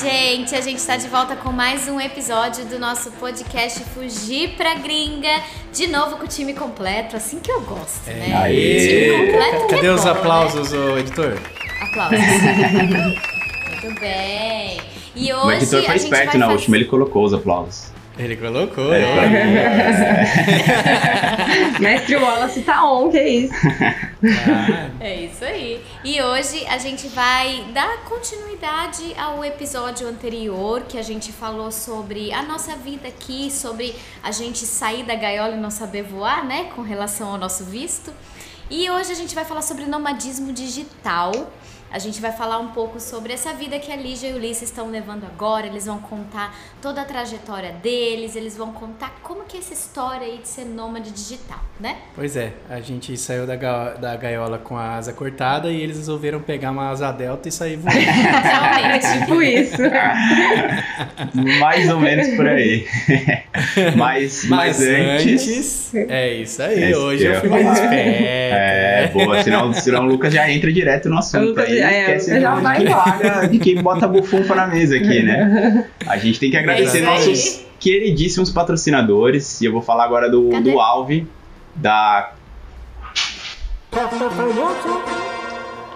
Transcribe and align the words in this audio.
gente! 0.00 0.54
A 0.54 0.60
gente 0.60 0.78
está 0.78 0.96
de 0.96 1.08
volta 1.08 1.36
com 1.36 1.52
mais 1.52 1.88
um 1.88 2.00
episódio 2.00 2.64
do 2.66 2.78
nosso 2.78 3.10
podcast 3.12 3.80
Fugir 3.94 4.50
pra 4.56 4.74
Gringa. 4.74 5.40
De 5.72 5.86
novo 5.86 6.16
com 6.16 6.24
o 6.24 6.28
time 6.28 6.54
completo, 6.54 7.16
assim 7.16 7.38
que 7.38 7.50
eu 7.50 7.60
gosto, 7.62 8.06
né? 8.06 8.34
Aê. 8.42 9.08
Time 9.10 9.26
completo 9.32 9.66
Cadê 9.68 9.86
é 9.86 9.92
os 9.92 10.02
bom, 10.04 10.10
aplausos, 10.10 10.72
ô 10.72 10.98
editor? 10.98 11.30
Né? 11.34 11.40
Aplausos. 11.82 12.18
Muito 13.84 14.00
bem. 14.00 14.80
E 15.16 15.32
hoje 15.32 15.46
O 15.46 15.52
editor 15.52 15.82
foi 15.84 15.96
esperto 15.96 16.26
vai 16.30 16.38
na 16.38 16.46
fazer- 16.46 16.58
última, 16.58 16.76
ele 16.76 16.84
colocou 16.86 17.24
os 17.24 17.32
aplausos. 17.32 17.92
Ele 18.16 18.36
colocou. 18.36 18.94
Ele 18.94 19.04
ó. 21.76 21.80
Mestre 21.80 22.16
Wallace 22.16 22.62
tá 22.62 22.84
on, 22.84 23.10
que 23.10 23.20
isso. 23.20 23.54
Ah, 24.48 24.90
É 25.00 25.24
isso 25.24 25.44
aí. 25.44 25.82
E 26.04 26.22
hoje 26.22 26.64
a 26.66 26.78
gente 26.78 27.08
vai 27.08 27.64
dar 27.72 28.04
continuidade 28.04 29.14
ao 29.18 29.44
episódio 29.44 30.06
anterior 30.06 30.82
que 30.88 30.96
a 30.96 31.02
gente 31.02 31.32
falou 31.32 31.72
sobre 31.72 32.32
a 32.32 32.42
nossa 32.42 32.76
vida 32.76 33.08
aqui, 33.08 33.50
sobre 33.50 33.94
a 34.22 34.30
gente 34.30 34.64
sair 34.64 35.02
da 35.02 35.16
gaiola 35.16 35.54
e 35.54 35.60
não 35.60 35.70
saber 35.70 36.04
voar, 36.04 36.44
né, 36.44 36.70
com 36.74 36.82
relação 36.82 37.32
ao 37.32 37.38
nosso 37.38 37.64
visto. 37.64 38.12
E 38.70 38.88
hoje 38.88 39.12
a 39.12 39.14
gente 39.14 39.34
vai 39.34 39.44
falar 39.44 39.62
sobre 39.62 39.84
nomadismo 39.86 40.52
digital. 40.52 41.32
A 41.90 41.98
gente 42.00 42.20
vai 42.20 42.32
falar 42.32 42.58
um 42.58 42.68
pouco 42.68 42.98
sobre 42.98 43.32
essa 43.32 43.52
vida 43.52 43.78
que 43.78 43.92
a 43.92 43.94
Lígia 43.96 44.28
e 44.30 44.32
o 44.32 44.36
Ulisses 44.36 44.64
estão 44.64 44.90
levando 44.90 45.24
agora. 45.24 45.66
Eles 45.66 45.86
vão 45.86 45.98
contar 45.98 46.52
toda 46.82 47.02
a 47.02 47.04
trajetória 47.04 47.70
deles, 47.82 48.34
eles 48.34 48.56
vão 48.56 48.72
contar 48.72 49.14
como 49.22 49.44
que 49.44 49.56
é 49.56 49.60
essa 49.60 49.72
história 49.74 50.26
aí 50.26 50.38
de 50.38 50.48
ser 50.48 50.64
nômade 50.64 51.12
digital, 51.12 51.60
né? 51.78 51.98
Pois 52.16 52.36
é, 52.36 52.52
a 52.68 52.80
gente 52.80 53.16
saiu 53.16 53.46
da, 53.46 53.54
ga- 53.54 53.90
da 53.94 54.16
gaiola 54.16 54.58
com 54.58 54.76
a 54.76 54.96
asa 54.96 55.12
cortada 55.12 55.70
e 55.70 55.80
eles 55.80 55.96
resolveram 55.96 56.40
pegar 56.40 56.72
uma 56.72 56.90
asa 56.90 57.12
delta 57.12 57.48
e 57.48 57.52
sair 57.52 57.76
voando. 57.76 57.96
Realmente. 58.00 59.18
Tipo 59.20 59.42
isso. 59.42 59.76
Mais 61.60 61.88
ou 61.90 62.00
menos 62.00 62.28
por 62.36 62.46
aí. 62.48 62.86
mas, 63.96 64.44
mas 64.48 64.80
antes. 64.82 65.94
É 65.94 66.34
isso 66.34 66.60
aí, 66.62 66.84
Esse 66.90 66.94
hoje 66.96 67.24
eu 67.24 67.40
fui 67.40 67.48
mais 67.48 67.66
esperto. 67.72 67.94
É, 67.94 69.10
boa, 69.12 69.42
senão, 69.42 69.72
senão 69.72 70.02
o 70.06 70.08
Lucas 70.08 70.32
já 70.34 70.50
entra 70.50 70.72
direto 70.72 71.08
no 71.08 71.18
assunto. 71.18 71.44
Lucas- 71.50 71.68
aí 71.82 71.94
é, 71.94 72.16
esquece 72.16 72.40
já 72.40 72.54
de 72.56 72.60
vai 72.62 72.76
quem 72.76 72.86
embora. 72.86 73.02
paga, 73.12 73.48
de 73.48 73.58
quem 73.58 73.82
bota 73.82 74.08
bufunfa 74.08 74.54
na 74.54 74.66
mesa 74.66 74.96
aqui, 74.96 75.22
né? 75.22 75.84
A 76.06 76.16
gente 76.16 76.38
tem 76.40 76.50
que 76.50 76.56
agradecer 76.56 76.98
É 76.98 77.00
isso 77.00 77.08
aí. 77.10 77.14
nossos 77.30 77.64
queridíssimos 77.80 78.50
patrocinadores. 78.50 79.60
E 79.60 79.64
eu 79.66 79.72
vou 79.72 79.82
falar 79.82 80.04
agora 80.04 80.30
do, 80.30 80.48
Cadê? 80.50 80.70
do 80.72 80.80
Alve, 80.80 81.26
da 81.74 82.32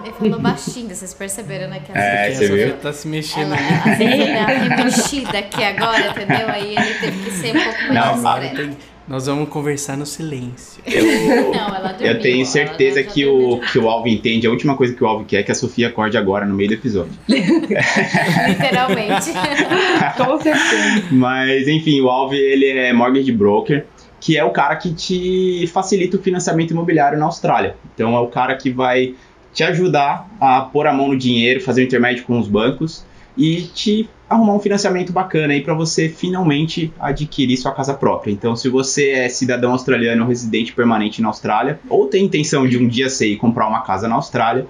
Ele 0.04 0.12
falou 0.12 0.38
baixinho, 0.40 0.94
vocês 0.94 1.12
perceberam, 1.12 1.68
né? 1.68 1.80
Que 1.84 1.92
É, 1.96 2.30
você 2.32 2.46
viu? 2.48 2.76
tá 2.76 2.92
se 2.92 3.08
mexendo. 3.08 3.52
Ela, 3.52 3.56
a 3.56 3.90
Sofia 3.90 4.38
é 4.38 4.58
remexida 4.58 5.38
aqui 5.38 5.62
agora, 5.64 6.08
entendeu? 6.10 6.48
Aí 6.48 6.76
ele 6.76 6.94
teve 7.00 7.24
que 7.24 7.30
ser 7.32 7.56
um 7.56 7.60
pouco 7.64 7.78
mais 7.92 7.94
Não, 7.94 8.14
discreto. 8.14 8.76
Nós 9.08 9.26
vamos 9.26 9.48
conversar 9.48 9.96
no 9.96 10.04
silêncio. 10.04 10.82
Não, 10.86 11.74
ela 11.74 11.92
dormiu. 11.92 12.12
Eu 12.12 12.20
tenho 12.20 12.44
certeza 12.44 13.02
que 13.02 13.24
o, 13.24 13.58
que 13.60 13.78
o 13.78 13.88
Alve 13.88 14.12
entende. 14.12 14.46
A 14.46 14.50
última 14.50 14.76
coisa 14.76 14.94
que 14.94 15.02
o 15.02 15.06
Alve 15.06 15.24
quer 15.24 15.38
é 15.38 15.42
que 15.42 15.50
a 15.50 15.54
Sofia 15.54 15.88
acorde 15.88 16.18
agora 16.18 16.44
no 16.44 16.54
meio 16.54 16.68
do 16.68 16.74
episódio. 16.74 17.12
Literalmente. 17.26 19.32
Com 20.16 20.40
certeza. 20.40 21.04
Mas, 21.10 21.66
enfim, 21.66 22.02
o 22.02 22.10
Alve, 22.10 22.36
ele 22.36 22.66
é 22.66 22.92
mortgage 22.92 23.32
broker, 23.32 23.86
que 24.20 24.36
é 24.36 24.44
o 24.44 24.50
cara 24.50 24.76
que 24.76 24.92
te 24.92 25.66
facilita 25.72 26.18
o 26.18 26.22
financiamento 26.22 26.72
imobiliário 26.72 27.18
na 27.18 27.24
Austrália. 27.24 27.76
Então, 27.94 28.14
é 28.14 28.20
o 28.20 28.26
cara 28.26 28.54
que 28.56 28.68
vai 28.68 29.14
te 29.54 29.62
ajudar 29.62 30.28
a 30.38 30.60
pôr 30.60 30.86
a 30.86 30.92
mão 30.92 31.08
no 31.08 31.16
dinheiro, 31.16 31.62
fazer 31.62 31.80
o 31.80 31.84
intermédio 31.84 32.24
com 32.24 32.38
os 32.38 32.46
bancos 32.46 33.08
e 33.38 33.62
te 33.62 34.10
arrumar 34.28 34.54
um 34.54 34.60
financiamento 34.60 35.12
bacana 35.12 35.54
aí 35.54 35.62
para 35.62 35.74
você 35.74 36.08
finalmente 36.08 36.92
adquirir 37.00 37.56
sua 37.56 37.72
casa 37.72 37.94
própria. 37.94 38.30
Então, 38.30 38.54
se 38.54 38.68
você 38.68 39.10
é 39.10 39.28
cidadão 39.28 39.72
australiano 39.72 40.22
ou 40.22 40.28
residente 40.28 40.72
permanente 40.72 41.22
na 41.22 41.28
Austrália, 41.28 41.80
ou 41.88 42.06
tem 42.06 42.24
intenção 42.24 42.66
de 42.66 42.76
um 42.76 42.86
dia 42.86 43.08
sair 43.08 43.32
e 43.32 43.36
comprar 43.36 43.66
uma 43.66 43.82
casa 43.82 44.06
na 44.06 44.16
Austrália, 44.16 44.66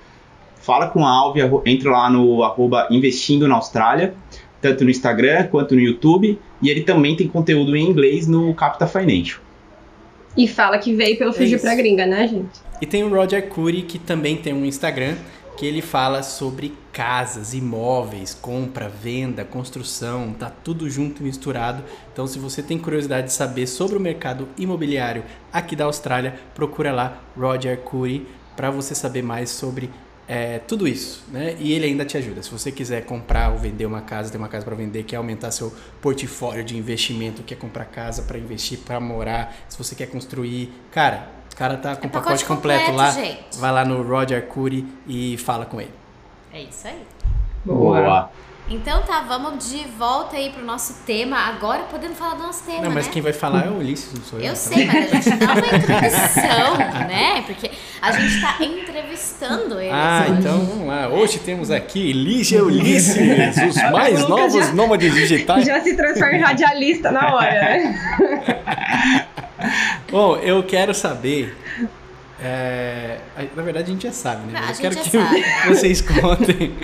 fala 0.61 0.89
com 0.89 1.05
a 1.05 1.11
Alve, 1.11 1.41
entra 1.67 1.91
lá 1.91 2.09
no 2.09 2.43
arroba 2.45 2.87
investindo 2.91 3.49
na 3.49 3.57
Austrália, 3.57 4.15
tanto 4.61 4.85
no 4.85 4.91
Instagram 4.91 5.49
quanto 5.49 5.75
no 5.75 5.81
YouTube, 5.81 6.39
e 6.63 6.69
ele 6.69 6.83
também 6.83 7.17
tem 7.17 7.27
conteúdo 7.27 7.77
em 7.77 7.85
inglês 7.85 8.27
no 8.27 8.55
Capita 8.55 8.87
Financial. 8.87 9.41
E 10.37 10.47
fala 10.47 10.79
que 10.79 10.95
veio 10.95 11.19
pelo 11.19 11.33
Fugir 11.33 11.55
isso. 11.55 11.65
pra 11.65 11.75
Gringa, 11.75 12.07
né, 12.07 12.29
gente? 12.29 12.61
E 12.81 12.87
tem 12.87 13.03
o 13.03 13.09
Roger 13.09 13.49
Curry, 13.49 13.83
que 13.83 13.99
também 13.99 14.37
tem 14.37 14.53
um 14.53 14.65
Instagram, 14.65 15.17
que 15.59 15.67
ele 15.67 15.83
fala 15.83 16.23
sobre 16.23 16.73
casas, 16.93 17.53
imóveis, 17.53 18.33
compra, 18.33 18.89
venda, 18.89 19.45
construção, 19.45 20.33
tá 20.33 20.49
tudo 20.49 20.89
junto 20.89 21.21
e 21.21 21.25
misturado. 21.25 21.83
Então, 22.13 22.29
se 22.29 22.39
você 22.39 22.63
tem 22.63 22.79
curiosidade 22.79 23.27
de 23.27 23.33
saber 23.33 23.67
sobre 23.67 23.97
o 23.97 24.01
mercado 24.01 24.49
imobiliário 24.57 25.25
aqui 25.53 25.75
da 25.75 25.87
Austrália, 25.87 26.39
procura 26.55 26.93
lá 26.93 27.21
Roger 27.37 27.77
Curry 27.81 28.25
para 28.55 28.71
você 28.71 28.95
saber 28.95 29.23
mais 29.23 29.51
sobre 29.51 29.91
é, 30.29 30.61
tudo 30.61 30.87
isso, 30.87 31.25
né? 31.33 31.57
E 31.59 31.73
ele 31.73 31.87
ainda 31.87 32.05
te 32.05 32.17
ajuda. 32.17 32.41
Se 32.41 32.51
você 32.53 32.71
quiser 32.71 33.05
comprar 33.05 33.51
ou 33.51 33.59
vender 33.59 33.87
uma 33.87 34.03
casa, 34.03 34.31
tem 34.31 34.39
uma 34.39 34.49
casa 34.49 34.65
para 34.65 34.77
vender, 34.77 35.03
quer 35.03 35.17
aumentar 35.17 35.51
seu 35.51 35.75
portfólio 36.01 36.63
de 36.63 36.77
investimento, 36.77 37.43
quer 37.43 37.57
comprar 37.57 37.87
casa 37.87 38.23
para 38.23 38.39
investir, 38.39 38.79
para 38.79 39.01
morar, 39.01 39.57
se 39.69 39.77
você 39.77 39.97
quer 39.97 40.07
construir, 40.07 40.71
cara, 40.93 41.38
o 41.53 41.57
cara 41.57 41.77
tá 41.77 41.97
com 41.97 42.05
É 42.05 42.07
o 42.07 42.11
pacote, 42.11 42.13
pacote 42.13 42.45
completo, 42.45 42.85
completo, 42.87 42.97
lá. 42.97 43.11
gente. 43.11 43.59
Vai 43.59 43.73
lá 43.73 43.85
no 43.85 44.03
Roger 44.03 44.47
Curry 44.47 44.87
e 45.07 45.37
fala 45.39 45.65
com 45.67 45.81
ele. 45.81 45.93
É 46.53 46.63
isso 46.63 46.87
aí. 46.87 47.03
Boa. 47.65 48.31
Então 48.71 49.03
tá, 49.03 49.21
vamos 49.27 49.71
de 49.71 49.83
volta 49.99 50.37
aí 50.37 50.51
pro 50.51 50.63
nosso 50.63 51.03
tema. 51.07 51.39
Agora 51.39 51.85
podendo 51.85 52.15
falar 52.15 52.35
do 52.35 52.43
nosso 52.43 52.65
tema, 52.65 52.83
Não, 52.83 52.91
mas 52.91 53.07
né? 53.07 53.13
quem 53.15 53.23
vai 53.23 53.33
falar 53.33 53.65
é 53.65 53.71
o 53.71 53.79
Ulisses, 53.79 54.13
não 54.13 54.23
sou 54.23 54.39
eu. 54.39 54.45
Eu 54.45 54.53
então. 54.53 54.63
sei, 54.63 54.85
mas 54.87 54.97
a 55.11 55.15
gente 55.17 55.31
dá 55.41 55.47
uma 55.53 55.59
introdução, 55.79 56.77
né? 57.09 57.43
Porque 57.47 57.71
a 58.03 58.13
gente 58.13 58.41
tá 58.43 58.57
entrevistando 58.63 59.81
eles 59.81 59.91
Ah, 59.95 60.27
hoje. 60.29 60.39
então 60.41 60.59
vamos 60.67 60.87
lá. 60.87 61.09
Hoje 61.09 61.39
temos 61.39 61.71
aqui 61.71 62.13
Lígia 62.13 62.63
Ulisses, 62.63 63.57
os 63.69 63.91
mais 63.91 64.29
novos 64.29 64.67
já- 64.67 64.73
nômades 64.75 65.15
digitais. 65.15 65.65
Já 65.65 65.81
se 65.81 65.97
transforma 65.97 66.35
em 66.37 66.41
radialista 66.41 67.11
na 67.11 67.35
hora, 67.37 67.51
né? 67.51 69.27
Bom, 70.11 70.37
eu 70.37 70.63
quero 70.63 70.95
saber. 70.95 71.57
é, 72.41 73.19
Na 73.57 73.63
verdade, 73.63 73.91
a 73.91 73.93
gente 73.95 74.03
já 74.07 74.13
sabe, 74.13 74.47
né? 74.51 74.61
Não, 74.61 74.67
Mas 74.67 74.79
a 74.81 74.83
eu 74.83 74.91
quero 74.91 75.03
que 75.03 75.11
sabe. 75.19 75.45
vocês 75.69 76.01
contem. 76.01 76.75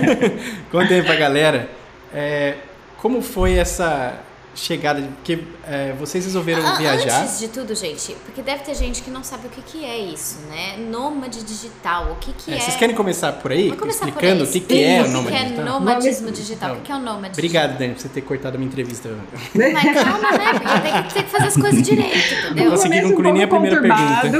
contem 0.70 0.98
aí 1.00 1.02
pra 1.04 1.16
galera. 1.16 1.68
é, 2.14 2.54
como 2.98 3.20
foi 3.20 3.54
essa 3.54 4.14
chegada? 4.54 5.00
Porque 5.16 5.38
é, 5.66 5.92
vocês 5.98 6.24
resolveram 6.24 6.66
Ah, 6.66 6.74
viajar. 6.76 7.22
Antes 7.22 7.38
de 7.38 7.48
tudo, 7.48 7.74
gente, 7.74 8.14
porque 8.24 8.42
deve 8.42 8.62
ter 8.64 8.74
gente 8.74 9.02
que 9.02 9.10
não 9.10 9.22
sabe 9.24 9.46
o 9.46 9.50
que, 9.50 9.62
que 9.62 9.84
é 9.84 9.98
isso, 9.98 10.38
né? 10.48 10.76
Nômade 10.90 11.42
digital, 11.42 12.12
o 12.12 12.16
que, 12.16 12.32
que 12.32 12.52
É, 12.52 12.56
é? 12.56 12.60
Vocês 12.60 12.76
querem 12.76 12.94
começar 12.94 13.32
por 13.32 13.50
aí? 13.52 13.64
Vamos 13.64 13.80
começar 13.80 14.06
explicando 14.06 14.44
por 14.44 14.52
o 14.52 14.54
aí. 14.54 14.60
que, 14.60 14.60
que 14.60 14.82
é 14.84 15.02
o 15.02 15.08
nômade 15.08 15.26
O 15.26 15.30
que 15.30 15.34
é 15.36 15.44
digital? 15.44 15.64
nomadismo 15.64 16.30
digital? 16.30 16.72
O 16.74 16.80
que 16.80 16.92
é 16.92 16.94
o 16.94 16.98
nômade 17.00 17.32
Obrigado, 17.32 17.78
Dani, 17.78 17.94
por 17.94 18.00
você 18.02 18.08
ter 18.08 18.20
cortado 18.22 18.56
a 18.56 18.58
minha 18.58 18.68
entrevista. 18.68 19.08
digital? 19.08 19.72
Mas 19.72 20.02
calma, 20.04 20.30
né? 20.32 20.52
Porque 20.60 20.80
tem 20.90 21.02
que, 21.02 21.14
tem 21.14 21.22
que 21.24 21.30
fazer 21.30 21.46
as 21.46 21.56
coisas 21.56 21.82
direito, 21.82 22.34
entendeu? 22.46 22.70
consegui 22.70 22.94
Começo 22.94 23.08
concluir 23.14 23.32
nem 23.32 23.42
a 23.44 23.48
primeira 23.48 23.76
conturbado. 23.76 24.38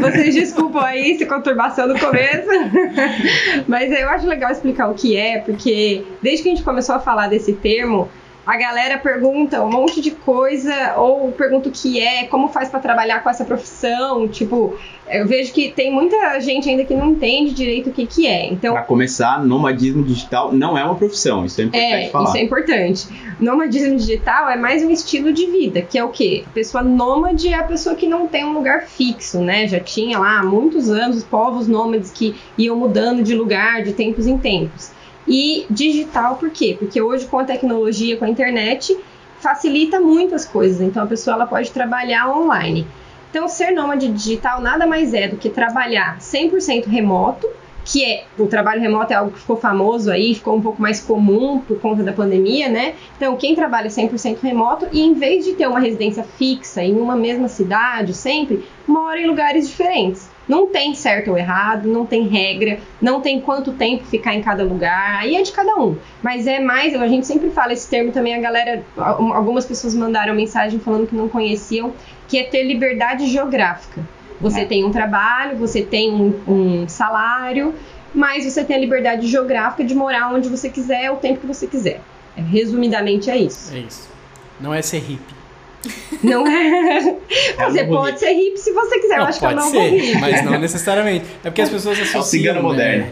Vocês 0.00 0.34
desculpam 0.34 0.82
aí 0.82 1.18
se 1.18 1.26
conturbação 1.26 1.88
no 1.88 1.98
começo. 1.98 2.48
Mas 3.66 3.90
eu 3.92 4.08
acho 4.08 4.26
legal 4.26 4.50
explicar 4.50 4.88
o 4.90 4.94
que 4.94 5.16
é, 5.16 5.38
porque 5.40 6.04
desde 6.22 6.42
que 6.42 6.48
a 6.50 6.54
gente 6.54 6.64
começou 6.64 6.94
a 6.94 7.00
falar 7.00 7.28
desse 7.28 7.52
termo, 7.54 8.08
a 8.46 8.56
galera 8.56 8.98
pergunta 8.98 9.62
um 9.62 9.70
monte 9.70 10.00
de 10.00 10.10
coisa, 10.10 10.94
ou 10.96 11.32
pergunta 11.32 11.68
o 11.68 11.72
que 11.72 12.00
é, 12.00 12.24
como 12.24 12.48
faz 12.48 12.68
pra 12.68 12.78
trabalhar 12.78 13.22
com 13.22 13.30
essa 13.30 13.44
profissão. 13.44 14.28
Tipo, 14.28 14.76
eu 15.08 15.26
vejo 15.26 15.52
que 15.52 15.70
tem 15.70 15.90
muita 15.90 16.38
gente 16.40 16.68
ainda 16.68 16.84
que 16.84 16.94
não 16.94 17.10
entende 17.12 17.54
direito 17.54 17.90
o 17.90 17.92
que, 17.92 18.06
que 18.06 18.26
é. 18.26 18.46
Então, 18.46 18.74
Para 18.74 18.82
começar, 18.82 19.42
nomadismo 19.44 20.02
digital 20.02 20.52
não 20.52 20.76
é 20.76 20.84
uma 20.84 20.94
profissão, 20.94 21.44
isso 21.44 21.60
é 21.60 21.64
importante 21.64 22.06
é, 22.06 22.08
falar. 22.10 22.28
isso 22.28 22.36
é 22.36 22.42
importante. 22.42 23.08
Nomadismo 23.40 23.96
digital 23.96 24.48
é 24.48 24.56
mais 24.56 24.82
um 24.84 24.90
estilo 24.90 25.32
de 25.32 25.46
vida, 25.46 25.82
que 25.82 25.98
é 25.98 26.04
o 26.04 26.10
quê? 26.10 26.44
A 26.46 26.50
pessoa 26.50 26.84
nômade 26.84 27.48
é 27.48 27.54
a 27.54 27.64
pessoa 27.64 27.94
que 27.94 28.06
não 28.06 28.26
tem 28.26 28.44
um 28.44 28.52
lugar 28.52 28.86
fixo, 28.86 29.40
né? 29.40 29.66
Já 29.66 29.80
tinha 29.80 30.18
lá 30.18 30.40
há 30.40 30.44
muitos 30.44 30.90
anos 30.90 31.18
os 31.18 31.24
povos 31.24 31.66
nômades 31.66 32.10
que 32.10 32.34
iam 32.56 32.76
mudando 32.76 33.22
de 33.22 33.34
lugar 33.34 33.82
de 33.82 33.92
tempos 33.92 34.26
em 34.26 34.38
tempos. 34.38 34.93
E 35.26 35.66
digital 35.70 36.36
por 36.36 36.50
quê? 36.50 36.76
Porque 36.78 37.00
hoje 37.00 37.26
com 37.26 37.38
a 37.38 37.44
tecnologia, 37.44 38.16
com 38.16 38.24
a 38.24 38.28
internet, 38.28 38.96
facilita 39.38 40.00
muito 40.00 40.34
as 40.34 40.44
coisas. 40.44 40.80
Então 40.80 41.02
a 41.02 41.06
pessoa 41.06 41.34
ela 41.34 41.46
pode 41.46 41.70
trabalhar 41.70 42.28
online. 42.30 42.86
Então 43.30 43.48
ser 43.48 43.72
nômade 43.72 44.08
digital 44.08 44.60
nada 44.60 44.86
mais 44.86 45.12
é 45.12 45.28
do 45.28 45.36
que 45.36 45.50
trabalhar 45.50 46.18
100% 46.18 46.86
remoto, 46.86 47.48
que 47.84 48.04
é 48.04 48.24
o 48.38 48.46
trabalho 48.46 48.80
remoto 48.80 49.12
é 49.12 49.16
algo 49.16 49.32
que 49.32 49.40
ficou 49.40 49.56
famoso 49.56 50.10
aí, 50.10 50.34
ficou 50.34 50.56
um 50.56 50.62
pouco 50.62 50.80
mais 50.80 51.00
comum 51.00 51.58
por 51.58 51.78
conta 51.78 52.02
da 52.02 52.12
pandemia, 52.12 52.68
né? 52.68 52.94
Então, 53.16 53.36
quem 53.36 53.54
trabalha 53.54 53.88
100% 53.88 54.38
remoto 54.40 54.86
e 54.90 55.02
em 55.02 55.12
vez 55.12 55.44
de 55.44 55.52
ter 55.52 55.66
uma 55.66 55.80
residência 55.80 56.24
fixa 56.24 56.82
em 56.82 56.98
uma 56.98 57.14
mesma 57.14 57.48
cidade 57.48 58.14
sempre, 58.14 58.64
mora 58.86 59.20
em 59.20 59.26
lugares 59.26 59.68
diferentes. 59.68 60.30
Não 60.48 60.66
tem 60.66 60.94
certo 60.94 61.30
ou 61.30 61.38
errado, 61.38 61.88
não 61.88 62.04
tem 62.04 62.26
regra, 62.28 62.78
não 63.00 63.20
tem 63.20 63.40
quanto 63.40 63.72
tempo 63.72 64.04
ficar 64.04 64.34
em 64.34 64.42
cada 64.42 64.62
lugar, 64.62 65.18
aí 65.20 65.36
é 65.36 65.42
de 65.42 65.50
cada 65.52 65.74
um. 65.76 65.96
Mas 66.22 66.46
é 66.46 66.60
mais, 66.60 66.94
a 66.94 67.08
gente 67.08 67.26
sempre 67.26 67.50
fala 67.50 67.72
esse 67.72 67.88
termo 67.88 68.12
também, 68.12 68.34
a 68.34 68.40
galera, 68.40 68.82
algumas 68.96 69.64
pessoas 69.64 69.94
mandaram 69.94 70.34
mensagem 70.34 70.78
falando 70.78 71.06
que 71.06 71.14
não 71.16 71.28
conheciam, 71.28 71.92
que 72.28 72.38
é 72.38 72.44
ter 72.44 72.62
liberdade 72.62 73.26
geográfica. 73.26 74.02
Você 74.40 74.60
É. 74.60 74.64
tem 74.66 74.84
um 74.84 74.90
trabalho, 74.90 75.56
você 75.56 75.80
tem 75.82 76.12
um, 76.12 76.34
um 76.46 76.88
salário, 76.88 77.74
mas 78.14 78.44
você 78.44 78.62
tem 78.62 78.76
a 78.76 78.78
liberdade 78.78 79.26
geográfica 79.26 79.82
de 79.82 79.94
morar 79.94 80.32
onde 80.34 80.48
você 80.48 80.68
quiser, 80.68 81.10
o 81.10 81.16
tempo 81.16 81.40
que 81.40 81.46
você 81.46 81.66
quiser. 81.66 82.00
É, 82.36 82.40
Resumidamente 82.42 83.30
é 83.30 83.36
isso. 83.36 83.74
É 83.74 83.78
isso. 83.78 84.10
Não 84.60 84.74
é 84.74 84.82
ser 84.82 84.98
hippie. 84.98 85.33
Não 86.22 86.46
é. 86.46 87.16
É 87.58 87.64
Você 87.70 87.84
pode 87.84 88.18
ser 88.20 88.32
hippie 88.32 88.58
se 88.58 88.72
você 88.72 88.98
quiser. 89.00 89.18
Eu 89.18 89.24
acho 89.24 89.38
que 89.38 89.44
é 89.44 89.48
pode 89.48 89.60
novo 89.60 89.70
ser, 89.70 89.88
hippie. 89.90 90.20
mas 90.20 90.44
não 90.44 90.58
necessariamente. 90.60 91.24
É 91.42 91.50
porque 91.50 91.62
as 91.62 91.70
pessoas 91.70 91.98
associam. 92.00 92.22
cigano 92.22 92.56
né? 92.56 92.62
moderno. 92.62 93.06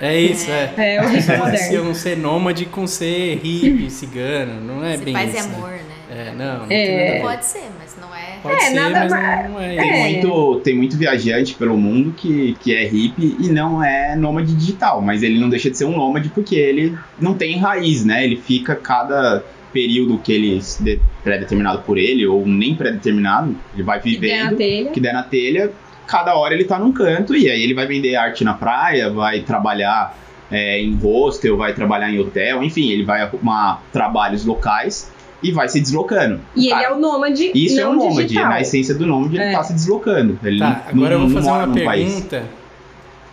É 0.00 0.20
isso, 0.20 0.50
é. 0.50 0.72
É, 0.76 1.00
o 1.00 1.04
As 1.04 1.10
hippie 1.10 1.16
pessoas 1.16 1.38
moderno. 1.38 1.54
associam 1.58 1.94
ser 1.94 2.16
nômade 2.16 2.66
com 2.66 2.86
ser 2.86 3.36
hippie, 3.42 3.90
cigano. 3.90 4.60
Não 4.60 4.84
é 4.84 4.96
Ser 4.96 5.04
bem 5.04 5.14
paz 5.14 5.34
e 5.34 5.38
isso. 5.38 5.48
né? 5.48 5.54
amor, 5.54 5.70
né? 5.70 5.78
É, 6.10 6.32
não. 6.36 6.58
não 6.58 6.66
É. 6.70 7.20
Pode 7.22 7.44
ser, 7.46 7.62
mas 7.78 7.96
não 8.00 8.14
é. 8.14 8.38
Pode 8.42 8.56
É, 8.56 8.60
ser, 8.60 8.74
nada 8.74 8.90
mas 9.00 9.10
mais- 9.12 9.44
não, 9.44 9.52
não 9.52 9.60
é, 9.60 9.76
Tem. 9.76 9.90
É. 9.90 10.10
muito, 10.10 10.60
tem 10.64 10.74
muito 10.76 10.96
viajante 10.98 11.54
pelo 11.54 11.76
mundo 11.76 12.12
que, 12.16 12.56
que 12.60 12.74
é 12.74 12.84
hippie 12.86 13.36
e 13.40 13.48
não 13.48 13.82
é 13.82 14.16
nômade 14.16 14.52
digital, 14.54 15.00
mas 15.00 15.22
ele 15.22 15.38
não 15.38 15.48
deixa 15.48 15.70
de 15.70 15.78
ser 15.78 15.84
um 15.84 15.96
nômade 15.96 16.28
porque 16.30 16.56
ele 16.56 16.98
não 17.20 17.34
tem 17.34 17.56
raiz, 17.58 18.04
né? 18.04 18.24
Ele 18.24 18.36
fica 18.36 18.74
cada 18.74 19.42
período 19.72 20.18
que 20.18 20.32
ele 20.32 20.60
de- 20.80 21.00
pré-determinado 21.24 21.82
por 21.82 21.98
ele 21.98 22.26
ou 22.26 22.46
nem 22.46 22.74
pré-determinado, 22.74 23.54
ele 23.74 23.82
vai 23.82 24.00
Que 24.00 24.16
der 24.16 24.44
na 24.44 24.50
vivendo, 24.50 24.90
que 24.92 25.00
der 25.00 25.12
na 25.12 25.22
telha, 25.22 25.72
cada 26.06 26.34
hora 26.36 26.52
ele 26.54 26.64
tá 26.64 26.78
num 26.78 26.92
canto 26.92 27.34
e 27.34 27.48
aí 27.50 27.62
ele 27.62 27.74
vai 27.74 27.86
vender 27.86 28.14
arte 28.16 28.44
na 28.44 28.54
praia, 28.54 29.10
vai 29.10 29.40
trabalhar 29.40 30.18
é, 30.50 30.80
em 30.82 30.94
hostel, 30.96 31.56
vai 31.56 31.72
trabalhar 31.72 32.10
em 32.12 32.18
hotel, 32.20 32.62
enfim, 32.62 32.90
ele 32.90 33.04
vai 33.04 33.22
arrumar 33.22 33.80
trabalhos 33.90 34.44
locais 34.44 35.10
e 35.42 35.50
vai 35.50 35.66
se 35.68 35.80
deslocando. 35.80 36.40
E 36.54 36.66
ele 36.66 36.74
Cara, 36.74 36.84
é 36.88 36.92
o 36.92 36.98
nômade 37.00 37.50
isso 37.54 37.80
é 37.80 37.84
não 37.84 37.92
um 37.92 37.96
nômade, 37.96 38.28
digital. 38.28 38.48
na 38.50 38.60
essência 38.60 38.94
do 38.94 39.06
nômade 39.06 39.34
ele 39.36 39.44
É. 39.44 39.52
tá 39.52 39.62
se 39.64 39.72
deslocando. 39.72 40.38
Ele 40.44 40.58
Tá, 40.58 40.68
não- 40.92 41.00
agora 41.00 41.14
eu 41.14 41.18
não- 41.20 41.28
vou 41.28 41.36
fazer 41.38 41.48
uma 41.50 41.66
num 41.66 41.84
país. 41.84 42.12
pergunta. 42.12 42.44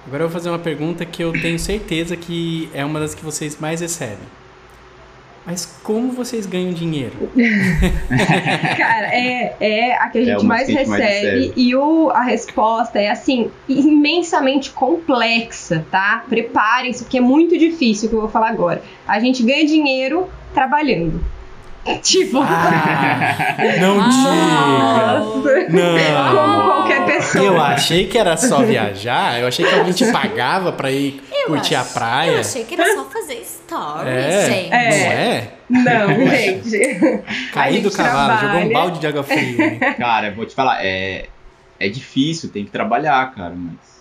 Agora 0.07 0.23
eu 0.23 0.27
vou 0.29 0.33
fazer 0.33 0.49
uma 0.49 0.57
pergunta 0.59 1.05
que 1.05 1.21
eu 1.21 1.31
tenho 1.33 1.59
certeza 1.59 2.15
que 2.15 2.69
é 2.73 2.83
uma 2.85 2.99
das 2.99 3.13
que 3.13 3.23
vocês 3.23 3.59
mais 3.59 3.81
recebem. 3.81 4.17
Mas 5.49 5.65
como 5.83 6.11
vocês 6.11 6.45
ganham 6.45 6.71
dinheiro? 6.71 7.27
Cara, 8.77 9.07
é, 9.07 9.55
é 9.59 9.95
a 9.95 10.07
que 10.09 10.19
a 10.19 10.21
É 10.21 10.25
gente 10.25 10.41
uma 10.41 10.47
mais 10.49 10.67
que 10.67 10.73
a 10.75 10.77
gente 10.77 10.89
mais 10.89 11.03
recebe 11.03 11.39
recebe. 11.39 11.53
e 11.59 11.75
o, 11.75 12.11
a 12.11 12.21
resposta 12.21 12.99
é 12.99 13.09
assim, 13.09 13.49
imensamente 13.67 14.69
complexa, 14.69 15.83
tá? 15.89 16.23
Preparem-se, 16.29 17.03
porque 17.03 17.17
é 17.17 17.21
muito 17.21 17.57
difícil 17.57 18.05
o 18.05 18.09
que 18.09 18.15
eu 18.15 18.21
vou 18.21 18.29
falar 18.29 18.49
agora. 18.49 18.83
A 19.07 19.19
gente 19.19 19.41
ganha 19.41 19.65
dinheiro 19.65 20.29
trabalhando. 20.53 21.19
Tipo, 22.03 22.39
Ah, 22.41 23.55
não 23.81 24.09
diga! 24.09 25.69
Não! 25.69 26.35
como 26.35 26.63
qualquer 26.65 27.05
pessoa. 27.05 27.43
Eu 27.45 27.61
achei 27.61 28.07
que 28.07 28.17
era 28.17 28.37
só 28.37 28.61
viajar, 28.63 29.39
eu 29.39 29.47
achei 29.47 29.65
que 29.65 29.73
alguém 29.73 29.93
te 29.93 30.11
pagava 30.11 30.71
pra 30.71 30.91
ir 30.91 31.21
curtir 31.47 31.75
a 31.75 31.81
ach- 31.81 31.93
praia. 31.93 32.31
Eu 32.31 32.39
achei 32.41 32.63
que 32.63 32.73
era 32.75 32.93
só 32.95 33.05
fazer 33.05 33.43
stories, 33.45 34.07
É, 34.07 34.45
gente. 34.45 34.69
não 34.69 34.77
é? 34.77 35.51
Não, 35.69 36.27
gente. 36.27 37.23
Cair 37.53 37.81
do 37.81 37.91
cavalo, 37.91 38.33
jogou 38.39 38.47
um 38.47 38.51
trabalha. 38.69 38.73
balde 38.73 38.99
de 38.99 39.07
água 39.07 39.23
fria. 39.23 39.39
hein? 39.65 39.79
Cara, 39.97 40.31
vou 40.31 40.45
te 40.45 40.53
falar, 40.55 40.83
é, 40.85 41.25
é 41.79 41.89
difícil, 41.89 42.49
tem 42.49 42.65
que 42.65 42.71
trabalhar, 42.71 43.33
cara, 43.33 43.53
mas. 43.55 43.99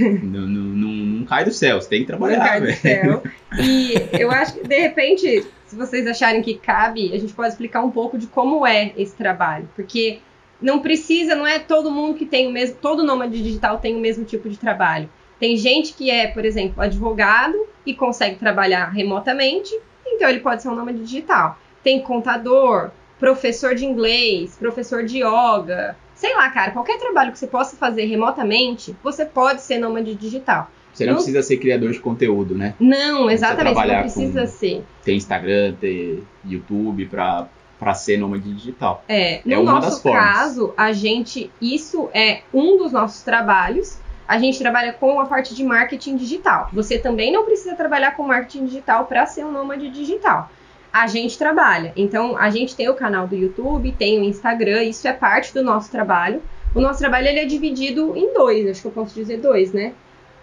não, 0.00 0.40
não, 0.42 0.62
não, 0.62 0.88
não 0.88 1.24
cai 1.26 1.44
do 1.44 1.52
céu, 1.52 1.80
você 1.80 1.88
tem 1.88 2.00
que 2.00 2.06
trabalhar, 2.06 2.38
Lugar 2.38 2.60
do 2.60 2.66
velho. 2.66 2.76
céu. 2.78 3.22
E 3.58 3.94
eu 4.12 4.30
acho 4.30 4.54
que, 4.54 4.66
de 4.68 4.78
repente, 4.80 5.44
se 5.72 5.76
vocês 5.78 6.06
acharem 6.06 6.42
que 6.42 6.58
cabe, 6.58 7.14
a 7.14 7.18
gente 7.18 7.32
pode 7.32 7.48
explicar 7.48 7.82
um 7.82 7.90
pouco 7.90 8.18
de 8.18 8.26
como 8.26 8.66
é 8.66 8.92
esse 8.94 9.16
trabalho. 9.16 9.66
Porque 9.74 10.18
não 10.60 10.80
precisa, 10.80 11.34
não 11.34 11.46
é 11.46 11.58
todo 11.58 11.90
mundo 11.90 12.18
que 12.18 12.26
tem 12.26 12.46
o 12.46 12.50
mesmo. 12.50 12.76
Todo 12.76 13.02
nômade 13.02 13.42
digital 13.42 13.78
tem 13.78 13.96
o 13.96 13.98
mesmo 13.98 14.22
tipo 14.22 14.50
de 14.50 14.58
trabalho. 14.58 15.08
Tem 15.40 15.56
gente 15.56 15.94
que 15.94 16.10
é, 16.10 16.26
por 16.26 16.44
exemplo, 16.44 16.82
advogado 16.82 17.56
e 17.86 17.94
consegue 17.94 18.36
trabalhar 18.36 18.90
remotamente, 18.90 19.74
então 20.06 20.28
ele 20.28 20.40
pode 20.40 20.62
ser 20.62 20.68
um 20.68 20.74
nômade 20.74 20.98
digital. 20.98 21.58
Tem 21.82 22.02
contador, 22.02 22.90
professor 23.18 23.74
de 23.74 23.86
inglês, 23.86 24.54
professor 24.58 25.02
de 25.04 25.20
yoga. 25.24 25.96
Sei 26.14 26.34
lá, 26.36 26.50
cara, 26.50 26.72
qualquer 26.72 26.98
trabalho 26.98 27.32
que 27.32 27.38
você 27.38 27.46
possa 27.46 27.76
fazer 27.76 28.04
remotamente, 28.04 28.94
você 29.02 29.24
pode 29.24 29.62
ser 29.62 29.78
nômade 29.78 30.14
digital. 30.16 30.70
Você 30.92 31.04
não 31.06 31.12
Não- 31.12 31.16
precisa 31.18 31.42
ser 31.42 31.56
criador 31.56 31.90
de 31.90 32.00
conteúdo, 32.00 32.54
né? 32.54 32.74
Não, 32.78 33.24
Você 33.24 33.34
exatamente, 33.34 33.64
não 33.64 33.72
trabalhar 33.72 34.00
precisa 34.02 34.40
com- 34.42 34.46
ser. 34.46 34.84
Tem 35.04 35.16
Instagram, 35.16 35.74
tem 35.80 36.22
YouTube 36.44 37.06
pra, 37.06 37.46
pra 37.78 37.94
ser 37.94 38.18
nômade 38.18 38.52
digital. 38.52 39.02
É, 39.08 39.40
no 39.44 39.52
É 39.54 39.58
uma 39.58 39.74
das 39.80 39.84
nosso 39.84 40.02
formas. 40.02 40.22
caso, 40.24 40.74
a 40.76 40.92
gente, 40.92 41.50
isso 41.60 42.08
é 42.12 42.42
um 42.52 42.76
dos 42.76 42.92
nossos 42.92 43.22
trabalhos. 43.22 43.98
A 44.28 44.38
gente 44.38 44.58
trabalha 44.58 44.92
com 44.92 45.18
a 45.20 45.26
parte 45.26 45.54
de 45.54 45.64
marketing 45.64 46.16
digital. 46.16 46.68
Você 46.72 46.98
também 46.98 47.32
não 47.32 47.44
precisa 47.44 47.74
trabalhar 47.74 48.12
com 48.16 48.22
marketing 48.22 48.66
digital 48.66 49.06
para 49.06 49.26
ser 49.26 49.44
um 49.44 49.50
nômade 49.52 49.88
digital. 49.90 50.50
A 50.92 51.06
gente 51.06 51.36
trabalha. 51.38 51.92
Então, 51.96 52.36
a 52.36 52.50
gente 52.50 52.76
tem 52.76 52.88
o 52.88 52.94
canal 52.94 53.26
do 53.26 53.34
YouTube, 53.34 53.92
tem 53.92 54.20
o 54.20 54.24
Instagram, 54.24 54.82
isso 54.84 55.08
é 55.08 55.12
parte 55.12 55.52
do 55.54 55.62
nosso 55.62 55.90
trabalho. 55.90 56.42
O 56.74 56.80
nosso 56.80 56.98
trabalho 57.00 57.26
ele 57.28 57.40
é 57.40 57.44
dividido 57.46 58.16
em 58.16 58.32
dois, 58.32 58.66
acho 58.68 58.80
que 58.82 58.86
eu 58.88 58.92
posso 58.92 59.14
dizer 59.14 59.38
dois, 59.38 59.72
né? 59.72 59.92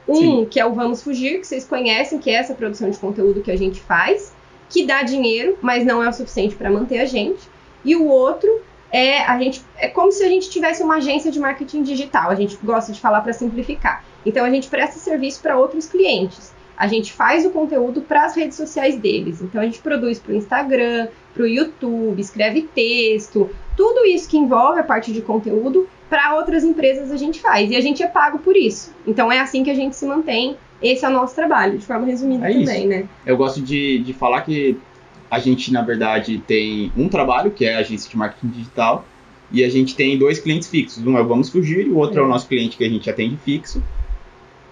Um, 0.10 0.16
Sim. 0.16 0.48
que 0.50 0.60
é 0.60 0.66
o 0.66 0.74
Vamos 0.74 1.04
Fugir, 1.04 1.40
que 1.40 1.48
vocês 1.48 1.66
conhecem, 1.66 2.18
que 2.18 2.30
é 2.30 2.34
essa 2.34 2.56
produção 2.56 2.90
de 2.90 2.98
conteúdo 2.98 3.42
que 3.42 3.52
a 3.52 3.58
gente 3.58 3.80
faz, 3.80 4.34
que 4.68 4.86
dá 4.86 5.04
dinheiro, 5.04 5.58
mas 5.62 5.86
não 5.86 6.04
é 6.04 6.10
o 6.10 6.14
suficiente 6.14 6.56
para 6.56 6.70
manter 6.70 7.00
a 7.00 7.06
gente. 7.06 7.48
E 7.86 7.96
o 7.96 8.08
outro 8.08 8.62
é 8.92 9.20
a 9.22 9.38
gente 9.38 9.62
é 9.78 9.88
como 9.88 10.12
se 10.12 10.24
a 10.24 10.28
gente 10.28 10.50
tivesse 10.50 10.82
uma 10.82 10.96
agência 10.96 11.32
de 11.32 11.40
marketing 11.40 11.84
digital. 11.84 12.32
A 12.32 12.36
gente 12.36 12.58
gosta 12.64 12.92
de 12.92 13.00
falar 13.00 13.22
para 13.22 13.34
simplificar. 13.34 14.04
Então 14.26 14.44
a 14.44 14.50
gente 14.50 14.68
presta 14.68 15.00
serviço 15.00 15.42
para 15.42 15.58
outros 15.58 15.88
clientes. 15.88 16.54
A 16.76 16.88
gente 16.88 17.12
faz 17.12 17.46
o 17.46 17.50
conteúdo 17.50 18.02
para 18.02 18.26
as 18.26 18.36
redes 18.36 18.58
sociais 18.58 18.98
deles. 18.98 19.42
Então 19.42 19.62
a 19.62 19.66
gente 19.66 19.80
produz 19.80 20.18
para 20.18 20.32
o 20.32 20.36
Instagram, 20.36 21.10
para 21.34 21.44
o 21.44 21.48
YouTube, 21.48 22.20
escreve 22.20 22.64
texto, 22.74 23.50
tudo 23.80 24.06
isso 24.06 24.28
que 24.28 24.38
envolve 24.38 24.78
a 24.78 24.84
parte 24.84 25.14
de 25.14 25.22
conteúdo 25.22 25.88
para 26.10 26.36
outras 26.36 26.66
empresas 26.66 27.10
a 27.12 27.16
gente 27.16 27.40
faz 27.40 27.72
e 27.72 27.78
a 27.78 27.80
gente 27.80 28.04
é 28.04 28.08
pago 28.08 28.40
por 28.40 28.58
isso. 28.58 28.94
Então 29.08 29.32
é 29.32 29.40
assim 29.40 29.64
que 29.64 29.70
a 29.70 29.74
gente 29.74 29.96
se 29.96 30.06
mantém. 30.06 30.58
Esse 30.84 31.06
é 31.06 31.08
o 31.08 31.12
nosso 31.12 31.34
trabalho, 31.34 31.78
de 31.78 31.86
forma 31.86 32.06
resumida 32.06 32.50
É 32.50 32.54
também, 32.54 32.86
né? 32.86 33.06
Eu 33.26 33.38
gosto 33.38 33.62
de, 33.62 34.00
de 34.00 34.12
falar 34.12 34.42
que 34.42 34.78
a 35.32 35.40
gente, 35.40 35.72
na 35.72 35.82
verdade, 35.82 36.44
tem 36.46 36.92
um 36.98 37.08
trabalho, 37.08 37.52
que 37.52 37.64
é 37.64 37.76
a 37.76 37.80
agência 37.80 38.10
de 38.10 38.18
marketing 38.18 38.48
digital, 38.50 39.06
e 39.50 39.64
a 39.64 39.70
gente 39.70 39.96
tem 39.96 40.18
dois 40.18 40.40
clientes 40.40 40.68
fixos. 40.68 41.06
Um 41.08 41.18
é 41.18 41.22
o 41.22 41.28
Vamos 41.28 41.48
Fugir 41.50 41.88
e 41.88 41.90
o 41.90 41.96
outro 41.98 42.20
é, 42.20 42.22
É. 42.22 42.26
o 42.26 42.28
nosso 42.28 42.50
cliente 42.50 42.76
que 42.76 42.84
a 42.84 42.90
gente 42.90 43.10
atende 43.10 43.38
fixo. 43.38 43.82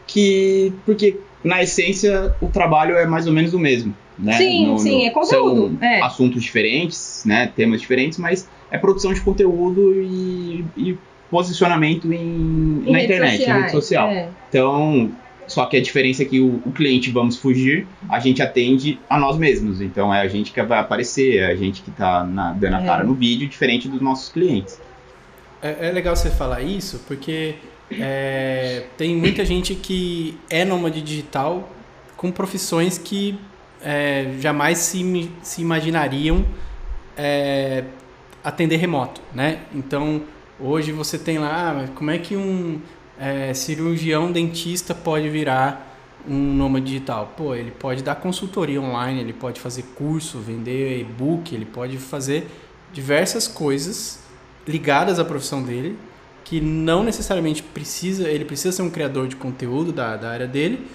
Que, 0.05 0.73
porque, 0.85 1.17
na 1.41 1.63
essência, 1.63 2.35
o 2.41 2.47
trabalho 2.47 2.97
é 2.97 3.05
mais 3.05 3.25
ou 3.25 3.31
menos 3.31 3.53
o 3.53 3.59
mesmo. 3.59 3.95
Né? 4.19 4.33
Sim, 4.33 4.77
sim, 4.79 5.05
é 5.05 5.11
conteúdo, 5.11 5.77
São 5.77 5.87
é. 5.87 6.01
assuntos 6.01 6.43
diferentes, 6.43 7.23
né? 7.25 7.51
temas 7.55 7.79
diferentes, 7.79 8.17
mas 8.17 8.49
é 8.71 8.77
produção 8.77 9.13
de 9.13 9.21
conteúdo 9.21 10.01
e, 10.01 10.65
e 10.75 10.97
posicionamento 11.31 12.11
em, 12.11 12.83
Em 12.85 12.91
na 12.91 13.03
internet, 13.03 13.33
em 13.35 13.37
sociais, 13.39 13.61
rede 13.61 13.71
social. 13.71 14.09
é. 14.09 14.29
Então, 14.49 15.11
só 15.45 15.65
que 15.65 15.77
a 15.77 15.81
diferença 15.81 16.23
é 16.23 16.25
que 16.25 16.39
o, 16.39 16.61
o 16.65 16.71
cliente 16.71 17.09
Vamos 17.11 17.37
Fugir, 17.37 17.87
a 18.09 18.19
gente 18.19 18.41
atende 18.41 18.99
a 19.09 19.17
nós 19.19 19.37
mesmos. 19.37 19.79
Então 19.81 20.13
é 20.13 20.19
a 20.21 20.27
gente 20.27 20.51
que 20.51 20.61
vai 20.61 20.79
aparecer, 20.79 21.37
é 21.37 21.45
a 21.47 21.55
gente 21.55 21.81
que 21.81 21.91
tá 21.91 22.23
na- 22.25 22.51
dando 22.53 22.75
a 22.75 22.81
É. 22.81 22.85
cara 22.85 23.03
no 23.03 23.13
vídeo, 23.13 23.47
diferente 23.47 23.87
dos 23.87 24.01
nossos 24.01 24.29
clientes. 24.29 24.79
É, 25.61 25.87
é 25.87 25.91
legal 25.91 26.15
você 26.15 26.29
falar 26.29 26.61
isso, 26.61 27.01
porque 27.07 27.55
é, 27.91 28.83
tem 28.97 29.15
muita 29.15 29.45
gente 29.45 29.73
que 29.73 30.37
é 30.49 30.65
nômade 30.65 31.01
digital 31.01 31.69
com 32.17 32.29
profissões 32.31 32.97
que 32.97 33.39
é, 33.81 34.33
jamais 34.39 34.79
se, 34.79 35.31
se 35.41 35.61
imaginariam 35.61 36.43
é, 37.15 37.83
atender 38.47 38.77
remoto, 38.77 39.19
né? 39.35 39.59
Então, 39.75 40.21
hoje 40.57 40.93
você 40.93 41.17
tem 41.17 41.37
lá, 41.37 41.71
ah, 41.71 41.87
como 41.93 42.09
é 42.09 42.17
que 42.17 42.37
um 42.37 42.79
é, 43.19 43.53
cirurgião 43.53 44.31
dentista 44.31 44.95
pode 44.95 45.27
virar 45.29 45.97
um 46.25 46.53
nômade 46.53 46.85
digital? 46.85 47.33
Pô, 47.35 47.53
ele 47.53 47.71
pode 47.71 48.01
dar 48.01 48.15
consultoria 48.15 48.81
online, 48.81 49.19
ele 49.19 49.33
pode 49.33 49.59
fazer 49.59 49.83
curso, 49.95 50.39
vender 50.39 51.01
e-book, 51.01 51.53
ele 51.53 51.65
pode 51.65 51.97
fazer 51.97 52.47
diversas 52.93 53.49
coisas 53.49 54.19
ligadas 54.65 55.19
à 55.19 55.25
profissão 55.25 55.61
dele, 55.61 55.97
que 56.45 56.61
não 56.61 57.03
necessariamente 57.03 57.61
precisa, 57.61 58.29
ele 58.29 58.45
precisa 58.45 58.71
ser 58.71 58.81
um 58.81 58.89
criador 58.89 59.27
de 59.27 59.35
conteúdo 59.35 59.91
da, 59.91 60.15
da 60.15 60.29
área 60.29 60.47
dele, 60.47 60.87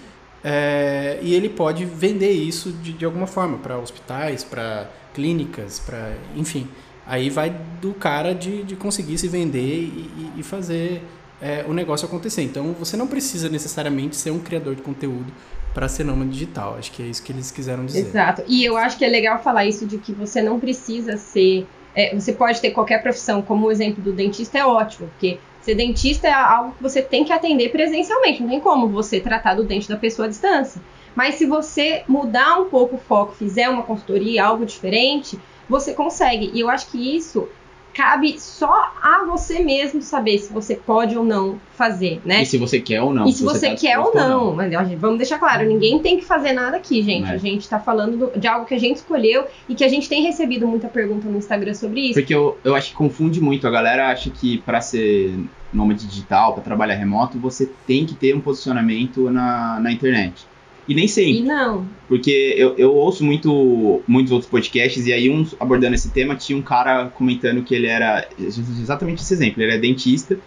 é, 0.42 1.18
e 1.20 1.34
ele 1.34 1.50
pode 1.50 1.84
vender 1.84 2.32
isso 2.32 2.72
de, 2.72 2.94
de 2.94 3.04
alguma 3.04 3.26
forma 3.26 3.58
para 3.58 3.76
hospitais, 3.76 4.42
para 4.42 4.90
clínicas, 5.12 5.78
para 5.78 6.14
enfim. 6.34 6.66
Aí 7.06 7.30
vai 7.30 7.50
do 7.80 7.92
cara 7.94 8.34
de, 8.34 8.62
de 8.62 8.76
conseguir 8.76 9.18
se 9.18 9.28
vender 9.28 9.58
e, 9.60 10.32
e- 10.38 10.42
fazer 10.42 11.02
é, 11.40 11.64
o 11.66 11.72
negócio 11.72 12.06
acontecer. 12.06 12.42
Então 12.42 12.72
você 12.74 12.96
não 12.96 13.06
precisa 13.08 13.48
necessariamente 13.48 14.14
ser 14.16 14.30
um 14.30 14.38
criador 14.40 14.74
de 14.76 14.82
conteúdo 14.82 15.32
para 15.74 15.88
ser 15.88 16.04
nômade 16.04 16.30
digital. 16.30 16.76
Acho 16.78 16.92
que 16.92 17.02
é 17.02 17.06
isso 17.06 17.22
que 17.22 17.32
eles 17.32 17.50
quiseram 17.50 17.84
dizer. 17.86 18.06
Exato. 18.06 18.42
E 18.46 18.64
eu 18.64 18.76
acho 18.76 18.96
que 18.98 19.04
é 19.04 19.08
legal 19.08 19.42
falar 19.42 19.66
isso 19.66 19.86
de 19.86 19.98
que 19.98 20.12
você 20.12 20.42
não 20.42 20.60
precisa 20.60 21.16
ser. 21.16 21.66
é, 21.94 22.14
você 22.14 22.32
pode 22.32 22.60
ter 22.60 22.70
qualquer 22.70 23.02
profissão, 23.02 23.42
como 23.42 23.66
o 23.66 23.70
exemplo 23.72 24.02
do 24.02 24.12
dentista 24.12 24.58
é 24.58 24.64
ótimo, 24.64 25.08
porque 25.08 25.38
ser 25.60 25.74
dentista 25.74 26.28
é 26.28 26.32
algo 26.32 26.72
que 26.76 26.82
você 26.82 27.02
tem 27.02 27.24
que 27.24 27.32
atender 27.32 27.70
presencialmente. 27.70 28.42
Não 28.42 28.48
tem 28.50 28.60
como 28.60 28.88
você 28.88 29.20
tratar 29.20 29.54
do 29.54 29.64
dente 29.64 29.88
da 29.88 29.96
pessoa 29.96 30.26
à 30.26 30.28
distância. 30.28 30.80
Mas 31.14 31.34
se 31.36 31.46
você 31.46 32.04
mudar 32.08 32.58
um 32.60 32.68
pouco 32.70 32.96
o 32.96 32.98
foco, 32.98 33.34
fizer 33.34 33.68
uma 33.68 33.82
consultoria, 33.82 34.44
algo 34.44 34.64
diferente, 34.64 35.38
você 35.68 35.92
consegue. 35.94 36.50
E 36.54 36.60
eu 36.60 36.68
acho 36.70 36.88
que 36.90 37.16
isso 37.16 37.48
cabe 37.94 38.40
só 38.40 38.90
a 39.02 39.22
você 39.26 39.58
mesmo 39.58 40.00
saber 40.00 40.38
se 40.38 40.50
você 40.50 40.74
pode 40.74 41.14
ou 41.14 41.22
não 41.22 41.60
fazer, 41.74 42.22
né? 42.24 42.40
E 42.40 42.46
se 42.46 42.56
você 42.56 42.80
quer 42.80 43.02
ou 43.02 43.12
não. 43.12 43.26
E 43.26 43.32
se 43.34 43.42
você, 43.44 43.68
tá 43.68 43.76
quer 43.76 43.98
ou 43.98 44.14
não. 44.14 44.56
Ó, 44.56 44.84
gente, 44.84 44.96
vamos 44.96 45.18
deixar 45.18 45.38
claro, 45.38 45.66
ninguém 45.68 45.98
tem 45.98 46.16
que 46.16 46.24
fazer 46.24 46.54
nada 46.54 46.78
aqui, 46.78 47.02
gente. 47.02 47.28
É. 47.30 47.34
A 47.34 47.36
gente 47.36 47.68
tá 47.68 47.78
falando 47.78 48.16
do- 48.16 48.40
de 48.40 48.48
algo 48.48 48.64
que 48.64 48.72
a 48.72 48.80
gente 48.80 48.96
escolheu 48.96 49.44
e 49.68 49.74
que 49.74 49.84
a 49.84 49.88
gente 49.88 50.08
tem 50.08 50.22
recebido 50.22 50.66
muita 50.66 50.88
pergunta 50.88 51.28
no 51.28 51.36
Instagram 51.36 51.74
sobre 51.74 52.00
isso. 52.00 52.14
Porque 52.14 52.34
eu, 52.34 52.56
eu 52.64 52.74
acho 52.74 52.88
que 52.92 52.96
confunde 52.96 53.42
muito. 53.42 53.66
A 53.66 53.70
galera 53.70 54.08
acha 54.10 54.30
que 54.30 54.56
para 54.58 54.80
ser 54.80 55.38
nômade 55.70 56.06
digital, 56.06 56.54
para 56.54 56.62
trabalhar 56.62 56.94
remoto, 56.94 57.38
você 57.38 57.70
tem 57.86 58.06
que 58.06 58.14
ter 58.14 58.34
um 58.34 58.40
posicionamento 58.40 59.30
na, 59.30 59.78
na 59.80 59.92
internet. 59.92 60.46
E 60.88 60.94
nem 60.94 61.06
sempre. 61.06 61.38
E 61.38 61.42
não. 61.42 61.86
Porque 62.08 62.54
eu, 62.56 62.74
eu 62.76 62.94
ouço 62.94 63.24
muito, 63.24 64.02
muitos 64.06 64.32
outros 64.32 64.50
podcasts, 64.50 65.06
e 65.06 65.12
aí 65.12 65.30
um 65.30 65.46
abordando 65.60 65.94
esse 65.94 66.10
tema, 66.10 66.34
tinha 66.34 66.58
um 66.58 66.62
cara 66.62 67.06
comentando 67.06 67.62
que 67.62 67.74
ele 67.74 67.86
era 67.86 68.26
exatamente 68.38 69.22
esse 69.22 69.32
exemplo, 69.32 69.62
ele 69.62 69.72
é 69.72 69.78
dentista. 69.78 70.38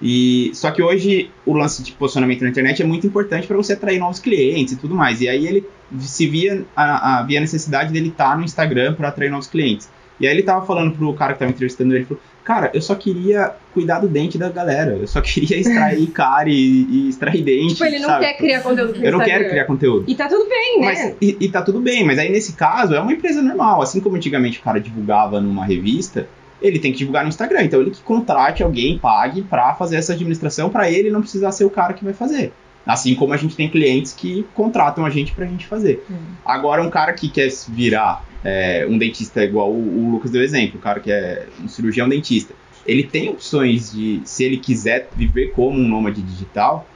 E 0.00 0.52
só 0.54 0.70
que 0.70 0.80
hoje 0.80 1.30
o 1.44 1.52
lance 1.54 1.82
de 1.82 1.92
posicionamento 1.92 2.42
na 2.42 2.50
internet 2.50 2.80
é 2.80 2.84
muito 2.84 3.06
importante 3.06 3.46
para 3.46 3.56
você 3.56 3.72
atrair 3.72 3.98
novos 3.98 4.20
clientes 4.20 4.74
e 4.74 4.76
tudo 4.76 4.94
mais. 4.94 5.20
E 5.20 5.28
aí 5.28 5.46
ele 5.46 5.64
se 5.98 6.26
via 6.26 6.64
a, 6.76 7.18
a, 7.18 7.22
via 7.24 7.38
a 7.38 7.40
necessidade 7.40 7.92
dele 7.92 8.08
estar 8.08 8.36
no 8.36 8.44
Instagram 8.44 8.94
para 8.94 9.08
atrair 9.08 9.30
novos 9.30 9.48
clientes. 9.48 9.90
E 10.20 10.26
aí 10.26 10.32
ele 10.32 10.42
tava 10.42 10.64
falando 10.64 10.96
pro 10.96 11.12
cara 11.14 11.32
que 11.32 11.38
tava 11.40 11.50
entrevistando 11.50 11.92
ele, 11.92 12.00
ele 12.00 12.06
falou, 12.06 12.22
cara, 12.48 12.70
eu 12.72 12.80
só 12.80 12.94
queria 12.94 13.52
cuidar 13.74 14.00
do 14.00 14.08
dente 14.08 14.38
da 14.38 14.48
galera, 14.48 14.92
eu 14.92 15.06
só 15.06 15.20
queria 15.20 15.58
extrair 15.58 16.06
cárie 16.08 16.54
e, 16.54 16.86
e 16.90 17.08
extrair 17.10 17.42
dente. 17.42 17.74
Tipo, 17.74 17.84
ele 17.84 17.98
não 17.98 18.08
sabe? 18.08 18.24
quer 18.24 18.36
criar 18.38 18.62
conteúdo 18.62 18.94
pro 18.94 19.04
Eu 19.04 19.12
não 19.12 19.20
quero 19.20 19.50
criar 19.50 19.64
conteúdo. 19.66 20.04
E 20.08 20.14
tá 20.14 20.26
tudo 20.28 20.48
bem, 20.48 20.80
né? 20.80 20.86
Mas, 20.86 21.16
e, 21.20 21.36
e 21.40 21.48
tá 21.50 21.60
tudo 21.60 21.78
bem, 21.78 22.06
mas 22.06 22.18
aí 22.18 22.32
nesse 22.32 22.54
caso 22.54 22.94
é 22.94 23.00
uma 23.00 23.12
empresa 23.12 23.42
normal. 23.42 23.82
Assim 23.82 24.00
como 24.00 24.16
antigamente 24.16 24.60
o 24.60 24.62
cara 24.62 24.80
divulgava 24.80 25.42
numa 25.42 25.62
revista, 25.62 26.26
ele 26.62 26.78
tem 26.78 26.90
que 26.90 26.96
divulgar 26.96 27.22
no 27.22 27.28
Instagram. 27.28 27.64
Então 27.64 27.82
ele 27.82 27.90
que 27.90 28.00
contrate 28.00 28.62
alguém, 28.62 28.98
pague 28.98 29.42
pra 29.42 29.74
fazer 29.74 29.96
essa 29.96 30.14
administração, 30.14 30.70
pra 30.70 30.90
ele 30.90 31.10
não 31.10 31.20
precisar 31.20 31.52
ser 31.52 31.66
o 31.66 31.70
cara 31.70 31.92
que 31.92 32.02
vai 32.02 32.14
fazer. 32.14 32.50
Assim 32.86 33.14
como 33.14 33.34
a 33.34 33.36
gente 33.36 33.54
tem 33.54 33.68
clientes 33.68 34.14
que 34.14 34.46
contratam 34.54 35.04
a 35.04 35.10
gente 35.10 35.32
pra 35.32 35.44
gente 35.44 35.66
fazer. 35.66 36.02
Hum. 36.10 36.16
Agora, 36.42 36.82
um 36.82 36.88
cara 36.88 37.12
que 37.12 37.28
quer 37.28 37.50
virar 37.68 38.24
é, 38.44 38.86
um 38.88 38.96
dentista 38.98 39.42
igual 39.44 39.70
o, 39.70 40.06
o 40.06 40.10
Lucas 40.10 40.30
deu 40.30 40.42
exemplo, 40.42 40.78
o 40.78 40.82
cara 40.82 41.00
que 41.00 41.10
é 41.10 41.46
um 41.62 41.68
cirurgião 41.68 42.08
dentista, 42.08 42.54
ele 42.86 43.02
tem 43.02 43.28
opções 43.28 43.92
de, 43.92 44.20
se 44.24 44.44
ele 44.44 44.58
quiser 44.58 45.08
viver 45.14 45.48
como 45.52 45.78
um 45.78 45.86
nômade 45.88 46.22
digital, 46.22 46.86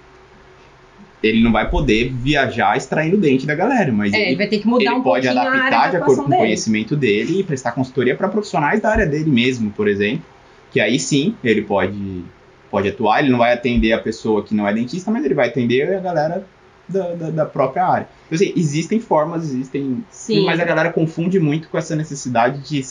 ele 1.22 1.42
não 1.42 1.52
vai 1.52 1.70
poder 1.70 2.12
viajar 2.12 2.76
extraindo 2.76 3.16
dente 3.16 3.46
da 3.46 3.54
galera, 3.54 3.92
mas 3.92 4.12
É, 4.12 4.16
ele 4.16 4.26
ele 4.30 4.36
vai 4.36 4.48
ter 4.48 4.58
que 4.58 4.66
mudar 4.66 4.84
ele 4.90 4.94
um 4.94 5.02
pode 5.02 5.28
adaptar 5.28 5.90
de 5.90 5.96
acordo 5.96 6.22
com 6.22 6.26
o 6.26 6.30
dele. 6.30 6.42
conhecimento 6.42 6.96
dele 6.96 7.40
e 7.40 7.44
prestar 7.44 7.72
consultoria 7.72 8.16
para 8.16 8.28
profissionais 8.28 8.80
da 8.80 8.90
área 8.90 9.06
dele 9.06 9.30
mesmo, 9.30 9.70
por 9.70 9.86
exemplo. 9.86 10.24
Que 10.72 10.80
aí 10.80 10.98
sim 10.98 11.36
ele 11.44 11.62
pode, 11.62 12.24
pode 12.70 12.88
atuar, 12.88 13.20
ele 13.20 13.30
não 13.30 13.38
vai 13.38 13.52
atender 13.52 13.92
a 13.92 13.98
pessoa 13.98 14.42
que 14.42 14.54
não 14.54 14.66
é 14.66 14.72
dentista, 14.72 15.10
mas 15.10 15.24
ele 15.24 15.34
vai 15.34 15.48
atender 15.48 15.94
a 15.94 16.00
galera 16.00 16.44
da, 16.92 17.14
da, 17.14 17.30
da 17.30 17.46
própria 17.46 17.84
área. 17.86 18.08
Então, 18.26 18.36
assim, 18.36 18.52
existem 18.56 19.00
formas, 19.00 19.44
existem. 19.44 20.04
Sim. 20.10 20.44
Mas 20.44 20.60
a 20.60 20.64
galera 20.64 20.92
confunde 20.92 21.40
muito 21.40 21.68
com 21.68 21.76
essa 21.78 21.96
necessidade 21.96 22.60
de 22.60 22.82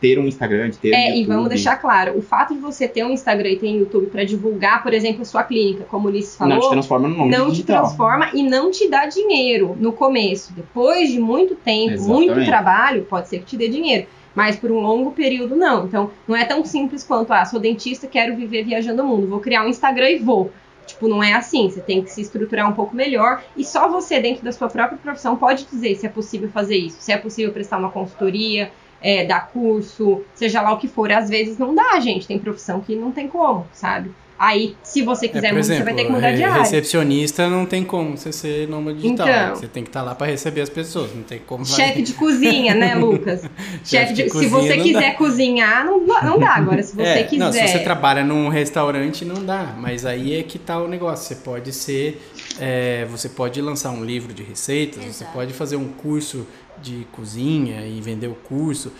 ter 0.00 0.18
um 0.18 0.26
Instagram, 0.26 0.70
de 0.70 0.78
ter 0.78 0.90
um 0.92 0.94
É, 0.94 1.06
YouTube. 1.08 1.20
e 1.20 1.24
vamos 1.26 1.48
deixar 1.48 1.76
claro, 1.76 2.16
o 2.18 2.22
fato 2.22 2.54
de 2.54 2.60
você 2.60 2.88
ter 2.88 3.04
um 3.04 3.10
Instagram 3.10 3.50
e 3.50 3.56
ter 3.56 3.68
um 3.68 3.78
YouTube 3.78 4.06
pra 4.06 4.24
divulgar, 4.24 4.82
por 4.82 4.92
exemplo, 4.92 5.22
a 5.22 5.24
sua 5.24 5.42
clínica, 5.42 5.84
como 5.84 6.08
o 6.08 6.10
Ulisses 6.10 6.36
falou, 6.36 6.54
Não 6.54 6.60
te 6.60 6.70
transforma 6.70 7.08
no 7.08 7.16
nome 7.16 7.30
não 7.30 7.46
te 7.46 7.50
digital. 7.52 7.82
transforma 7.84 8.30
e 8.34 8.42
não 8.42 8.70
te 8.70 8.88
dá 8.88 9.06
dinheiro 9.06 9.76
no 9.78 9.92
começo. 9.92 10.52
Depois 10.54 11.10
de 11.10 11.20
muito 11.20 11.54
tempo, 11.54 11.94
Exatamente. 11.94 12.26
muito 12.30 12.44
trabalho, 12.46 13.02
pode 13.08 13.28
ser 13.28 13.38
que 13.40 13.44
te 13.46 13.56
dê 13.56 13.68
dinheiro. 13.68 14.06
Mas 14.34 14.54
por 14.54 14.70
um 14.70 14.78
longo 14.80 15.10
período, 15.10 15.56
não. 15.56 15.86
Então, 15.86 16.10
não 16.26 16.36
é 16.36 16.44
tão 16.44 16.64
simples 16.64 17.02
quanto, 17.02 17.32
ah, 17.32 17.44
sou 17.44 17.58
dentista, 17.58 18.06
quero 18.06 18.36
viver 18.36 18.62
viajando 18.64 19.02
o 19.02 19.06
mundo, 19.06 19.26
vou 19.26 19.40
criar 19.40 19.64
um 19.64 19.68
Instagram 19.68 20.08
e 20.10 20.18
vou. 20.18 20.52
Tipo, 20.86 21.08
não 21.08 21.22
é 21.22 21.32
assim. 21.32 21.70
Você 21.70 21.80
tem 21.80 22.02
que 22.02 22.10
se 22.10 22.20
estruturar 22.20 22.68
um 22.68 22.72
pouco 22.72 22.94
melhor. 22.94 23.42
E 23.56 23.64
só 23.64 23.88
você, 23.88 24.20
dentro 24.20 24.44
da 24.44 24.52
sua 24.52 24.68
própria 24.68 24.98
profissão, 24.98 25.36
pode 25.36 25.64
dizer 25.66 25.94
se 25.96 26.06
é 26.06 26.08
possível 26.08 26.48
fazer 26.50 26.76
isso. 26.76 26.98
Se 27.00 27.12
é 27.12 27.16
possível 27.16 27.52
prestar 27.52 27.78
uma 27.78 27.90
consultoria, 27.90 28.70
é, 29.00 29.24
dar 29.24 29.48
curso, 29.48 30.22
seja 30.34 30.60
lá 30.60 30.72
o 30.72 30.78
que 30.78 30.88
for. 30.88 31.10
Às 31.10 31.28
vezes 31.28 31.58
não 31.58 31.74
dá, 31.74 31.98
gente. 32.00 32.26
Tem 32.26 32.38
profissão 32.38 32.80
que 32.80 32.94
não 32.94 33.12
tem 33.12 33.28
como, 33.28 33.66
sabe? 33.72 34.10
Aí, 34.42 34.74
se 34.82 35.02
você 35.02 35.26
É, 35.26 35.28
quiser 35.28 35.48
por 35.48 35.52
muito, 35.52 35.64
exemplo, 35.66 35.78
você 35.80 35.84
vai 35.84 35.94
ter 35.94 36.04
que 36.06 36.12
mudar 36.12 36.30
de 36.32 36.38
re- 36.38 36.44
área. 36.44 36.62
recepcionista 36.62 37.46
não 37.46 37.66
tem 37.66 37.84
como 37.84 38.16
você 38.16 38.32
ser 38.32 38.66
nômade 38.66 38.98
digital. 39.02 39.28
Então. 39.28 39.38
né? 39.48 39.54
Você 39.54 39.66
tem 39.68 39.82
que 39.82 39.90
estar 39.90 40.00
lá 40.00 40.14
para 40.14 40.28
receber 40.28 40.62
as 40.62 40.70
pessoas, 40.70 41.14
não 41.14 41.22
tem 41.22 41.40
como 41.40 41.66
Chefe 41.66 42.00
de 42.00 42.14
cozinha, 42.14 42.74
né, 42.74 42.94
Lucas? 42.96 43.42
Chefe 43.84 44.14
de, 44.14 44.22
se 44.24 44.30
cozinha 44.30 44.50
você 44.50 44.76
não 44.76 44.82
quiser 44.82 45.10
dá. 45.12 45.14
cozinhar, 45.18 45.84
não, 45.84 46.06
dá- 46.06 46.22
não 46.22 46.38
dá. 46.38 46.54
Agora, 46.54 46.82
se 46.82 46.96
você 46.96 47.02
É, 47.02 47.22
quiser. 47.24 47.44
Não, 47.44 47.52
se 47.52 47.68
você 47.68 47.78
trabalha 47.80 48.24
num 48.24 48.48
restaurante, 48.48 49.26
não 49.26 49.44
dá. 49.44 49.74
Mas 49.78 50.06
aí 50.06 50.34
é 50.34 50.42
que 50.42 50.58
tá 50.58 50.78
o 50.80 50.88
negócio. 50.88 51.26
Você 51.28 51.34
pode 51.42 51.70
ser. 51.74 52.18
é, 52.58 53.04
você 53.10 53.28
pode 53.28 53.60
lançar 53.60 53.90
um 53.90 54.02
livro 54.02 54.32
de 54.32 54.42
receitas, 54.42 55.02
você 55.04 55.08
Exato. 55.24 55.32
pode 55.32 55.52
fazer 55.52 55.76
um 55.76 55.88
curso 55.88 56.46
de 56.82 57.06
cozinha 57.12 57.86
e 57.86 58.00
vender 58.00 58.28
o 58.28 58.34
curso. 58.34 58.90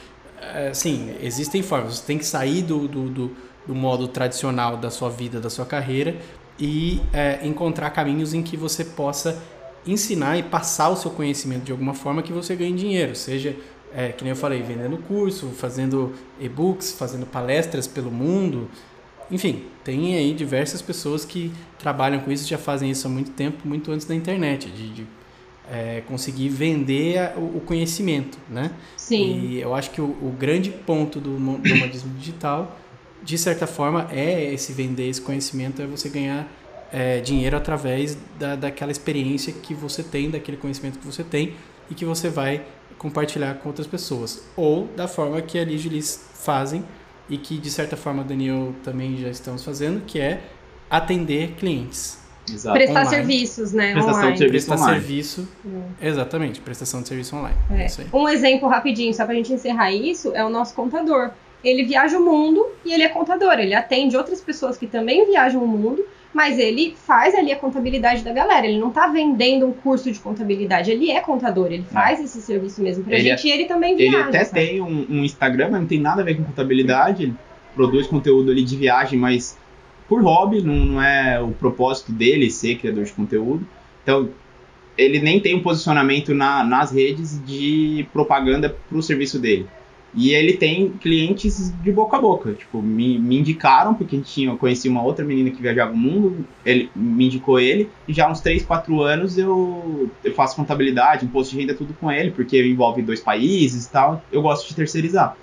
É, 0.41 0.73
Sim, 0.73 1.15
existem 1.23 1.63
formas. 1.63 1.99
Você 1.99 2.07
tem 2.07 2.19
que 2.19 2.25
sair 2.25 2.63
do, 2.63 2.89
do, 2.89 3.09
do, 3.11 3.37
do 3.67 3.75
modo 3.75 4.09
tradicional 4.09 4.77
da 4.77 4.91
sua 4.91 5.11
vida, 5.11 5.41
da 5.41 5.51
sua 5.51 5.67
carreira 5.67 6.17
e 6.59 7.01
é, 7.13 7.41
encontrar 7.47 7.91
caminhos 7.91 8.35
em 8.35 8.43
que 8.43 8.57
você 8.57 8.85
possa 8.85 9.41
ensinar 9.87 10.37
e 10.39 10.43
passar 10.43 10.91
o 10.91 10.97
seu 10.97 11.11
conhecimento 11.11 11.65
de 11.65 11.73
alguma 11.73 11.95
forma 11.95 12.23
que 12.23 12.33
você 12.33 12.55
ganhe 12.55 12.75
dinheiro, 12.75 13.17
seja 13.17 13.57
é, 13.95 14.13
que 14.13 14.23
nem 14.23 14.31
eu 14.31 14.37
falei, 14.37 14.63
vendendo 14.63 14.99
curso, 14.99 15.49
fazendo 15.49 16.13
e-books, 16.39 16.93
fazendo 16.93 17.27
palestras 17.27 17.87
pelo 17.87 18.11
mundo. 18.11 18.69
Enfim, 19.31 19.65
tem 19.83 20.17
aí 20.17 20.35
diversas 20.35 20.83
pessoas 20.83 21.25
que 21.25 21.53
trabalham 21.79 22.21
com 22.21 22.31
isso, 22.31 22.47
já 22.47 22.59
fazem 22.59 22.91
isso 22.91 23.07
há 23.07 23.11
muito 23.11 23.31
tempo, 23.31 23.67
muito 23.67 23.91
antes 23.91 24.07
da 24.07 24.15
internet, 24.15 24.69
de, 24.71 24.91
de, 24.91 25.07
é, 25.71 26.03
conseguir 26.07 26.49
vender 26.49 27.19
a- 27.19 27.35
o, 27.37 27.59
o 27.59 27.61
conhecimento, 27.61 28.39
né? 28.49 28.73
Sim. 28.97 29.41
E 29.41 29.61
eu 29.61 29.75
acho 29.75 29.91
que 29.91 30.01
o, 30.01 30.05
o 30.07 30.35
grande 30.39 30.71
ponto 30.71 31.21
do 31.21 31.31
no- 31.31 31.59
nomadismo 31.59 32.13
digital, 32.19 32.77
de 33.23 33.39
certa 33.39 33.67
forma, 33.67 34.09
é 34.11 34.53
esse 34.53 34.73
vender 34.73 35.09
esse 35.09 35.21
conhecimento, 35.21 35.81
é 35.83 35.87
você 35.87 36.09
ganhar 36.09 36.49
é, 36.93 37.21
dinheiro 37.21 37.57
através 37.57 38.17
da, 38.39 38.57
daquela 38.57 38.91
experiência 38.91 39.53
que 39.53 39.75
você 39.75 40.03
tem, 40.03 40.31
daquele 40.31 40.57
conhecimento 40.57 40.99
que 40.99 41.07
você 41.07 41.23
tem 41.23 41.55
e 41.91 41.95
que 41.95 42.05
você 42.05 42.29
vai 42.29 42.63
compartilhar 42.99 43.55
com 43.55 43.69
outras 43.69 43.87
pessoas. 43.87 44.43
Ou 44.57 44.87
da 44.97 45.07
forma 45.07 45.41
que 45.41 45.59
a 45.59 45.65
Liz 45.65 46.21
fazem 46.35 46.85
e 47.29 47.39
que, 47.39 47.59
de 47.59 47.71
certa 47.71 47.97
forma, 47.97 48.25
Daniel 48.25 48.75
também 48.83 49.17
já 49.19 49.29
estamos 49.29 49.65
fazendo, 49.65 50.05
que 50.05 50.19
é 50.19 50.43
atender 50.91 51.53
clientes. 51.53 52.19
Exato. 52.49 52.75
Prestar 52.77 52.93
online. 53.03 53.09
serviços, 53.11 53.73
né? 53.73 53.93
Prestação 53.93 54.13
de 54.13 54.21
online. 54.27 54.39
Serviço 54.39 54.67
Prestar 54.69 54.85
online. 54.85 55.01
serviço. 55.01 55.49
Exatamente, 56.01 56.61
prestação 56.61 57.03
de 57.03 57.09
serviço 57.09 57.37
online. 57.37 57.57
É. 57.71 57.83
É 57.83 57.87
isso 57.87 58.01
aí. 58.01 58.07
Um 58.13 58.29
exemplo 58.29 58.69
rapidinho, 58.69 59.13
só 59.15 59.25
pra 59.25 59.35
gente 59.35 59.53
encerrar 59.53 59.93
isso, 59.93 60.33
é 60.35 60.45
o 60.45 60.49
nosso 60.49 60.75
contador. 60.75 61.31
Ele 61.63 61.85
viaja 61.85 62.19
o 62.19 62.25
mundo 62.25 62.65
e 62.85 62.93
ele 62.93 63.03
é 63.03 63.09
contador. 63.09 63.53
Ele 63.59 63.75
atende 63.75 64.17
outras 64.17 64.41
pessoas 64.41 64.79
que 64.79 64.87
também 64.87 65.27
viajam 65.27 65.63
o 65.63 65.69
mundo, 65.69 66.03
mas 66.33 66.59
ele 66.59 66.97
faz 67.07 67.35
ali 67.35 67.53
a 67.53 67.57
contabilidade 67.57 68.23
da 68.25 68.33
galera. 68.33 68.67
Ele 68.67 68.79
não 68.79 68.91
tá 68.91 69.09
vendendo 69.09 69.67
um 69.67 69.73
curso 69.73 70.11
de 70.11 70.19
contabilidade, 70.19 70.91
ele 70.91 71.11
é 71.11 71.21
contador. 71.21 71.67
Ele 71.71 71.83
faz 71.93 72.19
esse 72.19 72.41
serviço 72.41 72.81
mesmo 72.83 73.05
pra 73.05 73.15
Ele 73.15 73.25
gente 73.25 73.47
e 73.47 73.51
ele 73.51 73.67
também 73.67 73.93
Ele 73.93 74.09
viaja. 74.09 74.29
até 74.29 74.45
sabe? 74.45 74.61
tem 74.61 74.81
um, 74.81 75.07
um 75.11 75.23
Instagram, 75.25 75.69
mas 75.73 75.81
não 75.83 75.87
tem 75.89 76.01
nada 76.01 76.23
a 76.23 76.25
ver 76.25 76.37
com 76.37 76.45
contabilidade. 76.45 77.25
Ele 77.25 77.35
produz 77.75 78.07
conteúdo 78.07 78.51
ali 78.51 78.65
de 78.65 78.77
viagem, 78.77 79.19
mas 79.19 79.59
por 80.11 80.23
hobby, 80.25 80.61
não, 80.61 80.75
não 80.75 81.01
é 81.03 81.41
o 81.41 81.53
propósito 81.53 82.11
dele 82.11 82.51
ser 82.51 82.75
criador 82.75 83.05
de 83.05 83.13
conteúdo. 83.13 83.65
Então, 84.03 84.29
ele 84.99 85.21
nem 85.21 85.39
tem 85.39 85.55
um 85.55 85.63
posicionamento 85.63 86.35
na- 86.35 86.65
nas 86.65 86.91
redes 86.91 87.41
de 87.47 88.05
propaganda 88.13 88.77
para 88.89 88.99
o 88.99 89.03
serviço 89.03 89.39
dele. 89.39 89.67
E 90.13 90.33
ele 90.33 90.55
tem 90.55 90.89
clientes 90.89 91.73
de 91.85 91.93
boca 91.93 92.17
a 92.17 92.21
boca. 92.21 92.53
Tipo, 92.55 92.83
me, 92.83 93.17
me 93.21 93.39
indicaram, 93.39 93.95
porque 93.95 94.19
tinha, 94.19 94.49
eu 94.51 94.57
conheci 94.57 94.89
uma 94.89 95.01
outra 95.01 95.25
menina 95.25 95.51
que 95.51 95.63
viajava 95.63 95.93
o 95.93 95.97
mundo, 95.97 96.45
ele 96.67 96.91
me 96.97 97.27
indicou 97.27 97.61
ele, 97.61 97.89
e 98.09 98.13
já 98.13 98.27
há 98.27 98.31
uns 98.33 98.41
3, 98.41 98.65
4 98.65 99.01
anos 99.03 99.39
eu, 99.39 100.11
eu 100.25 100.35
faço 100.35 100.57
contabilidade, 100.57 101.25
imposto 101.25 101.55
de 101.55 101.61
renda, 101.61 101.73
tudo 101.75 101.95
com 101.95 102.11
ele, 102.11 102.33
porque 102.33 102.61
envolve 102.67 103.01
dois 103.01 103.21
países 103.21 103.87
e 103.87 103.93
tal. 103.93 104.25
Eu 104.33 104.43
gosto 104.43 104.67
de 104.69 104.75
terceirizar. 104.75 105.37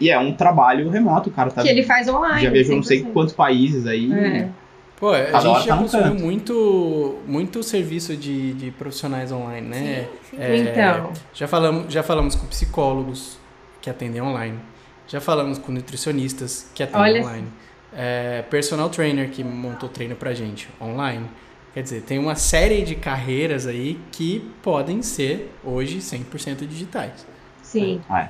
E 0.00 0.10
é 0.10 0.18
um 0.18 0.32
trabalho 0.32 0.88
remoto, 0.90 1.30
o 1.30 1.32
cara 1.32 1.50
tá. 1.50 1.62
Que 1.62 1.68
ele 1.68 1.82
faz 1.82 2.08
online. 2.08 2.42
já 2.42 2.50
viajou 2.50 2.76
não 2.76 2.82
sei 2.82 3.02
100%. 3.02 3.12
quantos 3.12 3.34
países 3.34 3.86
aí. 3.86 4.12
É. 4.12 4.48
Pô, 4.98 5.10
a 5.10 5.24
Cada 5.24 5.40
gente 5.40 5.66
já 5.66 5.76
tá 5.76 5.82
consumiu 5.82 6.14
muito, 6.14 7.18
muito 7.26 7.62
serviço 7.62 8.16
de, 8.16 8.54
de 8.54 8.70
profissionais 8.70 9.30
online, 9.30 9.68
né? 9.68 10.08
Sim, 10.30 10.36
sim. 10.36 10.42
É, 10.42 10.56
Então. 10.56 11.12
Já 11.34 11.46
falamos, 11.46 11.92
já 11.92 12.02
falamos 12.02 12.34
com 12.34 12.46
psicólogos 12.46 13.38
que 13.80 13.90
atendem 13.90 14.22
online. 14.22 14.58
Já 15.06 15.20
falamos 15.20 15.58
com 15.58 15.70
nutricionistas 15.70 16.70
que 16.74 16.82
atendem 16.82 17.02
Olha 17.02 17.22
online. 17.22 17.48
É, 17.94 18.42
personal 18.50 18.88
trainer 18.88 19.30
que 19.30 19.44
montou 19.44 19.88
treino 19.88 20.16
pra 20.16 20.32
gente 20.32 20.68
online. 20.80 21.26
Quer 21.74 21.82
dizer, 21.82 22.00
tem 22.02 22.18
uma 22.18 22.34
série 22.34 22.82
de 22.82 22.94
carreiras 22.94 23.66
aí 23.66 24.00
que 24.10 24.40
podem 24.62 25.02
ser 25.02 25.52
hoje 25.62 25.98
100% 25.98 26.66
digitais. 26.66 27.26
Sim. 27.62 28.00
É. 28.10 28.28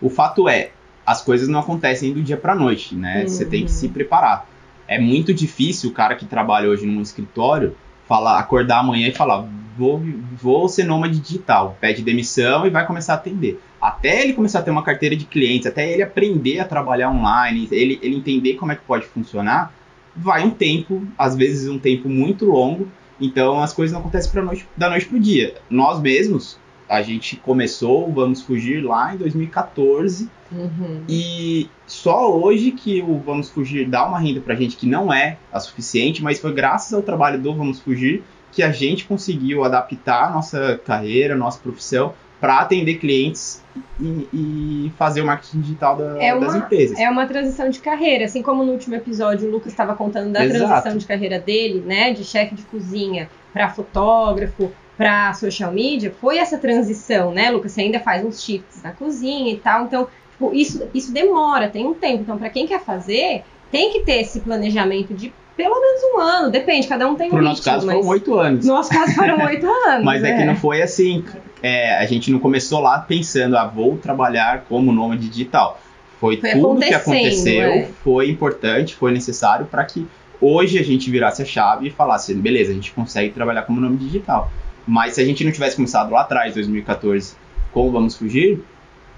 O 0.00 0.08
fato 0.08 0.48
é, 0.48 0.70
as 1.06 1.22
coisas 1.22 1.46
não 1.46 1.60
acontecem 1.60 2.12
do 2.12 2.20
dia 2.20 2.36
pra 2.36 2.54
noite, 2.54 2.96
né? 2.96 3.26
Você 3.26 3.44
tem 3.44 3.64
que 3.64 3.70
se 3.70 3.88
preparar. 3.88 4.48
É 4.88 4.98
muito 4.98 5.32
difícil 5.32 5.90
o 5.90 5.92
cara 5.92 6.16
que 6.16 6.26
trabalha 6.26 6.68
hoje 6.68 6.84
num 6.84 7.00
escritório 7.00 7.76
falar, 8.06 8.38
acordar 8.38 8.80
amanhã 8.80 9.08
e 9.08 9.12
falar, 9.12 9.48
vou, 9.76 10.02
vou 10.32 10.68
ser 10.68 10.84
nômade 10.84 11.18
digital, 11.20 11.76
pede 11.80 12.02
demissão 12.02 12.66
e 12.66 12.70
vai 12.70 12.86
começar 12.86 13.14
a 13.14 13.16
atender. 13.16 13.60
Até 13.80 14.22
ele 14.22 14.32
começar 14.32 14.60
a 14.60 14.62
ter 14.62 14.70
uma 14.70 14.82
carteira 14.82 15.14
de 15.14 15.24
clientes, 15.24 15.66
até 15.66 15.92
ele 15.92 16.02
aprender 16.02 16.58
a 16.58 16.64
trabalhar 16.64 17.10
online, 17.10 17.68
ele, 17.70 17.98
ele 18.02 18.16
entender 18.16 18.54
como 18.54 18.72
é 18.72 18.76
que 18.76 18.82
pode 18.82 19.06
funcionar, 19.06 19.72
vai 20.14 20.44
um 20.44 20.50
tempo, 20.50 21.06
às 21.18 21.36
vezes 21.36 21.68
um 21.68 21.78
tempo 21.78 22.08
muito 22.08 22.46
longo, 22.46 22.88
então 23.20 23.62
as 23.62 23.72
coisas 23.72 23.92
não 23.92 24.00
acontecem 24.00 24.30
pra 24.30 24.42
noite, 24.42 24.66
da 24.76 24.88
noite 24.88 25.06
pro 25.06 25.20
dia. 25.20 25.54
Nós 25.68 26.00
mesmos, 26.00 26.58
a 26.88 27.02
gente 27.02 27.36
começou 27.36 28.10
Vamos 28.12 28.42
Fugir 28.42 28.82
lá 28.82 29.14
em 29.14 29.18
2014 29.18 30.30
Uhum. 30.52 31.02
e 31.08 31.68
só 31.86 32.32
hoje 32.36 32.70
que 32.72 33.02
o 33.02 33.18
Vamos 33.18 33.48
Fugir 33.50 33.88
dá 33.88 34.06
uma 34.06 34.18
renda 34.18 34.40
pra 34.40 34.54
gente 34.54 34.76
que 34.76 34.86
não 34.86 35.12
é 35.12 35.38
a 35.52 35.58
suficiente, 35.60 36.22
mas 36.22 36.38
foi 36.38 36.52
graças 36.52 36.92
ao 36.92 37.02
trabalho 37.02 37.40
do 37.40 37.54
Vamos 37.54 37.80
Fugir 37.80 38.22
que 38.52 38.62
a 38.62 38.70
gente 38.72 39.04
conseguiu 39.04 39.64
adaptar 39.64 40.28
a 40.28 40.30
nossa 40.30 40.80
carreira, 40.84 41.34
a 41.34 41.36
nossa 41.36 41.58
profissão 41.58 42.14
para 42.40 42.58
atender 42.60 42.96
clientes 42.96 43.62
e, 44.00 44.28
e 44.32 44.92
fazer 44.98 45.22
o 45.22 45.26
marketing 45.26 45.60
digital 45.60 45.96
da- 45.96 46.22
É 46.22 46.38
das 46.38 46.48
uma- 46.54 46.58
empresas. 46.58 46.98
É 46.98 47.08
uma 47.08 47.26
transição 47.26 47.68
de 47.70 47.78
carreira, 47.80 48.24
assim 48.26 48.42
como 48.42 48.62
no 48.64 48.72
último 48.72 48.94
episódio 48.94 49.48
o 49.48 49.50
Lucas 49.50 49.72
estava 49.72 49.94
contando 49.94 50.32
da 50.32 50.44
Exato. 50.44 50.64
transição 50.66 50.98
de 50.98 51.06
carreira 51.06 51.38
dele, 51.38 51.80
né, 51.86 52.12
de 52.12 52.24
chefe 52.24 52.54
de 52.54 52.62
cozinha 52.62 53.28
para 53.52 53.70
fotógrafo, 53.70 54.70
para 54.96 55.34
social 55.34 55.70
media, 55.72 56.10
foi 56.20 56.38
essa 56.38 56.56
transição, 56.56 57.30
né, 57.32 57.50
Lucas? 57.50 57.72
Você 57.72 57.82
ainda 57.82 58.00
faz 58.00 58.24
uns 58.24 58.42
shifts 58.42 58.82
na 58.82 58.92
cozinha 58.92 59.52
e 59.52 59.56
tal, 59.58 59.84
então 59.84 60.08
isso, 60.52 60.88
isso 60.94 61.12
demora, 61.12 61.68
tem 61.68 61.86
um 61.86 61.94
tempo. 61.94 62.22
Então, 62.22 62.38
para 62.38 62.50
quem 62.50 62.66
quer 62.66 62.80
fazer, 62.80 63.42
tem 63.70 63.92
que 63.92 64.00
ter 64.00 64.20
esse 64.20 64.40
planejamento 64.40 65.14
de 65.14 65.32
pelo 65.56 65.80
menos 65.80 66.02
um 66.12 66.20
ano, 66.20 66.50
depende, 66.50 66.86
cada 66.86 67.08
um 67.08 67.14
tem 67.14 67.28
um 67.28 67.30
Pro 67.30 67.40
nosso 67.42 67.62
ritmo, 67.62 67.72
caso 67.72 67.86
mas... 67.86 67.96
foram 67.96 68.08
oito 68.08 68.34
anos. 68.38 68.66
No 68.66 68.74
nosso 68.74 68.90
caso 68.90 69.14
foram 69.14 69.40
oito 69.46 69.66
anos. 69.66 70.04
Mas 70.04 70.22
é 70.22 70.32
né? 70.32 70.38
que 70.38 70.44
não 70.44 70.54
foi 70.54 70.82
assim. 70.82 71.24
é, 71.62 71.96
a 71.96 72.04
gente 72.04 72.30
não 72.30 72.38
começou 72.38 72.80
lá 72.80 72.98
pensando, 72.98 73.56
ah, 73.56 73.66
vou 73.66 73.96
trabalhar 73.96 74.64
como 74.68 74.92
nômade 74.92 75.26
digital. 75.28 75.80
Foi, 76.20 76.36
Foi 76.38 76.50
tudo 76.50 76.80
que 76.80 76.94
aconteceu, 76.94 77.62
é. 77.62 77.88
foi 78.02 78.30
importante, 78.30 78.94
foi 78.94 79.12
necessário 79.12 79.66
para 79.66 79.84
que 79.84 80.06
hoje 80.40 80.78
a 80.78 80.82
gente 80.82 81.10
virasse 81.10 81.42
a 81.42 81.44
chave 81.44 81.88
e 81.88 81.90
falasse, 81.90 82.34
beleza, 82.34 82.70
a 82.70 82.74
gente 82.74 82.92
consegue 82.92 83.32
trabalhar 83.32 83.62
como 83.62 83.80
nômade 83.80 84.04
digital. 84.04 84.50
Mas 84.86 85.14
se 85.14 85.20
a 85.20 85.24
gente 85.24 85.44
não 85.44 85.52
tivesse 85.52 85.76
começado 85.76 86.10
lá 86.10 86.22
atrás, 86.22 86.54
2014, 86.54 87.34
como 87.72 87.90
Vamos 87.90 88.16
Fugir, 88.16 88.62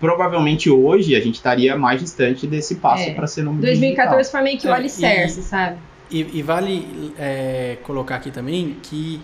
provavelmente 0.01 0.71
hoje 0.71 1.15
a 1.17 1.21
gente 1.21 1.35
estaria 1.37 1.77
mais 1.77 2.01
distante 2.01 2.47
desse 2.47 2.77
passo 2.77 3.05
É. 3.05 3.15
para 3.15 3.27
ser 3.27 3.43
nômade 3.43 3.67
2014 3.67 4.31
foi 4.31 4.41
meio 4.43 4.59
que 4.59 4.67
o 4.67 4.71
É, 4.71 4.75
alicerce, 4.75 5.41
e- 5.41 5.43
sabe? 5.43 5.77
E, 6.11 6.39
e 6.39 6.43
vale 6.43 7.13
é, 7.19 7.77
colocar 7.83 8.17
aqui 8.17 8.31
também 8.31 8.77
que 8.83 9.21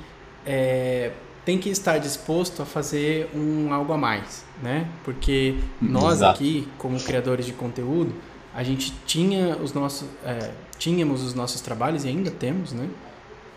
é, 0.46 1.10
tem 1.44 1.58
que 1.58 1.68
estar 1.70 1.98
disposto 1.98 2.60
a 2.62 2.66
fazer 2.66 3.28
um 3.34 3.72
algo 3.72 3.92
a 3.92 3.96
mais, 3.98 4.44
né? 4.62 4.86
Porque 5.04 5.54
nós 5.80 6.14
Exato. 6.16 6.34
aqui, 6.40 6.68
como 6.78 6.98
criadores 7.00 7.46
de 7.46 7.52
conteúdo, 7.52 8.12
a 8.54 8.62
gente 8.62 8.92
tinha 9.06 9.56
os 9.56 9.72
nossos, 9.72 10.06
é, 10.24 10.50
tínhamos 10.78 11.22
os 11.22 11.34
nossos 11.34 11.60
trabalhos 11.60 12.04
e 12.04 12.08
ainda 12.08 12.30
temos, 12.30 12.72
né? 12.72 12.86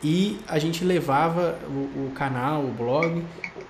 E 0.03 0.39
a 0.47 0.59
gente 0.59 0.83
levava 0.83 1.57
o, 1.67 2.07
o 2.07 2.11
canal, 2.13 2.63
o 2.63 2.71
blog, 2.71 3.23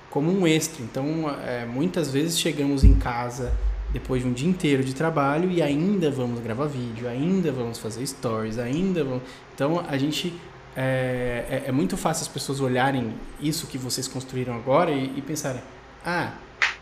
como 0.09 0.31
um 0.31 0.47
extra. 0.47 0.83
Então, 0.83 1.29
é, 1.45 1.65
muitas 1.65 2.11
vezes 2.11 2.39
chegamos 2.39 2.83
em 2.83 2.95
casa 2.95 3.53
depois 3.91 4.21
de 4.21 4.27
um 4.27 4.33
dia 4.33 4.47
inteiro 4.47 4.83
de 4.83 4.93
trabalho 4.93 5.49
e 5.49 5.61
ainda 5.61 6.11
vamos 6.11 6.39
gravar 6.41 6.65
vídeo, 6.65 7.07
ainda 7.07 7.51
vamos 7.51 7.79
fazer 7.79 8.05
stories, 8.05 8.59
ainda 8.59 9.03
vamos. 9.03 9.23
Então, 9.55 9.83
a 9.87 9.97
gente 9.97 10.33
é, 10.75 11.45
é, 11.49 11.63
é 11.67 11.71
muito 11.71 11.97
fácil 11.97 12.23
as 12.23 12.27
pessoas 12.27 12.59
olharem 12.59 13.13
isso 13.39 13.65
que 13.67 13.77
vocês 13.77 14.07
construíram 14.07 14.53
agora 14.53 14.91
e, 14.91 15.17
e 15.17 15.21
pensarem: 15.21 15.61
ah, 16.05 16.33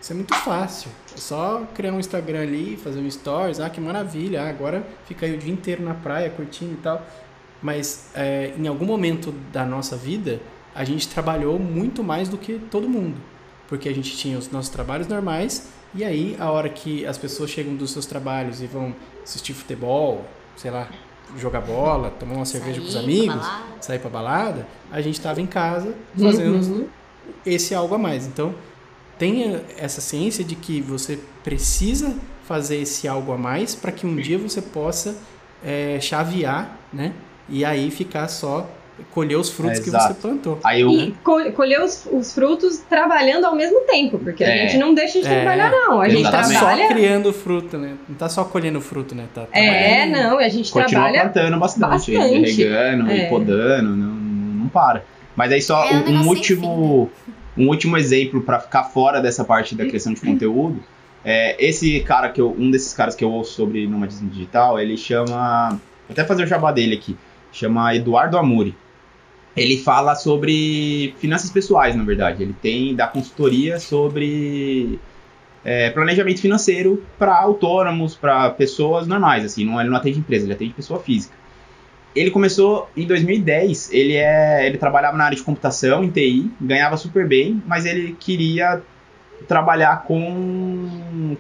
isso 0.02 0.12
é 0.12 0.16
muito 0.16 0.36
fácil. 0.36 0.92
É 1.14 1.18
só 1.18 1.64
criar 1.74 1.94
um 1.94 2.00
Instagram 2.00 2.42
ali, 2.42 2.78
fazer 2.78 3.00
um 3.00 3.10
stories, 3.10 3.60
ah, 3.60 3.70
que 3.70 3.80
maravilha, 3.80 4.44
ah, 4.44 4.50
agora 4.50 4.86
fica 5.06 5.26
aí 5.26 5.34
o 5.34 5.38
dia 5.38 5.52
inteiro 5.52 5.84
na 5.84 5.94
praia 5.94 6.30
curtindo 6.30 6.74
e 6.74 6.78
tal. 6.78 7.06
Mas 7.62 8.10
é, 8.14 8.54
em 8.58 8.68
algum 8.68 8.86
momento 8.86 9.34
da 9.52 9.66
nossa 9.66 9.96
vida, 9.96 10.40
a 10.74 10.84
gente 10.84 11.08
trabalhou 11.08 11.58
muito 11.58 12.04
mais 12.04 12.28
do 12.30 12.38
que 12.38 12.60
todo 12.70 12.88
mundo. 12.88 13.16
Porque 13.68 13.90
a 13.90 13.94
gente 13.94 14.16
tinha 14.18 14.38
os 14.38 14.52
nossos 14.52 14.70
trabalhos 14.70 15.08
normais, 15.08 15.68
e 15.94 16.04
aí 16.04 16.36
a 16.40 16.52
hora 16.52 16.70
que 16.70 17.06
as 17.06 17.18
pessoas 17.18 17.50
chegam 17.50 17.76
dos 17.76 17.92
seus 17.92 18.06
trabalhos 18.06 18.62
e 18.62 18.68
vão 18.68 18.94
assistir 19.24 19.54
futebol, 19.54 20.26
sei 20.56 20.70
lá, 20.70 20.88
jogar 21.38 21.62
bola, 21.62 22.12
tomar 22.20 22.36
uma 22.36 22.46
cerveja 22.46 22.80
com 22.82 22.88
os 22.88 22.94
Sair 22.94 23.04
pra 23.04 23.12
amigos, 23.14 23.36
balada. 23.48 23.64
sair 23.82 24.00
pra 24.00 24.10
balada, 24.10 24.68
a 24.92 25.02
gente 25.02 25.16
estava 25.16 25.42
em 25.42 25.48
casa 25.48 25.96
fazendo 26.20 26.56
Uhum. 26.64 26.88
esse 27.46 27.74
algo 27.74 27.96
a 27.96 27.98
mais. 27.98 28.28
Então, 28.28 28.54
tenha 29.18 29.64
essa 29.78 30.02
ciência 30.02 30.44
de 30.44 30.56
que 30.56 30.82
você 30.82 31.18
precisa 31.44 32.16
fazer 32.48 32.78
esse 32.82 33.08
algo 33.08 33.32
a 33.32 33.38
mais 33.38 33.74
para 33.74 33.92
que 33.92 34.06
um 34.06 34.16
dia 34.16 34.38
você 34.38 34.62
possa 34.62 35.16
é, 35.64 35.98
chavear, 36.00 36.78
né? 36.94 37.14
E 37.50 37.64
aí 37.64 37.92
ficar 37.92 38.28
só 38.28 38.68
colher 39.12 39.36
os 39.36 39.50
frutos 39.50 39.80
É, 39.80 39.84
que 39.84 39.90
você 39.90 40.14
plantou. 40.14 40.58
Aí 40.64 40.82
eu, 40.82 40.90
E 40.90 41.12
co- 41.24 41.52
colher 41.52 41.82
os, 41.82 42.08
os 42.12 42.34
frutos 42.34 42.78
trabalhando 42.90 43.44
ao 43.46 43.54
mesmo 43.56 43.82
tempo, 43.82 44.18
porque 44.18 44.42
a 44.44 44.48
É. 44.48 44.58
gente 44.68 44.78
não 44.78 44.94
deixa 44.94 45.20
de 45.20 45.28
É. 45.28 45.42
trabalhar, 45.42 45.70
não. 45.70 46.00
A 46.02 46.08
gente 46.08 46.22
Exatamente. 46.22 46.54
Tá 46.54 46.60
trabalha. 46.60 46.88
só 46.88 46.94
criando 46.94 47.34
fruto, 47.34 47.78
né? 47.78 47.96
Não 48.08 48.16
tá 48.16 48.30
só 48.30 48.46
colhendo 48.46 48.80
fruto, 48.80 49.14
né? 49.14 49.26
Tá 49.34 49.48
É, 49.52 50.06
não, 50.06 50.40
a 50.40 50.48
gente 50.48 50.72
continua 50.72 51.10
trabalha. 51.10 51.30
plantando 51.30 51.60
bastante, 51.60 52.14
bastante. 52.18 52.52
regando 52.64 53.12
É. 53.12 53.18
e 53.26 53.30
podando, 53.30 53.90
não, 53.96 54.08
não 54.16 54.68
para. 54.70 55.04
Mas 55.36 55.52
aí 55.52 55.62
só 55.62 55.84
É 55.86 55.94
um 55.98 56.22
um, 56.22 56.28
último, 56.30 57.12
um 57.58 57.68
último 57.68 57.98
exemplo 57.98 58.42
para 58.42 58.60
ficar 58.62 58.86
fora 58.86 59.20
dessa 59.22 59.44
parte 59.44 59.76
da 59.76 59.86
criação 59.86 60.14
de 60.14 60.22
conteúdo. 60.22 60.82
É, 61.24 61.58
esse 61.60 62.00
cara 62.02 62.30
que 62.30 62.40
eu, 62.40 62.56
um 62.58 62.72
desses 62.72 62.94
caras 62.94 63.14
que 63.14 63.24
eu 63.26 63.30
ouço 63.32 63.52
sobre 63.54 63.86
nomadismo 63.88 64.30
digital, 64.30 64.80
ele 64.80 64.96
chama, 64.96 65.70
vou 65.70 65.80
até 66.12 66.24
fazer 66.24 66.44
o 66.44 66.48
jabá 66.48 66.72
dele 66.72 66.96
aqui, 66.96 67.18
chama 67.56 67.96
Eduardo 67.96 68.38
Amuri. 68.38 68.76
Ele 69.56 69.78
fala 69.78 70.16
sobre 70.16 71.16
finanças 71.18 71.50
pessoais, 71.50 71.96
na 71.96 72.04
verdade. 72.04 72.44
Ele 72.44 72.54
tem 72.62 72.94
da 72.94 73.08
consultoria 73.08 73.80
sobre 73.80 75.00
é, 75.64 75.90
planejamento 75.90 76.42
financeiro 76.42 77.04
para 77.18 77.36
autônomos, 77.36 78.16
para 78.16 78.52
pessoas 78.52 79.08
normais, 79.08 79.44
assim, 79.46 79.66
não, 79.66 79.80
ele 79.80 79.90
não 79.90 79.98
atende 79.98 80.20
empresa, 80.20 80.46
ele 80.46 80.54
atende 80.54 80.74
pessoa 80.74 81.00
física. 81.00 81.34
Ele 82.16 82.32
começou 82.32 82.90
em 82.96 83.08
2010, 83.08 83.92
ele, 83.92 84.16
é, 84.16 84.68
ele 84.68 84.78
trabalhava 84.78 85.18
na 85.18 85.26
área 85.26 85.36
de 85.36 85.44
computação, 85.44 86.04
em 86.04 86.10
TI, 86.10 86.52
ganhava 86.62 86.96
super 86.98 87.28
bem, 87.28 87.62
mas 87.66 87.86
ele 87.86 88.16
queria 88.20 88.82
trabalhar 89.48 90.04
com, 90.04 91.36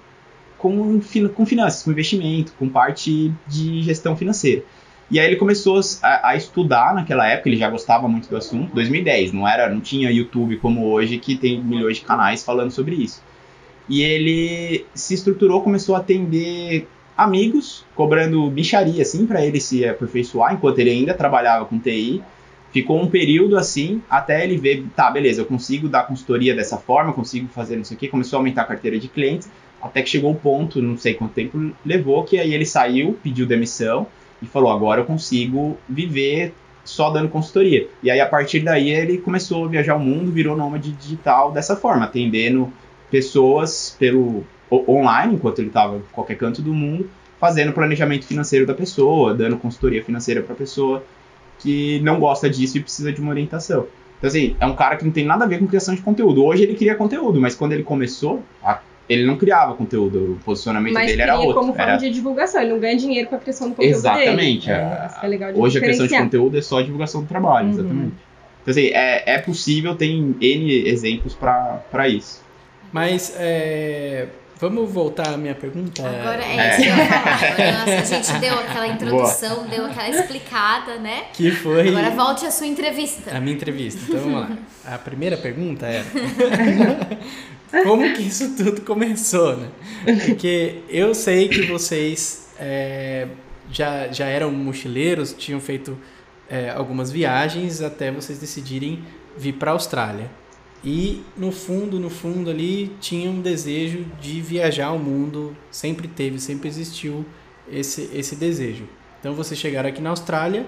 com, 0.57 0.99
com 1.33 1.45
finanças, 1.45 1.83
com 1.83 1.91
investimento, 1.91 2.53
com 2.57 2.67
parte 2.67 3.31
de 3.47 3.83
gestão 3.83 4.17
financeira. 4.17 4.63
E 5.09 5.19
aí 5.19 5.27
ele 5.27 5.35
começou 5.35 5.79
a, 6.01 6.29
a 6.29 6.35
estudar 6.35 6.93
naquela 6.95 7.27
época, 7.27 7.49
ele 7.49 7.57
já 7.57 7.69
gostava 7.69 8.07
muito 8.07 8.27
do 8.27 8.35
assunto, 8.35 8.73
2010, 8.73 9.33
não 9.33 9.47
era, 9.47 9.69
não 9.69 9.79
tinha 9.79 10.11
YouTube 10.11 10.57
como 10.57 10.87
hoje 10.87 11.19
que 11.19 11.35
tem 11.35 11.61
milhões 11.61 11.97
de 11.97 12.03
canais 12.03 12.43
falando 12.43 12.71
sobre 12.71 12.95
isso. 12.95 13.21
E 13.87 14.01
ele 14.01 14.85
se 14.95 15.13
estruturou, 15.13 15.61
começou 15.61 15.95
a 15.95 15.99
atender 15.99 16.87
amigos, 17.15 17.85
cobrando 17.95 18.49
bicharia 18.49 19.03
assim 19.03 19.27
para 19.27 19.45
ele 19.45 19.59
se 19.59 19.87
aperfeiçoar, 19.87 20.53
enquanto 20.53 20.79
ele 20.79 20.89
ainda 20.89 21.13
trabalhava 21.13 21.65
com 21.65 21.79
TI. 21.79 22.23
Ficou 22.73 23.01
um 23.01 23.07
período 23.07 23.57
assim, 23.57 24.01
até 24.09 24.43
ele 24.43 24.57
ver, 24.57 24.85
tá, 24.95 25.09
beleza, 25.09 25.39
eu 25.39 25.45
consigo 25.45 25.87
dar 25.87 26.07
consultoria 26.07 26.53
dessa 26.53 26.77
forma, 26.77 27.13
consigo 27.13 27.47
fazer 27.47 27.77
não 27.77 27.85
sei 27.85 27.95
o 27.95 27.99
que, 27.99 28.07
começou 28.09 28.35
a 28.35 28.39
aumentar 28.41 28.63
a 28.63 28.65
carteira 28.65 28.99
de 28.99 29.07
clientes, 29.07 29.49
até 29.81 30.01
que 30.01 30.09
chegou 30.09 30.31
o 30.31 30.35
ponto, 30.35 30.81
não 30.81 30.97
sei 30.97 31.13
quanto 31.13 31.33
tempo 31.33 31.71
levou, 31.85 32.23
que 32.25 32.37
aí 32.37 32.53
ele 32.53 32.65
saiu, 32.65 33.17
pediu 33.23 33.45
demissão 33.45 34.07
e 34.41 34.45
falou, 34.45 34.71
agora 34.71 35.01
eu 35.01 35.05
consigo 35.05 35.77
viver 35.87 36.53
só 36.83 37.09
dando 37.09 37.29
consultoria. 37.29 37.87
E 38.03 38.11
aí 38.11 38.19
a 38.19 38.27
partir 38.27 38.59
daí 38.59 38.89
ele 38.89 39.17
começou 39.17 39.65
a 39.65 39.67
viajar 39.67 39.95
o 39.95 39.99
mundo, 39.99 40.31
virou 40.31 40.55
nômade 40.55 40.91
digital 40.91 41.51
dessa 41.51 41.75
forma, 41.75 42.05
atendendo 42.05 42.71
pessoas 43.09 43.95
pelo 43.97 44.43
online, 44.71 45.35
enquanto 45.35 45.59
ele 45.59 45.69
estava 45.69 45.97
em 45.97 46.03
qualquer 46.11 46.35
canto 46.35 46.61
do 46.61 46.73
mundo, 46.73 47.09
fazendo 47.39 47.71
planejamento 47.71 48.25
financeiro 48.25 48.65
da 48.65 48.73
pessoa, 48.73 49.33
dando 49.33 49.57
consultoria 49.57 50.03
financeira 50.03 50.41
para 50.41 50.53
a 50.53 50.57
pessoa, 50.57 51.03
que 51.59 51.99
não 52.01 52.19
gosta 52.19 52.49
disso 52.49 52.77
e 52.77 52.81
precisa 52.81 53.11
de 53.11 53.21
uma 53.21 53.31
orientação. 53.31 53.87
Então, 54.17 54.27
assim, 54.27 54.55
é 54.59 54.65
um 54.65 54.75
cara 54.75 54.95
que 54.95 55.05
não 55.05 55.11
tem 55.11 55.25
nada 55.25 55.45
a 55.45 55.47
ver 55.47 55.59
com 55.59 55.67
criação 55.67 55.93
de 55.93 56.01
conteúdo. 56.01 56.43
Hoje 56.43 56.63
ele 56.63 56.75
cria 56.75 56.95
conteúdo, 56.95 57.39
mas 57.39 57.55
quando 57.55 57.73
ele 57.73 57.83
começou, 57.83 58.41
a- 58.63 58.79
ele 59.07 59.25
não 59.25 59.37
criava 59.37 59.73
conteúdo. 59.75 60.33
O 60.33 60.39
posicionamento 60.43 60.93
Mas 60.93 61.07
dele 61.07 61.21
era 61.21 61.37
outro. 61.37 61.53
como 61.53 61.73
forma 61.73 61.91
Era- 61.91 61.97
de 61.97 62.09
divulgação, 62.09 62.61
ele 62.61 62.71
não 62.71 62.79
ganha 62.79 62.97
dinheiro 62.97 63.27
com 63.29 63.35
a 63.35 63.39
criação 63.39 63.69
do 63.69 63.75
conteúdo 63.75 63.93
Exatamente. 63.95 64.67
dele. 64.67 64.79
a- 64.79 65.19
É, 65.23 65.25
é 65.35 65.51
de 65.53 65.59
Hoje 65.59 65.77
a 65.77 65.81
questão 65.81 66.07
de 66.07 66.17
conteúdo 66.17 66.57
é 66.57 66.61
só 66.61 66.79
a 66.79 66.83
divulgação 66.83 67.21
do 67.21 67.27
trabalho, 67.27 67.67
Uhum. 67.67 67.73
exatamente. 67.73 68.13
Então, 68.61 68.71
assim, 68.71 68.87
é, 68.93 69.23
é 69.35 69.37
possível, 69.37 69.95
tem 69.95 70.35
N 70.41 70.87
exemplos 70.89 71.35
para 71.35 72.07
isso. 72.09 72.43
Mas 72.91 73.35
é, 73.37 74.25
vamos 74.59 74.89
voltar 74.89 75.27
à 75.33 75.37
minha 75.37 75.53
pergunta. 75.53 76.01
Agora 76.01 76.41
é, 76.43 76.57
É. 76.57 76.69
isso 76.71 76.81
que 76.81 76.87
eu 76.89 76.95
ia 76.95 77.05
falar. 77.05 77.35
Agora, 77.51 77.71
nossa, 77.73 77.91
a 78.15 78.21
gente 78.21 78.39
deu 78.39 78.53
aquela 78.59 78.87
introdução, 78.87 79.67
deu 79.67 79.85
aquela 79.85 80.09
explicada, 80.09 80.95
né? 80.97 81.25
Que 81.33 81.51
foi 81.51 81.89
Agora 81.89 82.09
volte 82.09 82.45
à 82.45 82.49
sua 82.51 82.65
entrevista. 82.65 83.35
a 83.37 83.39
minha 83.39 83.53
entrevista. 83.55 84.01
Então 84.07 84.19
vamos 84.19 84.39
lá. 84.49 84.57
A 84.85 84.97
primeira 84.97 85.37
pergunta 85.37 85.85
era 85.85 86.05
como 87.83 88.13
que 88.13 88.21
isso 88.21 88.55
tudo 88.55 88.81
começou, 88.81 89.57
né? 89.57 89.69
Porque 90.25 90.81
eu 90.89 91.13
sei 91.13 91.47
que 91.47 91.63
vocês 91.63 92.47
é, 92.59 93.27
já, 93.71 94.07
já 94.11 94.25
eram 94.25 94.51
mochileiros, 94.51 95.33
tinham 95.33 95.59
feito 95.59 95.97
é, 96.49 96.69
algumas 96.69 97.11
viagens 97.11 97.81
até 97.81 98.11
vocês 98.11 98.39
decidirem 98.39 99.03
vir 99.37 99.53
para 99.53 99.71
a 99.71 99.73
Austrália. 99.73 100.29
E 100.83 101.23
no 101.35 101.51
fundo, 101.51 101.99
no 101.99 102.09
fundo 102.09 102.49
ali, 102.49 102.95
tinha 102.99 103.29
um 103.29 103.41
desejo 103.41 104.05
de 104.21 104.39
viajar 104.39 104.87
ao 104.87 104.99
mundo, 104.99 105.57
sempre 105.71 106.07
teve, 106.07 106.39
sempre 106.39 106.67
existiu 106.67 107.25
esse, 107.71 108.09
esse 108.13 108.35
desejo. 108.35 108.87
Então 109.19 109.33
vocês 109.33 109.59
chegaram 109.59 109.89
aqui 109.89 110.01
na 110.01 110.11
Austrália 110.11 110.65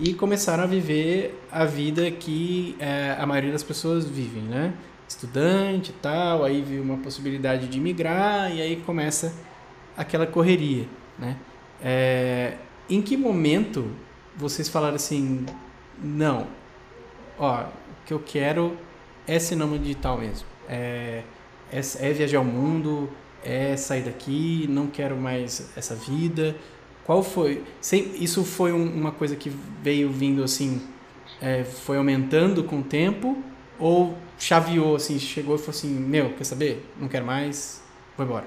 e 0.00 0.14
começaram 0.14 0.64
a 0.64 0.66
viver 0.66 1.38
a 1.50 1.64
vida 1.64 2.10
que 2.10 2.74
é, 2.80 3.14
a 3.16 3.24
maioria 3.24 3.52
das 3.52 3.62
pessoas 3.62 4.04
vivem, 4.04 4.42
né? 4.42 4.72
Estudante 5.12 5.90
e 5.90 5.94
tal, 5.94 6.44
aí 6.44 6.62
viu 6.62 6.82
uma 6.82 6.96
possibilidade 6.96 7.68
de 7.68 7.78
migrar 7.78 8.50
e 8.54 8.60
aí 8.62 8.76
começa 8.76 9.32
aquela 9.96 10.26
correria, 10.26 10.86
né? 11.18 11.36
É, 11.84 12.54
em 12.88 13.02
que 13.02 13.16
momento 13.16 13.90
vocês 14.36 14.68
falaram 14.68 14.96
assim, 14.96 15.44
não, 16.02 16.46
ó, 17.38 17.62
o 17.62 18.06
que 18.06 18.12
eu 18.14 18.20
quero 18.20 18.76
é 19.26 19.38
cinema 19.38 19.78
digital 19.78 20.18
mesmo, 20.18 20.46
é, 20.68 21.22
é, 21.70 21.80
é 22.00 22.12
viajar 22.12 22.38
ao 22.38 22.44
mundo, 22.44 23.10
é 23.44 23.76
sair 23.76 24.02
daqui, 24.02 24.66
não 24.70 24.86
quero 24.86 25.16
mais 25.16 25.70
essa 25.76 25.94
vida. 25.94 26.56
Qual 27.04 27.22
foi? 27.22 27.64
Sem, 27.80 28.12
isso 28.22 28.44
foi 28.44 28.72
um- 28.72 28.94
uma 28.94 29.10
coisa 29.12 29.34
que 29.36 29.52
veio 29.82 30.08
vindo 30.10 30.42
assim, 30.42 30.80
é, 31.40 31.64
foi 31.64 31.96
aumentando 31.98 32.62
com 32.64 32.78
o 32.78 32.82
tempo 32.82 33.42
ou 33.82 34.14
chaveou 34.38 34.94
assim, 34.94 35.18
chegou 35.18 35.56
e 35.56 35.58
falou 35.58 35.70
assim, 35.70 35.88
meu, 35.88 36.30
quer 36.30 36.44
saber? 36.44 36.86
Não 36.96 37.08
quero 37.08 37.26
mais, 37.26 37.82
vou 38.16 38.24
embora. 38.24 38.44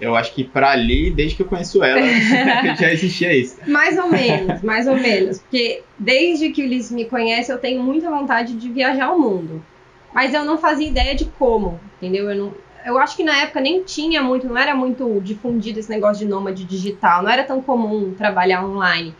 Eu 0.00 0.16
acho 0.16 0.34
que 0.34 0.42
para 0.42 0.70
ali, 0.70 1.10
desde 1.10 1.36
que 1.36 1.42
eu 1.42 1.46
conheço 1.46 1.84
ela, 1.84 2.00
já 2.80 2.90
existia 2.90 3.34
isso. 3.34 3.58
Mais 3.66 3.98
ou 3.98 4.08
menos, 4.08 4.62
mais 4.62 4.88
ou 4.88 4.96
menos. 4.96 5.40
Porque 5.40 5.82
desde 5.98 6.48
que 6.50 6.62
o 6.62 6.64
Ulisses 6.64 6.90
me 6.90 7.04
conhece, 7.04 7.52
eu 7.52 7.58
tenho 7.58 7.82
muita 7.82 8.08
vontade 8.08 8.54
de 8.54 8.68
viajar 8.70 9.06
ao 9.06 9.18
mundo. 9.18 9.62
Mas 10.14 10.32
eu 10.32 10.42
não 10.42 10.56
fazia 10.56 10.88
ideia 10.88 11.14
de 11.14 11.26
como, 11.26 11.78
entendeu? 11.98 12.30
Eu, 12.30 12.36
não, 12.36 12.54
eu 12.86 12.98
acho 12.98 13.14
que 13.14 13.22
na 13.22 13.42
época 13.42 13.60
nem 13.60 13.82
tinha 13.82 14.22
muito, 14.22 14.46
não 14.46 14.56
era 14.56 14.74
muito 14.74 15.20
difundido 15.20 15.80
esse 15.80 15.90
negócio 15.90 16.24
de 16.24 16.30
nômade 16.30 16.64
digital, 16.64 17.22
não 17.22 17.30
era 17.30 17.44
tão 17.44 17.60
comum 17.60 18.14
trabalhar 18.14 18.64
online. 18.64 19.14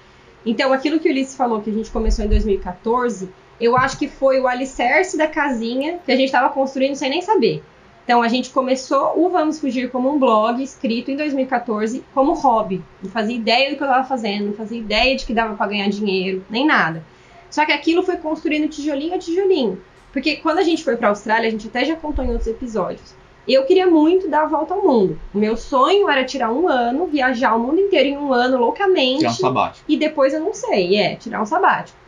Então, 0.45 0.73
aquilo 0.73 0.99
que 0.99 1.09
o 1.09 1.13
Ulisses 1.13 1.37
falou, 1.37 1.61
que 1.61 1.71
a 1.71 1.73
gente 1.73 1.91
começou 1.91 2.25
em 2.25 2.29
2014, 2.29 3.29
eu 3.63 3.77
acho 3.77 3.99
que 3.99 4.09
foi 4.09 4.41
o 4.41 4.49
alicerce 4.49 5.17
da 5.17 5.27
casinha 5.27 5.99
que 6.05 6.11
a 6.11 6.17
gente 6.17 6.27
estava 6.27 6.49
construindo 6.49 6.95
sem 6.95 7.09
nem 7.09 7.23
saber. 7.23 7.63
Então, 8.05 8.21
a 8.21 8.29
gente 8.29 8.51
começou 8.51 9.13
o 9.17 9.31
Vamos 9.31 9.61
Fugir 9.61 9.91
como 9.91 10.13
um 10.13 10.19
blog 10.19 10.61
escrito 10.63 11.11
em 11.11 11.17
2014 11.17 12.05
como 12.13 12.35
hobby. 12.35 12.83
Não 13.01 13.11
fazia 13.11 13.37
ideia 13.37 13.71
do 13.71 13.77
que 13.77 13.83
eu 13.83 13.87
estava 13.87 14.07
fazendo, 14.07 14.47
não 14.47 14.55
fazia 14.55 14.79
ideia 14.79 15.17
de 15.17 15.25
que 15.25 15.33
dava 15.33 15.55
para 15.55 15.69
ganhar 15.69 15.89
dinheiro, 15.89 16.45
nem 16.51 16.67
nada. 16.67 17.05
Só 17.49 17.65
que 17.65 17.71
aquilo 17.71 18.03
foi 18.03 18.17
construindo 18.17 18.69
tijolinho 18.69 19.15
a 19.15 19.19
tijolinho. 19.19 19.81
Porque 20.13 20.37
quando 20.37 20.59
a 20.59 20.63
gente 20.63 20.83
foi 20.83 20.97
para 20.97 21.09
a 21.09 21.11
Austrália, 21.11 21.49
a 21.49 21.51
gente 21.51 21.69
até 21.69 21.85
já 21.85 21.95
contou 21.95 22.25
em 22.25 22.31
outros 22.31 22.49
episódios. 22.49 23.15
Eu 23.47 23.65
queria 23.65 23.87
muito 23.87 24.29
dar 24.29 24.43
a 24.43 24.47
volta 24.47 24.75
ao 24.75 24.83
mundo. 24.83 25.19
O 25.35 25.39
meu 25.39 25.57
sonho 25.57 26.09
era 26.09 26.25
tirar 26.25 26.53
um 26.53 26.69
ano, 26.69 27.07
viajar 27.07 27.55
o 27.55 27.59
mundo 27.59 27.81
inteiro 27.81 28.09
em 28.09 28.17
um 28.17 28.33
ano 28.33 28.59
loucamente. 28.59 29.19
Tirar 29.19 29.31
um 29.31 29.35
sabático. 29.35 29.85
E 29.89 29.97
depois 29.97 30.33
eu 30.33 30.41
não 30.41 30.55
sei, 30.55 30.97
é, 30.97 31.17
tirar 31.17 31.43
um 31.43 31.47
sabático. 31.47 31.99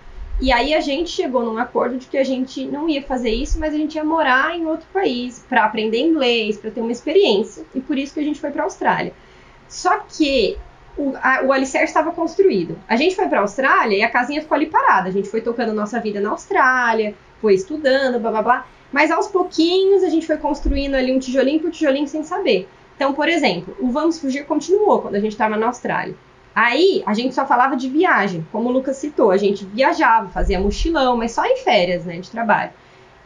E 0.40 0.52
aí 0.52 0.74
a 0.74 0.80
gente 0.80 1.10
chegou 1.10 1.44
num 1.44 1.58
acordo 1.58 1.96
de 1.96 2.06
que 2.06 2.18
a 2.18 2.24
gente 2.24 2.64
não 2.66 2.88
ia 2.88 3.02
fazer 3.02 3.30
isso, 3.30 3.58
mas 3.58 3.72
a 3.72 3.76
gente 3.76 3.94
ia 3.94 4.04
morar 4.04 4.56
em 4.56 4.66
outro 4.66 4.86
país 4.92 5.44
para 5.48 5.64
aprender 5.64 5.98
inglês, 5.98 6.56
para 6.56 6.70
ter 6.70 6.80
uma 6.80 6.90
experiência. 6.90 7.64
E 7.74 7.80
por 7.80 7.96
isso 7.96 8.14
que 8.14 8.20
a 8.20 8.24
gente 8.24 8.40
foi 8.40 8.50
para 8.50 8.62
a 8.62 8.66
Austrália. 8.66 9.12
Só 9.68 9.98
que 10.08 10.58
o, 10.96 11.12
a, 11.22 11.42
o 11.44 11.52
alicerce 11.52 11.86
estava 11.86 12.12
construído. 12.12 12.76
A 12.88 12.96
gente 12.96 13.14
foi 13.14 13.28
para 13.28 13.38
a 13.38 13.42
Austrália 13.42 13.96
e 13.96 14.02
a 14.02 14.10
casinha 14.10 14.42
ficou 14.42 14.56
ali 14.56 14.66
parada. 14.66 15.08
A 15.08 15.12
gente 15.12 15.28
foi 15.28 15.40
tocando 15.40 15.72
nossa 15.72 16.00
vida 16.00 16.20
na 16.20 16.30
Austrália, 16.30 17.14
foi 17.40 17.54
estudando, 17.54 18.18
blá 18.18 18.30
blá 18.30 18.42
blá. 18.42 18.66
Mas 18.92 19.10
aos 19.10 19.28
pouquinhos 19.28 20.02
a 20.02 20.08
gente 20.08 20.26
foi 20.26 20.36
construindo 20.36 20.94
ali 20.94 21.12
um 21.12 21.18
tijolinho 21.18 21.60
por 21.60 21.70
tijolinho 21.70 22.06
sem 22.06 22.22
saber. 22.22 22.68
Então, 22.96 23.12
por 23.12 23.28
exemplo, 23.28 23.76
o 23.80 23.90
Vamos 23.90 24.20
Fugir 24.20 24.46
continuou 24.46 25.00
quando 25.00 25.16
a 25.16 25.20
gente 25.20 25.32
estava 25.32 25.56
na 25.56 25.66
Austrália. 25.66 26.14
Aí 26.54 27.02
a 27.04 27.12
gente 27.14 27.34
só 27.34 27.44
falava 27.46 27.76
de 27.76 27.88
viagem, 27.88 28.46
como 28.52 28.68
o 28.68 28.72
Lucas 28.72 28.96
citou, 28.96 29.30
a 29.30 29.36
gente 29.36 29.64
viajava, 29.64 30.28
fazia 30.28 30.60
mochilão, 30.60 31.16
mas 31.16 31.32
só 31.32 31.44
em 31.44 31.56
férias, 31.56 32.04
né, 32.04 32.18
de 32.18 32.30
trabalho. 32.30 32.70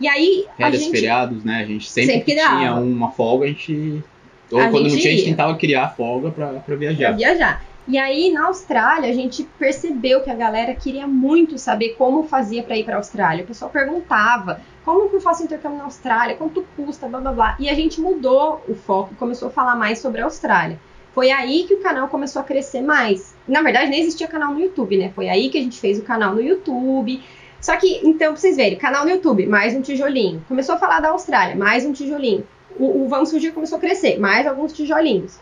E 0.01 0.09
aí 0.09 0.47
a 0.55 0.57
Férias, 0.57 0.83
gente 0.83 0.93
feriados, 0.93 1.45
né? 1.45 1.61
A 1.61 1.65
gente 1.67 1.91
sempre, 1.91 2.13
Sempre 2.13 2.35
que 2.35 2.41
tinha 2.41 2.75
uma 2.75 3.11
folga, 3.11 3.45
a 3.45 3.49
gente. 3.49 4.03
Ou 4.51 4.61
A 4.61 4.69
quando 4.71 4.85
não 4.85 4.91
gente 4.91 5.03
tinha, 5.03 5.13
a 5.13 5.17
gente 5.17 5.29
tentava 5.29 5.57
criar 5.57 5.89
folga 5.91 6.31
pra, 6.31 6.47
pra 6.49 6.61
pra 6.61 6.77
viajar. 6.77 7.13
viajar. 7.13 7.63
E 7.87 7.99
aí 7.99 8.31
na 8.31 8.47
Austrália 8.47 9.11
a 9.11 9.15
gente 9.15 9.43
percebeu 9.59 10.21
que 10.23 10.31
a 10.31 10.35
galera 10.35 10.75
queria 10.75 11.07
muito 11.07 11.59
saber 11.59 11.97
como 11.99 12.23
fazia 12.25 12.63
para 12.63 12.77
ir 12.77 12.85
para 12.85 12.95
a 12.95 12.99
Austrália. 12.99 13.45
O 13.45 13.47
pessoal 13.47 13.71
perguntava: 13.71 14.61
"Como 14.85 15.09
que 15.11 15.17
eu 15.17 15.21
faço 15.21 15.43
intercâmbio 15.43 15.79
na 15.79 15.85
Austrália? 15.85 16.37
Quanto 16.37 16.65
custa?", 16.77 17.09
blá 17.09 17.19
blá 17.21 17.33
blá. 17.33 17.57
E 17.59 17.69
a 17.69 17.75
gente 17.75 18.01
mudou 18.01 18.63
o 18.69 18.75
foco, 18.75 19.15
começou 19.17 19.49
a 19.49 19.51
falar 19.51 19.75
mais 19.75 19.99
sobre 19.99 20.21
a 20.21 20.25
Austrália. 20.25 20.79
Foi 21.15 21.31
aí 21.31 21.65
que 21.65 21.75
o 21.75 21.81
canal 21.81 22.09
começou 22.09 22.41
a 22.41 22.45
crescer 22.45 22.83
mais. 22.83 23.35
Na 23.47 23.63
verdade, 23.63 23.91
nem 23.91 24.01
existia 24.01 24.29
canal 24.29 24.53
no 24.53 24.61
YouTube, 24.61 24.97
né? 24.97 25.11
Foi 25.15 25.29
aí 25.29 25.49
que 25.51 25.59
a 25.59 25.63
gente 25.63 25.81
fez 25.81 25.99
o 25.99 26.03
canal 26.03 26.35
no 26.35 26.41
YouTube. 26.41 27.23
Só 27.61 27.77
que, 27.77 28.01
então, 28.05 28.33
pra 28.33 28.41
vocês 28.41 28.57
verem, 28.57 28.79
canal 28.79 29.05
no 29.05 29.11
YouTube, 29.11 29.47
mais 29.47 29.75
um 29.75 29.83
tijolinho. 29.83 30.45
Começou 30.47 30.77
a 30.77 30.79
falar 30.79 31.01
da 31.01 31.09
Austrália, 31.11 31.57
mais 31.57 31.85
um 31.85 31.93
tijolinho. 31.93 32.47
O, 32.79 33.05
o 33.05 33.09
Vamos 33.09 33.31
Fugir 33.31 33.53
começou 33.53 33.79
a 33.79 33.81
crescer, 33.81 34.19
mais 34.19 34.47
alguns 34.47 34.73
tijolinhos. 34.73 35.39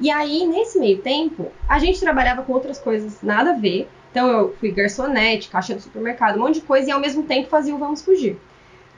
E 0.00 0.10
aí, 0.10 0.46
nesse 0.46 0.78
meio 0.78 0.98
tempo, 0.98 1.52
a 1.68 1.78
gente 1.78 2.00
trabalhava 2.00 2.42
com 2.42 2.52
outras 2.52 2.78
coisas 2.78 3.22
nada 3.22 3.50
a 3.50 3.54
ver. 3.54 3.88
Então, 4.10 4.28
eu 4.28 4.54
fui 4.58 4.72
garçonete, 4.72 5.48
caixa 5.48 5.74
do 5.74 5.80
supermercado, 5.80 6.36
um 6.36 6.40
monte 6.40 6.54
de 6.54 6.62
coisa, 6.62 6.88
e 6.88 6.92
ao 6.92 6.98
mesmo 6.98 7.22
tempo 7.22 7.48
fazia 7.48 7.74
o 7.74 7.78
Vamos 7.78 8.02
Fugir. 8.02 8.36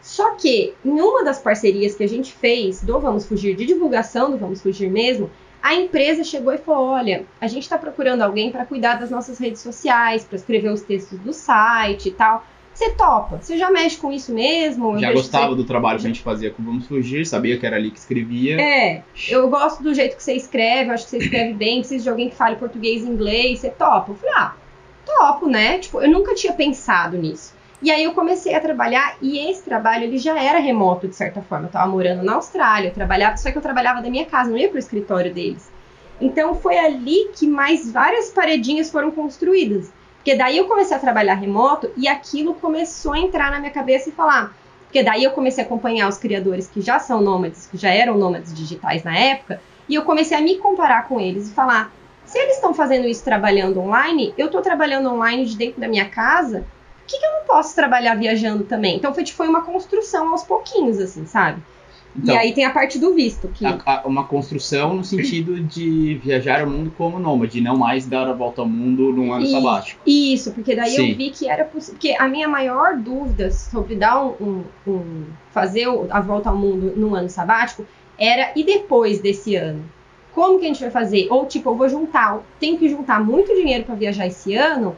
Só 0.00 0.30
que, 0.34 0.74
em 0.84 1.00
uma 1.00 1.22
das 1.22 1.40
parcerias 1.40 1.94
que 1.94 2.02
a 2.02 2.08
gente 2.08 2.32
fez 2.32 2.82
do 2.82 2.98
Vamos 2.98 3.26
Fugir, 3.26 3.54
de 3.54 3.66
divulgação 3.66 4.30
do 4.30 4.38
Vamos 4.38 4.62
Fugir 4.62 4.90
mesmo, 4.90 5.30
a 5.62 5.74
empresa 5.74 6.24
chegou 6.24 6.52
e 6.52 6.58
falou: 6.58 6.88
olha, 6.88 7.24
a 7.40 7.46
gente 7.46 7.62
está 7.62 7.78
procurando 7.78 8.22
alguém 8.22 8.50
para 8.50 8.66
cuidar 8.66 8.96
das 8.96 9.10
nossas 9.10 9.38
redes 9.38 9.60
sociais, 9.60 10.24
para 10.24 10.36
escrever 10.36 10.70
os 10.70 10.82
textos 10.82 11.18
do 11.20 11.32
site 11.32 12.08
e 12.08 12.12
tal. 12.12 12.44
Você 12.74 12.90
topa? 12.92 13.38
Você 13.40 13.58
já 13.58 13.70
mexe 13.70 13.98
com 13.98 14.10
isso 14.10 14.32
mesmo? 14.32 14.94
Eu 14.94 14.98
Já 14.98 15.12
gostava 15.12 15.50
que 15.50 15.56
do 15.56 15.64
trabalho 15.64 15.98
que 16.00 16.06
a 16.06 16.08
gente 16.08 16.22
fazia 16.22 16.50
com 16.50 16.62
Vamos 16.62 16.86
Fugir, 16.86 17.26
sabia 17.26 17.58
que 17.58 17.66
era 17.66 17.76
ali 17.76 17.90
que 17.90 17.98
escrevia. 17.98 18.56
você... 18.56 18.62
É, 18.62 19.02
eu 19.28 19.48
gosto 19.48 19.82
do 19.82 19.94
jeito 19.94 20.16
que 20.16 20.22
você 20.22 20.32
escreve, 20.32 20.90
acho 20.90 21.04
que 21.04 21.10
você 21.10 21.18
escreve 21.18 21.52
bem, 21.52 21.80
preciso 21.80 22.04
de 22.04 22.10
alguém 22.10 22.30
que 22.30 22.34
fale 22.34 22.56
português 22.56 23.04
e 23.04 23.08
inglês, 23.08 23.60
você 23.60 23.68
topa? 23.68 24.12
Eu 24.12 24.14
falei, 24.16 24.34
ah, 24.36 24.54
topo, 25.04 25.48
né? 25.48 25.78
Tipo, 25.78 26.00
eu 26.00 26.10
nunca 26.10 26.34
tinha 26.34 26.54
pensado 26.54 27.18
nisso. 27.18 27.51
E 27.82 27.90
aí 27.90 28.04
eu 28.04 28.14
comecei 28.14 28.54
a 28.54 28.60
trabalhar 28.60 29.16
e 29.20 29.50
esse 29.50 29.64
trabalho 29.64 30.04
ele 30.04 30.16
já 30.16 30.40
era 30.40 30.60
remoto 30.60 31.08
de 31.08 31.16
certa 31.16 31.42
forma. 31.42 31.66
Eu 31.66 31.72
tava 31.72 31.90
morando 31.90 32.22
na 32.22 32.34
Austrália, 32.34 32.88
eu 32.88 32.94
trabalhava, 32.94 33.36
só 33.36 33.50
que 33.50 33.58
eu 33.58 33.62
trabalhava 33.62 34.00
da 34.00 34.08
minha 34.08 34.24
casa, 34.24 34.50
não 34.50 34.56
ia 34.56 34.68
pro 34.68 34.78
escritório 34.78 35.34
deles. 35.34 35.68
Então 36.20 36.54
foi 36.54 36.78
ali 36.78 37.30
que 37.34 37.44
mais 37.44 37.90
várias 37.90 38.30
paredinhas 38.30 38.88
foram 38.88 39.10
construídas. 39.10 39.92
Porque 40.18 40.36
daí 40.36 40.56
eu 40.56 40.68
comecei 40.68 40.96
a 40.96 41.00
trabalhar 41.00 41.34
remoto 41.34 41.90
e 41.96 42.06
aquilo 42.06 42.54
começou 42.54 43.14
a 43.14 43.18
entrar 43.18 43.50
na 43.50 43.58
minha 43.58 43.72
cabeça 43.72 44.08
e 44.08 44.12
falar. 44.12 44.54
Porque 44.84 45.02
daí 45.02 45.24
eu 45.24 45.32
comecei 45.32 45.64
a 45.64 45.66
acompanhar 45.66 46.08
os 46.08 46.18
criadores 46.18 46.68
que 46.68 46.80
já 46.80 47.00
são 47.00 47.20
nômades, 47.20 47.66
que 47.66 47.76
já 47.76 47.90
eram 47.90 48.16
nômades 48.16 48.54
digitais 48.54 49.02
na 49.02 49.18
época, 49.18 49.60
e 49.88 49.96
eu 49.96 50.02
comecei 50.02 50.36
a 50.36 50.40
me 50.40 50.58
comparar 50.58 51.08
com 51.08 51.18
eles 51.18 51.50
e 51.50 51.52
falar: 51.52 51.90
se 52.24 52.38
eles 52.38 52.54
estão 52.54 52.72
fazendo 52.72 53.08
isso 53.08 53.24
trabalhando 53.24 53.80
online, 53.80 54.32
eu 54.38 54.46
estou 54.46 54.62
trabalhando 54.62 55.10
online 55.10 55.44
de 55.46 55.56
dentro 55.56 55.80
da 55.80 55.88
minha 55.88 56.08
casa, 56.08 56.64
por 57.02 57.06
que, 57.06 57.18
que 57.18 57.26
eu 57.26 57.32
não 57.32 57.46
posso 57.46 57.74
trabalhar 57.74 58.14
viajando 58.14 58.64
também? 58.64 58.96
Então 58.96 59.12
foi, 59.12 59.26
foi 59.26 59.48
uma 59.48 59.62
construção 59.62 60.28
aos 60.30 60.42
pouquinhos, 60.44 60.98
assim, 60.98 61.26
sabe? 61.26 61.60
Então, 62.14 62.34
e 62.34 62.38
aí 62.38 62.52
tem 62.52 62.64
a 62.66 62.70
parte 62.70 62.98
do 62.98 63.14
visto, 63.14 63.48
que 63.48 63.64
a- 63.64 63.78
a- 63.86 64.02
uma 64.06 64.24
construção 64.24 64.94
no 64.94 65.02
sentido 65.02 65.58
de 65.60 66.20
viajar 66.22 66.60
ao 66.60 66.68
mundo 66.68 66.92
como 66.96 67.18
nômade, 67.18 67.58
não 67.60 67.74
mais 67.76 68.04
dar 68.06 68.28
a 68.28 68.34
volta 68.34 68.60
ao 68.60 68.68
mundo 68.68 69.12
num 69.14 69.32
ano 69.32 69.46
E- 69.46 69.50
sabático. 69.50 70.02
Isso, 70.06 70.52
porque 70.52 70.76
daí 70.76 70.90
Sim. 70.90 71.10
eu 71.12 71.16
vi 71.16 71.30
que 71.30 71.48
era 71.48 71.64
possível. 71.64 71.94
Porque 71.94 72.14
a 72.18 72.28
minha 72.28 72.46
maior 72.46 72.98
dúvida 72.98 73.50
sobre 73.50 73.96
dar 73.96 74.22
um, 74.22 74.34
um- 74.38 74.64
um- 74.86 75.24
fazer 75.52 75.88
o- 75.88 76.06
a 76.10 76.20
volta 76.20 76.50
ao 76.50 76.56
mundo 76.56 76.92
num 76.96 77.14
ano 77.14 77.30
sabático 77.30 77.86
era 78.18 78.52
e 78.54 78.62
depois 78.62 79.20
desse 79.20 79.56
ano? 79.56 79.82
Como 80.34 80.58
que 80.58 80.66
a 80.66 80.68
gente 80.68 80.80
vai 80.80 80.90
fazer? 80.90 81.28
Ou 81.30 81.46
tipo, 81.46 81.70
eu 81.70 81.74
vou 81.76 81.88
juntar, 81.88 82.42
tenho 82.60 82.76
que 82.78 82.88
juntar 82.90 83.24
muito 83.24 83.54
dinheiro 83.54 83.84
para 83.84 83.94
viajar 83.94 84.26
esse 84.26 84.54
ano, 84.54 84.94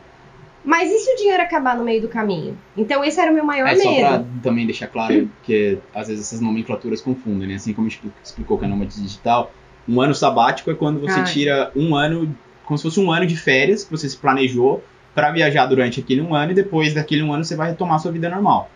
mas 0.64 0.90
e 0.90 0.98
se 0.98 1.12
o 1.12 1.16
dinheiro 1.16 1.42
acabar 1.42 1.76
no 1.76 1.84
meio 1.84 2.00
do 2.00 2.08
caminho? 2.08 2.56
Então 2.76 3.04
esse 3.04 3.20
era 3.20 3.30
o 3.30 3.34
meu 3.34 3.44
maior 3.44 3.68
É 3.68 3.76
só 3.76 3.90
medo. 3.90 4.06
pra 4.08 4.24
também 4.42 4.64
deixar 4.66 4.86
claro, 4.88 5.28
porque 5.38 5.78
às 5.94 6.08
vezes 6.08 6.26
essas 6.26 6.40
nomenclaturas 6.40 7.00
confundem, 7.00 7.46
né? 7.48 7.54
Assim 7.56 7.72
como 7.72 7.86
a 7.86 7.90
gente 7.90 8.02
explicou 8.22 8.58
que 8.58 8.64
é 8.64 8.68
nômade 8.68 9.00
digital, 9.00 9.52
um 9.88 10.00
ano 10.00 10.14
sabático 10.14 10.70
é 10.70 10.74
quando 10.74 11.00
você 11.00 11.20
Ah. 11.20 11.24
tira 11.24 11.72
um 11.76 11.94
ano, 11.94 12.34
como 12.64 12.78
se 12.78 12.82
fosse 12.84 12.98
um 12.98 13.12
ano 13.12 13.26
de 13.26 13.36
férias 13.36 13.84
que 13.84 13.90
você 13.90 14.08
se 14.08 14.16
planejou 14.16 14.82
para 15.14 15.30
viajar 15.30 15.66
durante 15.66 16.00
aquele 16.00 16.20
um 16.22 16.34
ano 16.34 16.52
e 16.52 16.54
depois 16.54 16.94
daquele 16.94 17.22
um 17.22 17.32
ano 17.32 17.44
você 17.44 17.54
vai 17.54 17.70
retomar 17.70 17.96
a 17.96 17.98
sua 17.98 18.10
vida 18.10 18.28
normal. 18.28 18.70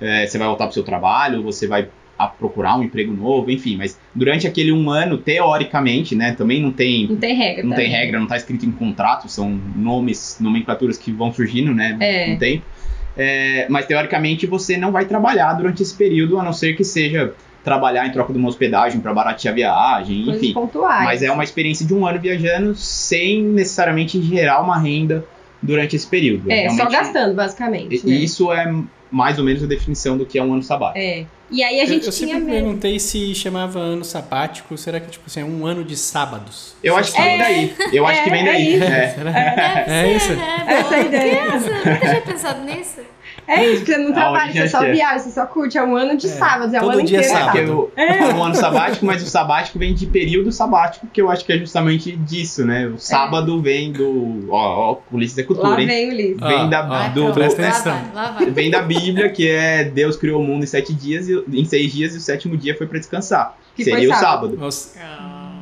É, 0.00 0.26
você 0.26 0.36
vai 0.38 0.46
voltar 0.46 0.64
pro 0.66 0.74
seu 0.74 0.82
trabalho, 0.84 1.42
você 1.42 1.66
vai 1.66 1.88
a 2.18 2.26
procurar 2.26 2.76
um 2.76 2.82
emprego 2.82 3.12
novo, 3.12 3.50
enfim, 3.50 3.76
mas 3.76 3.98
durante 4.14 4.46
aquele 4.46 4.72
um 4.72 4.90
ano, 4.90 5.16
teoricamente, 5.18 6.16
né? 6.16 6.32
Também 6.32 6.60
não 6.60 6.72
tem 6.72 7.06
Não 7.06 7.16
tem 7.16 7.34
regra. 7.36 7.62
não 7.62 7.76
tem 7.76 7.84
também. 7.86 8.00
regra, 8.00 8.16
não 8.18 8.24
está 8.24 8.36
escrito 8.36 8.66
em 8.66 8.72
contrato, 8.72 9.28
são 9.28 9.50
nomes, 9.76 10.36
nomenclaturas 10.40 10.98
que 10.98 11.12
vão 11.12 11.32
surgindo, 11.32 11.72
né, 11.74 11.96
É. 12.00 12.24
com 12.26 12.34
o 12.34 12.38
tempo. 12.38 12.64
É, 13.16 13.66
mas 13.68 13.86
teoricamente 13.86 14.46
você 14.46 14.76
não 14.76 14.92
vai 14.92 15.04
trabalhar 15.04 15.52
durante 15.54 15.82
esse 15.82 15.94
período, 15.94 16.38
a 16.38 16.42
não 16.44 16.52
ser 16.52 16.74
que 16.76 16.84
seja 16.84 17.32
trabalhar 17.64 18.06
em 18.06 18.12
troca 18.12 18.32
de 18.32 18.38
uma 18.38 18.48
hospedagem 18.48 19.00
para 19.00 19.12
baratear 19.12 19.52
a 19.52 19.54
viagem, 19.54 20.24
Coisas 20.24 20.42
enfim. 20.42 20.54
pontuais. 20.54 21.04
Mas 21.04 21.22
é 21.22 21.30
uma 21.30 21.44
experiência 21.44 21.84
de 21.86 21.92
um 21.94 22.06
ano 22.06 22.18
viajando 22.20 22.74
sem 22.74 23.42
necessariamente 23.42 24.20
gerar 24.22 24.60
uma 24.60 24.78
renda 24.78 25.24
durante 25.60 25.96
esse 25.96 26.06
período. 26.06 26.50
É, 26.50 26.68
só 26.68 26.76
realmente- 26.76 26.92
gastando, 26.92 27.34
basicamente. 27.34 28.00
E 28.04 28.10
né? 28.10 28.16
isso 28.16 28.52
é 28.52 28.72
mais 29.10 29.38
ou 29.38 29.44
menos 29.44 29.62
a 29.62 29.66
definição 29.66 30.16
do 30.16 30.24
que 30.24 30.38
é 30.38 30.42
um 30.42 30.52
ano 30.52 30.62
sabático. 30.62 30.98
É. 31.04 31.26
E 31.50 31.62
aí 31.64 31.80
a 31.80 31.84
Eu, 31.84 31.86
gente 31.88 32.06
eu 32.06 32.12
tinha 32.12 32.34
sempre 32.36 32.50
perguntei 32.52 32.98
se 33.00 33.34
chamava 33.34 33.78
ano 33.78 34.04
sabático, 34.04 34.76
será 34.76 35.00
que 35.00 35.10
tipo 35.10 35.24
assim, 35.26 35.40
é 35.40 35.44
um 35.44 35.64
ano 35.66 35.82
de 35.82 35.96
sábados? 35.96 36.74
Eu 36.84 36.96
acho 36.96 37.12
que 37.12 37.18
É. 37.20 37.24
vem 37.24 37.38
daí. 37.38 37.74
Eu 37.92 38.06
acho 38.06 38.22
que 38.24 38.30
vem 38.30 38.42
É, 38.42 38.52
daí. 38.52 38.74
é 38.74 38.76
isso. 38.76 38.84
é. 38.84 39.84
Deve 39.86 39.90
É 39.90 40.12
isso? 40.16 40.32
né? 40.34 40.64
Essa 40.68 40.94
é 40.94 40.98
a 40.98 41.02
ideia. 41.04 41.40
Eu 41.44 41.92
nunca 41.92 41.98
tinha 42.08 42.20
pensado 42.20 42.64
nisso. 42.64 43.00
É 43.48 43.64
isso, 43.66 43.76
porque 43.78 43.92
você 43.94 43.98
não 43.98 44.12
trabalha, 44.12 44.52
você 44.52 44.68
só 44.68 44.82
é 44.84 44.90
é. 44.90 44.92
viaja, 44.92 45.18
você 45.20 45.30
só 45.30 45.46
curte. 45.46 45.78
É 45.78 45.82
um 45.82 45.96
ano 45.96 46.16
de 46.18 46.26
É, 46.26 46.30
sábados, 46.30 46.74
é 46.74 46.78
o 46.78 46.82
todo 46.82 46.98
ano 46.98 47.02
dia 47.04 47.18
é 47.18 47.20
inteiro. 47.22 47.90
É, 47.96 48.06
sábado. 48.06 48.20
eu 48.20 48.26
falo 48.28 48.38
um 48.38 48.44
ano 48.44 48.54
sabático, 48.54 49.06
mas 49.06 49.22
o 49.22 49.26
sabático 49.26 49.78
vem 49.78 49.94
de 49.94 50.06
período 50.06 50.52
sabático, 50.52 51.06
que 51.12 51.20
eu 51.20 51.30
acho 51.30 51.44
que 51.44 51.52
é 51.54 51.58
justamente 51.58 52.14
disso, 52.14 52.64
né? 52.66 52.86
O 52.86 52.98
sábado 52.98 53.60
vem 53.62 53.90
do. 53.90 54.46
Ó, 54.50 54.90
ó, 54.90 54.94
polícia 54.96 55.40
e 55.40 55.44
Lá 55.44 55.46
cultura, 55.48 55.80
hein? 55.80 55.86
vem 55.86 56.08
o 56.08 56.12
Ulisses. 56.12 56.40
Vem 56.40 56.58
Ó, 56.60 56.66
da, 56.66 56.82
Vai, 56.82 57.10
do, 57.10 57.24
lá 57.24 57.46
atenção. 57.46 57.98
lá 58.14 58.30
vai. 58.32 58.50
vem 58.50 58.70
da 58.70 58.82
Bíblia, 58.82 59.30
que 59.30 59.48
é 59.48 59.84
Deus 59.84 60.16
criou 60.16 60.42
o 60.42 60.44
mundo 60.44 60.64
em 60.64 60.66
sete 60.66 60.92
dias, 60.92 61.28
e, 61.28 61.42
em 61.52 61.64
seis 61.64 61.92
dias, 61.92 62.14
e 62.14 62.18
o 62.18 62.20
sétimo 62.20 62.56
dia 62.56 62.76
foi 62.76 62.86
pra 62.86 62.98
descansar. 62.98 63.56
Que 63.74 63.84
foi 63.84 63.92
Seria 63.94 64.10
o 64.10 64.14
sábado. 64.14 64.50
sábado. 64.50 64.66
Os- 64.66 64.92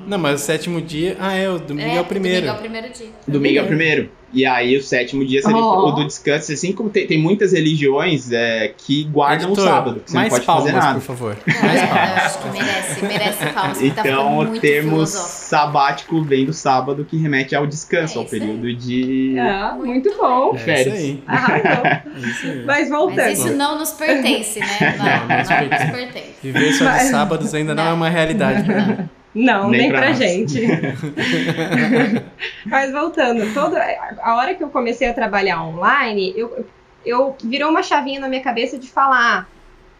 Não, 0.06 0.18
mas 0.18 0.40
o 0.40 0.44
sétimo 0.44 0.80
dia. 0.80 1.16
Ah, 1.20 1.34
é, 1.34 1.48
o 1.50 1.58
domingo 1.58 1.88
é, 1.96 2.00
o 2.00 2.04
primeiro. 2.04 2.46
Domingo 2.46 2.54
é 2.54 2.58
o 2.58 2.60
primeiro 2.60 2.88
dia. 2.92 3.08
Domingo 3.26 3.58
é 3.58 3.62
o 3.62 3.66
primeiro. 3.66 4.10
E 4.32 4.44
aí 4.44 4.76
o 4.76 4.82
sétimo 4.82 5.24
dia 5.24 5.40
seria 5.40 5.56
Oh. 5.56 5.88
o 5.88 5.92
do 5.92 6.06
descanso. 6.06 6.52
Assim 6.52 6.72
como 6.72 6.90
tem, 6.90 7.06
tem 7.06 7.18
muitas 7.18 7.52
religiões 7.52 8.30
é, 8.32 8.74
que 8.76 9.04
guardam 9.04 9.46
Editor, 9.48 9.64
o 9.64 9.68
sábado. 9.68 10.00
que 10.04 10.10
Você 10.10 10.16
mais 10.16 10.28
não 10.28 10.34
pode 10.36 10.46
palmas, 10.46 10.64
fazer 10.64 10.76
nada. 10.76 10.94
por 10.98 11.06
favor. 11.06 11.36
É, 11.46 11.50
eu 11.50 12.24
acho 12.24 12.38
que 12.40 12.48
merece, 12.50 13.02
merece 13.04 13.46
palmas, 13.54 13.78
tá 13.78 13.84
Então, 13.86 14.26
o 14.32 14.34
muito 14.44 14.60
termo 14.60 14.90
filosófico. 14.90 15.28
sabático 15.30 16.22
vem 16.22 16.44
do 16.44 16.52
sábado, 16.52 17.06
que 17.08 17.16
remete 17.16 17.54
ao 17.54 17.66
descanso, 17.66 18.14
É 18.14 18.18
ao 18.18 18.24
isso 18.26 18.34
aí. 18.34 18.40
período 18.40 18.74
de. 18.74 19.36
Ah, 19.38 19.74
muito 19.78 20.14
bom. 20.16 20.52
É 20.54 20.58
Férias. 20.58 20.86
isso 20.86 20.96
aí. 20.96 21.22
Arrasou. 21.26 21.86
É 22.16 22.28
isso 22.28 22.46
aí. 22.46 22.64
Mas 22.64 22.88
voltando. 22.90 23.16
Mas 23.16 23.38
isso 23.38 23.52
não 23.54 23.78
nos 23.78 23.90
pertence, 23.92 24.58
né? 24.60 24.66
Não, 24.98 25.04
Não, 25.04 25.04
não, 25.04 25.28
não 25.28 25.88
nos 25.88 25.96
pertence. 25.96 26.34
Viver 26.42 26.72
só 26.72 26.84
de 26.84 26.90
Mas- 26.90 27.02
sábados 27.10 27.54
ainda 27.54 27.74
não, 27.74 27.84
é 27.86 27.92
uma 27.92 28.08
realidade 28.08 28.64
pra 28.64 28.82
mim. 28.86 28.96
Não, 29.36 29.68
Nem 29.68 29.80
nem, 29.82 29.90
pra 29.90 29.98
pra, 30.00 30.12
gente. 30.14 30.62
Mas 32.64 32.90
voltando, 32.90 33.52
toda 33.52 33.78
a 34.22 34.36
hora 34.36 34.54
que 34.54 34.64
eu 34.64 34.70
comecei 34.70 35.08
a 35.08 35.14
trabalhar 35.14 35.62
online, 35.62 36.32
eu, 36.34 36.64
eu 37.04 37.36
virou 37.44 37.70
uma 37.70 37.82
chavinha 37.82 38.18
na 38.18 38.28
minha 38.28 38.42
cabeça 38.42 38.78
de 38.78 38.88
falar, 38.88 39.46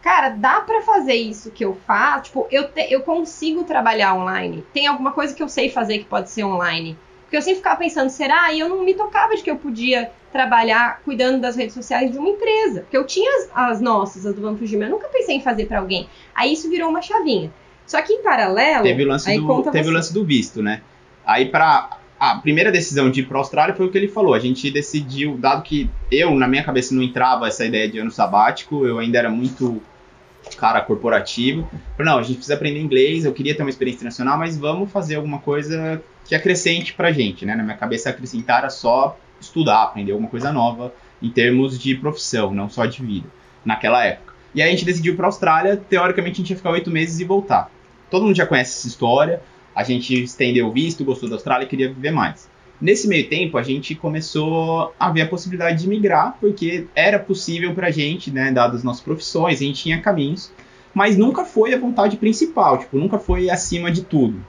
cara, 0.01 0.29
dá 0.29 0.61
pra 0.61 0.81
fazer 0.81 1.13
isso 1.13 1.51
que 1.51 1.63
eu 1.63 1.77
faço? 1.85 2.23
Tipo, 2.25 2.47
eu, 2.49 2.67
te- 2.69 2.91
eu 2.91 3.01
consigo 3.01 3.63
trabalhar 3.63 4.15
online. 4.15 4.65
Tem 4.73 4.87
alguma 4.87 5.11
coisa 5.11 5.35
que 5.35 5.43
eu 5.43 5.49
sei 5.49 5.69
fazer 5.69 5.99
que 5.99 6.05
pode 6.05 6.31
ser 6.31 6.43
online? 6.43 6.97
Porque 7.23 7.37
eu 7.37 7.41
sempre 7.41 7.57
ficava 7.57 7.75
pensando, 7.77 8.09
será? 8.09 8.51
E 8.53 8.59
eu 8.59 8.69
não 8.69 8.83
me 8.83 8.93
tocava 8.93 9.35
de 9.35 9.43
que 9.43 9.51
eu 9.51 9.57
podia 9.57 10.09
trabalhar 10.31 11.01
cuidando 11.03 11.41
das 11.41 11.55
redes 11.55 11.75
sociais 11.75 12.11
de 12.11 12.17
uma 12.17 12.29
empresa. 12.29 12.81
Porque 12.81 12.97
eu 12.97 13.05
tinha 13.05 13.29
as, 13.37 13.49
as 13.53 13.81
nossas, 13.81 14.25
as 14.25 14.33
do 14.33 14.57
Fugir, 14.57 14.77
mas 14.79 14.87
eu 14.87 14.95
nunca 14.95 15.09
pensei 15.09 15.35
em 15.35 15.41
fazer 15.41 15.65
pra 15.65 15.79
alguém. 15.79 16.07
Aí 16.33 16.53
isso 16.53 16.69
virou 16.69 16.89
uma 16.89 17.01
chavinha. 17.01 17.51
Só 17.87 18.01
que 18.01 18.13
em 18.13 18.21
paralelo. 18.21 18.83
Teve 18.83 19.03
o 19.03 19.07
lance, 19.07 19.35
do, 19.35 19.63
teve 19.63 19.83
você. 19.83 19.89
o 19.89 19.93
lance 19.93 20.13
do 20.13 20.23
visto, 20.23 20.61
né? 20.61 20.81
Aí, 21.25 21.45
pra. 21.45 21.97
A 22.19 22.35
primeira 22.37 22.71
decisão 22.71 23.11
de 23.11 23.19
ir 23.19 23.27
pra 23.27 23.37
Austrália 23.37 23.75
foi 23.75 23.85
o 23.85 23.91
que 23.91 23.97
ele 23.97 24.07
falou. 24.07 24.33
A 24.33 24.39
gente 24.39 24.71
decidiu, 24.71 25.37
dado 25.37 25.61
que 25.61 25.87
eu, 26.11 26.33
na 26.33 26.47
minha 26.47 26.63
cabeça, 26.63 26.95
não 26.95 27.03
entrava 27.03 27.47
essa 27.47 27.63
ideia 27.63 27.87
de 27.87 27.99
ano 27.99 28.09
sabático, 28.09 28.87
eu 28.87 28.97
ainda 28.97 29.19
era 29.19 29.29
muito 29.29 29.79
cara 30.57 30.81
corporativo. 30.81 31.69
Falei, 31.95 32.11
não, 32.11 32.17
a 32.17 32.23
gente 32.23 32.37
precisa 32.37 32.55
aprender 32.55 32.79
inglês, 32.79 33.23
eu 33.23 33.33
queria 33.33 33.53
ter 33.53 33.61
uma 33.61 33.69
experiência 33.69 33.99
internacional, 33.99 34.35
mas 34.37 34.57
vamos 34.57 34.91
fazer 34.91 35.15
alguma 35.15 35.37
coisa 35.37 36.01
que 36.25 36.33
acrescente 36.33 36.93
pra 36.93 37.11
gente, 37.11 37.45
né? 37.45 37.55
Na 37.55 37.63
minha 37.63 37.77
cabeça, 37.77 38.09
acrescentar 38.09 38.59
era 38.59 38.69
só 38.69 39.15
estudar, 39.39 39.83
aprender 39.83 40.11
alguma 40.11 40.29
coisa 40.29 40.51
nova 40.51 40.93
em 41.21 41.29
termos 41.29 41.77
de 41.79 41.95
profissão, 41.95 42.51
não 42.53 42.69
só 42.69 42.85
de 42.85 43.03
vida, 43.03 43.27
naquela 43.63 44.03
época. 44.03 44.33
E 44.53 44.61
aí 44.61 44.69
a 44.69 44.71
gente 44.71 44.85
decidiu 44.85 45.15
pra 45.15 45.27
Austrália, 45.27 45.77
teoricamente 45.77 46.33
a 46.33 46.37
gente 46.37 46.49
ia 46.49 46.57
ficar 46.57 46.71
oito 46.71 46.89
meses 46.89 47.19
e 47.19 47.23
voltar. 47.23 47.69
Todo 48.09 48.25
mundo 48.25 48.35
já 48.35 48.45
conhece 48.45 48.77
essa 48.79 48.87
história, 48.87 49.41
a 49.75 49.83
gente 49.83 50.23
estendeu 50.23 50.67
o 50.67 50.71
visto, 50.71 51.03
gostou 51.03 51.29
da 51.29 51.35
Austrália 51.35 51.65
e 51.65 51.67
queria 51.67 51.87
viver 51.87 52.11
mais. 52.11 52.49
Nesse 52.79 53.07
meio 53.07 53.27
tempo, 53.27 53.57
a 53.57 53.63
gente 53.63 53.95
começou 53.95 54.93
a 54.99 55.11
ver 55.11 55.21
a 55.21 55.27
possibilidade 55.27 55.81
de 55.81 55.89
migrar, 55.89 56.37
porque 56.39 56.85
era 56.95 57.17
possível 57.17 57.73
pra 57.73 57.89
gente, 57.89 58.29
né, 58.29 58.51
dadas 58.51 58.77
as 58.77 58.83
nossas 58.83 59.01
profissões, 59.01 59.59
a 59.59 59.63
gente 59.63 59.81
tinha 59.81 59.99
caminhos, 59.99 60.51
mas 60.93 61.17
nunca 61.17 61.43
foi 61.43 61.73
a 61.73 61.79
vontade 61.79 62.17
principal, 62.17 62.77
tipo, 62.77 62.97
nunca 62.97 63.17
foi 63.17 63.49
acima 63.49 63.91
de 63.91 64.03
tudo. 64.03 64.43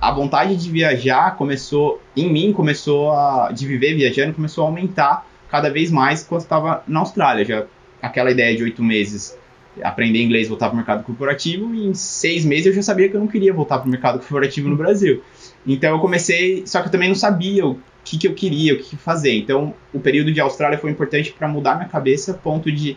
A 0.00 0.12
vontade 0.12 0.56
de 0.56 0.70
viajar 0.70 1.36
começou, 1.36 2.00
em 2.16 2.32
mim, 2.32 2.52
começou 2.52 3.12
a, 3.12 3.50
de 3.52 3.66
viver 3.66 3.94
viajando, 3.94 4.34
começou 4.34 4.64
a 4.64 4.68
aumentar 4.68 5.26
cada 5.50 5.70
vez 5.70 5.90
mais 5.90 6.22
quando 6.22 6.42
estava 6.42 6.82
na 6.86 7.00
Austrália. 7.00 7.44
Já 7.44 7.64
aquela 8.02 8.30
ideia 8.30 8.56
de 8.56 8.62
oito 8.62 8.82
meses 8.82 9.36
aprender 9.82 10.22
inglês, 10.22 10.48
voltar 10.48 10.66
para 10.66 10.74
o 10.74 10.76
mercado 10.76 11.04
corporativo, 11.04 11.74
e 11.74 11.86
em 11.86 11.94
seis 11.94 12.44
meses 12.44 12.66
eu 12.66 12.72
já 12.72 12.82
sabia 12.82 13.08
que 13.08 13.16
eu 13.16 13.20
não 13.20 13.26
queria 13.26 13.52
voltar 13.52 13.78
para 13.78 13.86
o 13.86 13.90
mercado 13.90 14.18
corporativo 14.18 14.68
no 14.68 14.76
Brasil. 14.76 15.22
Então 15.66 15.90
eu 15.90 15.98
comecei, 16.00 16.66
só 16.66 16.80
que 16.80 16.88
eu 16.88 16.92
também 16.92 17.08
não 17.08 17.16
sabia 17.16 17.66
o 17.66 17.78
que, 18.04 18.18
que 18.18 18.28
eu 18.28 18.34
queria, 18.34 18.74
o 18.74 18.76
que, 18.78 18.90
que 18.90 18.96
fazer. 18.96 19.34
Então 19.34 19.74
o 19.92 20.00
período 20.00 20.32
de 20.32 20.40
Austrália 20.40 20.78
foi 20.78 20.90
importante 20.90 21.32
para 21.32 21.48
mudar 21.48 21.76
minha 21.76 21.88
cabeça, 21.88 22.32
a 22.32 22.34
ponto 22.34 22.70
de 22.70 22.96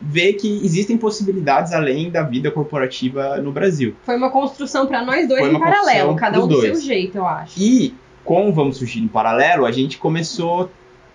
ver 0.00 0.32
que 0.34 0.60
existem 0.64 0.98
possibilidades 0.98 1.72
além 1.72 2.10
da 2.10 2.22
vida 2.22 2.50
corporativa 2.50 3.36
no 3.38 3.52
Brasil. 3.52 3.94
Foi 4.02 4.16
uma 4.16 4.30
construção 4.30 4.86
pra 4.86 5.04
nós 5.04 5.28
dois 5.28 5.46
em 5.46 5.58
paralelo, 5.58 6.16
cada 6.16 6.42
um 6.42 6.48
do 6.48 6.60
seu 6.60 6.72
dois. 6.72 6.84
jeito, 6.84 7.18
eu 7.18 7.26
acho. 7.26 7.60
E 7.60 7.94
com 8.24 8.52
Vamos 8.52 8.78
Surgir 8.78 9.00
em 9.00 9.08
Paralelo, 9.08 9.64
a 9.64 9.72
gente 9.72 9.98
começou, 9.98 10.70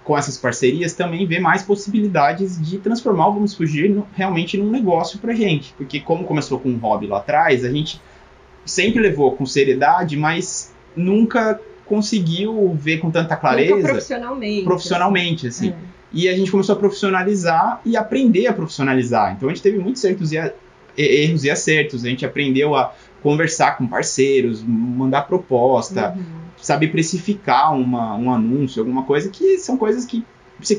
com 0.07 0.17
essas 0.17 0.37
parcerias, 0.37 0.93
também 0.93 1.25
ver 1.27 1.39
mais 1.41 1.63
possibilidades 1.63 2.57
de 2.65 2.77
transformar 2.77 3.27
o 3.27 3.33
Vamos 3.33 3.53
Fugir 3.53 3.89
no- 3.89 4.07
realmente 4.13 4.57
num 4.57 4.71
negócio 4.71 5.19
pra 5.19 5.33
gente. 5.33 5.73
Porque 5.77 5.99
como 5.99 6.23
começou 6.23 6.57
com 6.59 6.69
um 6.69 6.77
hobby 6.77 7.07
lá 7.07 7.17
atrás, 7.17 7.65
a 7.65 7.69
gente 7.69 7.99
sempre 8.65 9.01
levou 9.01 9.33
com 9.35 9.45
seriedade, 9.45 10.15
mas 10.15 10.73
nunca 10.95 11.59
conseguiu 11.85 12.73
ver 12.79 12.99
com 12.99 13.11
tanta 13.11 13.23
Nunca 13.35 13.37
clareza 13.37 13.87
profissionalmente. 13.87 14.63
profissionalmente, 14.63 15.47
assim. 15.47 15.69
É. 15.71 15.75
E 16.13 16.29
a 16.29 16.35
gente 16.37 16.49
começou 16.51 16.73
a 16.75 16.79
profissionalizar 16.79 17.81
e 17.85 17.97
aprender 17.97 18.47
a 18.47 18.53
profissionalizar. 18.53 19.33
Então 19.35 19.49
a 19.49 19.53
gente 19.53 19.61
teve 19.61 19.77
muitos 19.77 20.01
erros 20.05 20.31
e, 20.31 20.37
a- 20.37 20.53
e- 20.97 21.23
erros 21.25 21.43
e 21.43 21.49
acertos. 21.49 22.05
A 22.05 22.07
gente 22.09 22.25
aprendeu 22.25 22.75
a 22.75 22.93
conversar 23.21 23.77
com 23.77 23.85
parceiros, 23.85 24.63
mandar 24.65 25.23
proposta, 25.23 26.13
Uhum. 26.15 26.46
Saber 26.67 26.89
precificar 26.89 27.73
uma, 27.73 28.13
um 28.17 28.29
anúncio, 28.29 28.81
alguma 28.81 29.03
coisa 29.03 29.29
que 29.29 29.57
são 29.57 29.77
coisas 29.77 30.05
que, 30.05 30.25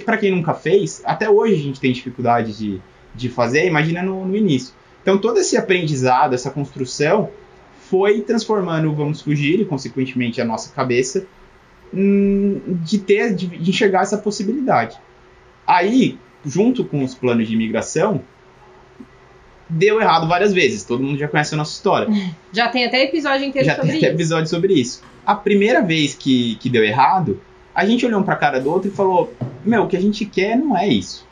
para 0.05 0.18
quem 0.18 0.31
nunca 0.31 0.53
fez, 0.53 1.01
até 1.03 1.31
hoje 1.31 1.55
a 1.55 1.57
gente 1.57 1.81
tem 1.81 1.90
dificuldade 1.90 2.53
de, 2.59 2.79
de 3.14 3.31
fazer, 3.31 3.66
imagina 3.66 4.03
no, 4.03 4.27
no 4.27 4.37
início. 4.37 4.74
Então 5.01 5.16
todo 5.16 5.38
esse 5.38 5.57
aprendizado, 5.57 6.35
essa 6.35 6.51
construção, 6.51 7.31
foi 7.88 8.20
transformando 8.20 8.90
o 8.90 8.94
Vamos 8.94 9.22
Fugir 9.22 9.61
e, 9.61 9.64
consequentemente, 9.64 10.42
a 10.42 10.44
nossa 10.44 10.70
cabeça 10.74 11.27
hum, 11.90 12.61
de 12.85 12.98
ter, 12.98 13.35
de, 13.35 13.46
de 13.46 13.70
enxergar 13.70 14.03
essa 14.03 14.18
possibilidade. 14.18 14.98
Aí, 15.66 16.18
junto 16.44 16.85
com 16.85 17.03
os 17.03 17.14
planos 17.14 17.48
de 17.48 17.55
imigração, 17.55 18.20
deu 19.68 20.00
errado 20.00 20.26
várias 20.28 20.52
vezes. 20.52 20.85
Todo 20.85 21.02
mundo 21.02 21.18
já 21.18 21.28
conhece 21.28 21.54
a 21.54 21.57
nossa 21.57 21.72
história. 21.72 22.09
Já 22.52 22.68
tem 22.68 22.85
até 22.85 23.02
episódio 23.04 23.46
inteiro 23.46 23.66
já 23.66 23.74
sobre 23.76 23.90
tem 23.90 23.98
até 23.98 24.07
isso. 24.07 24.16
episódio 24.16 24.48
sobre 24.48 24.72
isso. 24.74 25.02
A 25.26 25.35
primeira 25.35 25.83
vez 25.83 26.14
que, 26.14 26.57
que 26.57 26.70
deu 26.70 26.83
errado, 26.83 27.40
a 27.74 27.85
gente 27.85 28.07
olhou 28.07 28.20
um 28.20 28.22
pra 28.22 28.35
cara 28.37 28.59
do 28.61 28.70
outro 28.70 28.88
e 28.88 28.90
falou: 28.90 29.33
Meu, 29.64 29.83
o 29.85 29.87
que 29.87 29.96
a 29.96 30.00
gente 30.00 30.24
quer 30.24 30.57
não 30.57 30.76
é 30.76 30.88
isso. 30.88 31.26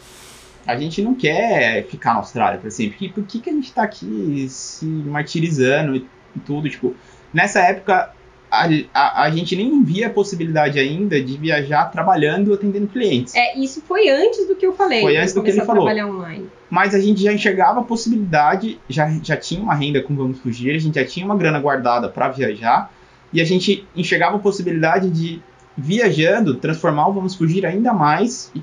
A 0.67 0.77
gente 0.77 1.01
não 1.01 1.15
quer 1.15 1.87
ficar 1.87 2.13
na 2.13 2.19
Austrália 2.19 2.59
pra 2.61 2.71
sempre. 2.71 3.09
Por 3.09 3.25
que, 3.25 3.39
que 3.39 3.49
a 3.49 3.53
gente 3.53 3.73
tá 3.73 3.83
aqui 3.85 4.47
se 4.51 4.85
martirizando 4.85 5.97
e 5.97 6.07
tudo? 6.45 6.69
Tipo, 6.69 6.95
nessa 7.33 7.61
época, 7.61 8.11
a, 8.51 8.69
a, 8.95 9.23
a 9.25 9.31
gente 9.31 9.57
nem 9.57 9.83
via 9.83 10.07
a 10.07 10.11
possibilidade 10.11 10.79
ainda 10.79 11.21
de 11.21 11.37
viajar 11.37 11.91
trabalhando 11.91 12.55
atendendo 12.55 12.87
clientes. 12.87 13.35
É, 13.35 13.59
isso 13.59 13.83
foi 13.83 14.09
antes 14.09 14.47
do 14.47 14.55
que 14.55 14.67
eu 14.67 14.73
falei. 14.73 15.01
Foi 15.01 15.17
antes 15.17 15.35
do 15.35 15.43
que 15.43 15.51
ele 15.51 15.61
falou. 15.63 15.87
online. 15.87 16.47
Mas 16.71 16.95
a 16.95 17.01
gente 17.01 17.23
já 17.23 17.33
enxergava 17.33 17.81
a 17.81 17.85
possibilidade, 17.85 18.81
já, 18.89 19.09
já 19.23 19.37
tinha 19.37 19.61
uma 19.61 19.75
renda 19.75 20.03
com 20.03 20.17
Vamos 20.17 20.39
Fugir, 20.39 20.75
a 20.75 20.79
gente 20.79 20.95
já 20.95 21.05
tinha 21.05 21.25
uma 21.25 21.37
grana 21.37 21.61
guardada 21.61 22.09
para 22.09 22.29
viajar, 22.29 22.93
e 23.33 23.41
a 23.41 23.45
gente 23.45 23.87
enxergava 23.95 24.37
a 24.37 24.39
possibilidade 24.39 25.11
de, 25.11 25.43
viajando, 25.77 26.55
transformar 26.55 27.09
o 27.09 27.13
Vamos 27.13 27.35
Fugir 27.35 27.65
ainda 27.67 27.93
mais 27.93 28.51
e 28.55 28.63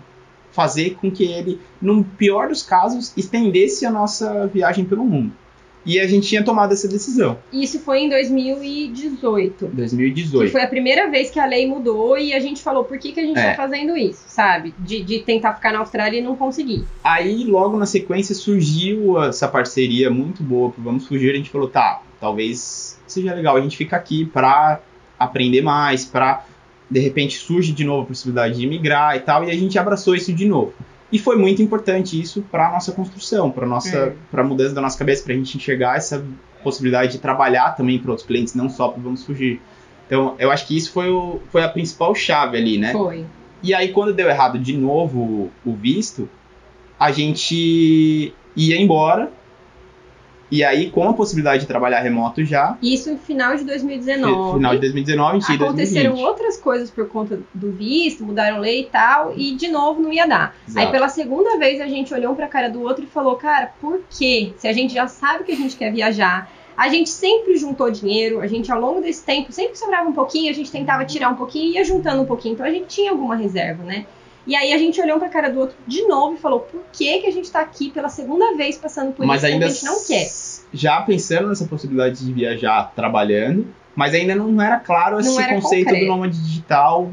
fazer 0.51 0.95
com 1.01 1.09
que 1.09 1.23
ele, 1.23 1.59
no 1.81 2.03
pior 2.03 2.49
dos 2.49 2.61
casos, 2.61 3.13
estendesse 3.17 3.85
a 3.85 3.91
nossa 3.91 4.47
viagem 4.47 4.85
pelo 4.85 5.03
mundo. 5.03 5.33
E 5.85 5.99
a 5.99 6.07
gente 6.07 6.27
tinha 6.27 6.43
tomado 6.43 6.71
essa 6.71 6.87
decisão, 6.87 7.37
Isso 7.51 7.79
foi 7.79 7.99
em 7.99 8.09
2018. 8.09 9.67
2018. 9.67 10.45
Que 10.45 10.51
foi 10.51 10.61
a 10.61 10.67
primeira 10.67 11.09
vez 11.09 11.29
que 11.29 11.39
a 11.39 11.45
lei 11.45 11.67
mudou 11.67 12.17
e 12.17 12.33
a 12.33 12.39
gente 12.39 12.61
falou 12.61 12.83
por 12.83 12.97
que, 12.97 13.11
que 13.11 13.19
a 13.19 13.23
gente 13.23 13.37
É. 13.39 13.51
tá 13.51 13.55
fazendo 13.55 13.95
isso, 13.97 14.23
sabe? 14.27 14.73
De, 14.79 15.03
de 15.03 15.19
tentar 15.19 15.53
ficar 15.55 15.71
na 15.73 15.79
Austrália 15.79 16.19
e 16.19 16.21
não 16.21 16.35
conseguir. 16.35 16.85
Aí, 17.03 17.43
logo 17.43 17.77
na 17.77 17.85
sequência, 17.85 18.33
surgiu 18.33 19.21
essa 19.23 19.47
parceria 19.47 20.09
muito 20.09 20.41
boa 20.43 20.71
pro 20.71 20.81
Vamos 20.81 21.07
Fugir. 21.07 21.31
A 21.33 21.37
gente 21.37 21.49
falou, 21.49 21.67
tá, 21.67 22.01
talvez 22.19 22.99
seja 23.07 23.33
legal 23.33 23.57
a 23.57 23.61
gente 23.61 23.75
ficar 23.77 23.97
aqui 23.97 24.25
pra 24.25 24.79
aprender 25.19 25.61
mais, 25.61 26.05
pra 26.05 26.45
de 26.89 26.99
repente 26.99 27.37
surge 27.37 27.71
de 27.71 27.83
novo 27.83 28.03
a 28.03 28.05
possibilidade 28.05 28.55
de 28.55 28.65
imigrar 28.65 29.15
e 29.15 29.19
tal, 29.21 29.43
e 29.43 29.49
a 29.49 29.55
gente 29.55 29.79
abraçou 29.79 30.15
isso 30.15 30.31
de 30.31 30.45
novo. 30.45 30.73
E 31.13 31.19
foi 31.19 31.38
muito 31.38 31.62
importante 31.62 32.19
isso 32.19 32.43
para 32.52 32.71
nossa 32.71 32.91
construção, 32.91 33.52
para 33.52 33.67
nossa, 33.67 33.95
É. 33.95 34.13
para 34.32 34.43
mudança 34.43 34.73
da 34.73 34.82
nossa 34.82 34.97
cabeça, 34.97 35.23
para 35.23 35.34
a 35.34 35.38
gente 35.38 35.56
enxergar 35.56 35.95
essa 35.95 36.26
possibilidade 36.63 37.12
de 37.12 37.19
trabalhar 37.19 37.76
também 37.76 37.99
para 37.99 38.10
outros 38.10 38.26
clientes, 38.26 38.56
não 38.56 38.67
só 38.67 38.88
para 38.88 38.99
Vamos 38.99 39.23
Fugir. 39.23 39.62
Então, 40.08 40.34
eu 40.39 40.49
acho 40.49 40.65
que 40.65 40.76
isso 40.76 40.91
foi, 40.91 41.12
o, 41.12 41.39
foi 41.52 41.63
a 41.63 41.69
principal 41.69 42.15
chave 42.15 42.58
ali, 42.58 42.80
né? 42.80 42.91
Foi. 42.91 43.26
E 43.62 43.76
aí, 43.76 43.89
quando 43.89 44.12
deu 44.12 44.28
errado 44.28 44.58
de 44.58 44.76
novo 44.76 45.52
o 45.63 45.73
visto, 45.73 46.28
a 46.99 47.12
gente 47.12 48.34
ia 48.56 48.82
embora. 48.82 49.32
E 50.53 50.63
aí, 50.63 50.91
com 50.91 51.09
a 51.09 51.13
possibilidade 51.13 51.61
de 51.61 51.67
trabalhar 51.67 51.99
remoto 52.01 52.45
já, 52.45 52.77
Isso 52.79 53.11
no 53.11 53.17
final 53.17 53.55
de 53.57 53.63
2019. 53.63 54.57
final 54.57 54.75
de 54.75 54.81
2019, 54.81 55.29
a 55.29 55.39
gente 55.39 55.49
ia 55.49 55.55
em 55.55 55.55
Aconteceram 55.55 56.11
2020. 56.11 56.29
outras 56.29 56.57
coisas 56.57 56.91
por 56.91 57.07
conta 57.07 57.39
do 57.55 57.71
visto, 57.71 58.23
mudaram 58.23 58.59
lei 58.59 58.81
e 58.81 58.85
tal, 58.85 59.33
e 59.35 59.55
de 59.55 59.67
novo 59.69 59.99
não 59.99 60.13
ia 60.13 60.27
dar. 60.27 60.55
Exato. 60.67 60.85
Aí 60.85 60.91
pela 60.91 61.09
segunda 61.09 61.57
vez 61.57 61.81
a 61.81 61.87
gente 61.87 62.13
olhou 62.13 62.33
um 62.33 62.35
pra 62.35 62.47
cara 62.47 62.69
do 62.69 62.83
outro 62.83 63.03
e 63.03 63.07
falou, 63.07 63.35
cara, 63.35 63.71
por 63.81 63.99
quê? 64.15 64.53
Se 64.57 64.67
a 64.67 64.73
gente 64.73 64.93
já 64.93 65.07
sabe 65.07 65.43
que 65.43 65.51
a 65.53 65.55
gente 65.55 65.75
quer 65.75 65.91
viajar, 65.91 66.47
a 66.77 66.87
gente 66.87 67.09
sempre 67.09 67.57
juntou 67.57 67.89
dinheiro, 67.89 68.39
a 68.39 68.45
gente 68.45 68.71
ao 68.71 68.79
longo 68.79 69.01
desse 69.01 69.23
tempo, 69.23 69.51
sempre 69.51 69.71
que 69.71 69.79
sobrava 69.79 70.07
um 70.07 70.13
pouquinho, 70.13 70.51
a 70.51 70.53
gente 70.53 70.71
tentava 70.71 71.03
tirar 71.03 71.29
um 71.29 71.35
pouquinho 71.35 71.71
e 71.71 71.73
ia 71.77 71.83
juntando 71.83 72.21
um 72.21 72.25
pouquinho, 72.27 72.53
então 72.53 72.65
a 72.65 72.69
gente 72.69 72.85
tinha 72.85 73.09
alguma 73.09 73.35
reserva, 73.35 73.83
né? 73.83 74.05
E 74.45 74.55
aí 74.55 74.73
a 74.73 74.77
gente 74.77 74.99
olhou 74.99 75.15
um 75.15 75.19
pra 75.19 75.29
cara 75.29 75.49
do 75.49 75.59
outro 75.59 75.77
de 75.87 76.05
novo 76.05 76.35
e 76.35 76.37
falou, 76.37 76.59
por 76.59 76.81
que 76.91 77.19
que 77.19 77.27
a 77.27 77.31
gente 77.31 77.49
tá 77.49 77.61
aqui 77.61 77.89
pela 77.89 78.09
segunda 78.09 78.55
vez 78.55 78.77
passando 78.77 79.13
por 79.13 79.25
Mas 79.25 79.37
isso 79.37 79.47
que 79.47 79.53
ainda 79.53 79.65
a 79.65 79.69
gente 79.69 79.85
não 79.85 80.03
quer? 80.05 80.25
Já 80.73 81.01
pensando 81.01 81.47
nessa 81.49 81.65
possibilidade 81.65 82.25
de 82.25 82.33
viajar 82.33 82.91
trabalhando, 82.95 83.67
mas 83.95 84.13
ainda 84.13 84.36
não 84.36 84.62
era 84.62 84.79
claro 84.79 85.19
esse 85.19 85.29
Não 85.29 85.39
era 85.39 85.53
conceito 85.55 85.86
concreto. 85.86 86.05
do 86.05 86.12
nômade 86.12 86.38
digital 86.41 87.12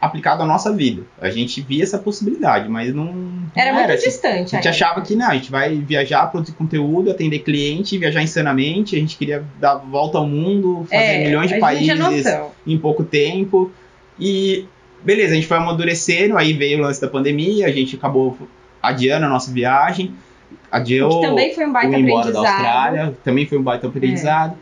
aplicado 0.00 0.42
à 0.42 0.46
nossa 0.46 0.72
vida. 0.72 1.02
A 1.20 1.28
gente 1.30 1.60
via 1.60 1.82
essa 1.82 1.98
possibilidade, 1.98 2.68
mas 2.68 2.94
não, 2.94 3.06
não 3.06 3.50
Era 3.56 3.72
muito 3.72 3.90
assim. 3.92 4.04
distante. 4.08 4.34
A 4.34 4.38
gente 4.38 4.54
ainda. 4.56 4.70
achava 4.70 5.00
que 5.00 5.16
não, 5.16 5.26
a 5.28 5.34
gente 5.34 5.50
vai 5.50 5.74
viajar, 5.76 6.26
produzir 6.26 6.52
conteúdo, 6.52 7.10
atender 7.10 7.40
cliente, 7.40 7.98
viajar 7.98 8.22
insanamente, 8.22 8.94
a 8.94 8.98
gente 9.00 9.16
queria 9.16 9.42
dar 9.58 9.74
volta 9.76 10.18
ao 10.18 10.26
mundo, 10.26 10.86
fazer 10.88 11.02
É, 11.02 11.24
milhões 11.24 11.48
de 11.50 11.58
países 11.58 12.24
em 12.66 12.78
pouco 12.78 13.02
tempo. 13.04 13.72
E 14.20 14.66
beleza, 15.02 15.32
a 15.32 15.34
gente 15.34 15.46
foi 15.48 15.56
amadurecendo, 15.56 16.36
aí 16.36 16.52
veio 16.52 16.78
o 16.78 16.82
lance 16.82 17.00
da 17.00 17.08
pandemia, 17.08 17.66
a 17.66 17.72
gente 17.72 17.96
acabou 17.96 18.36
adiando 18.82 19.26
a 19.26 19.28
nossa 19.28 19.50
viagem, 19.50 20.12
adiou 20.70 21.20
Que 21.20 21.26
também 21.26 21.54
foi 21.54 21.66
um 21.66 21.70
o 21.70 21.72
baita 21.72 21.96
ir 21.96 22.00
embora 22.00 22.32
da 22.32 22.40
aprendizado. 22.40 22.64
É. 22.64 22.68
Austrália, 22.68 23.18
também 23.24 23.46
foi 23.46 23.58
um 23.58 23.62
baita 23.62 23.86
aprendizado. 23.86 24.56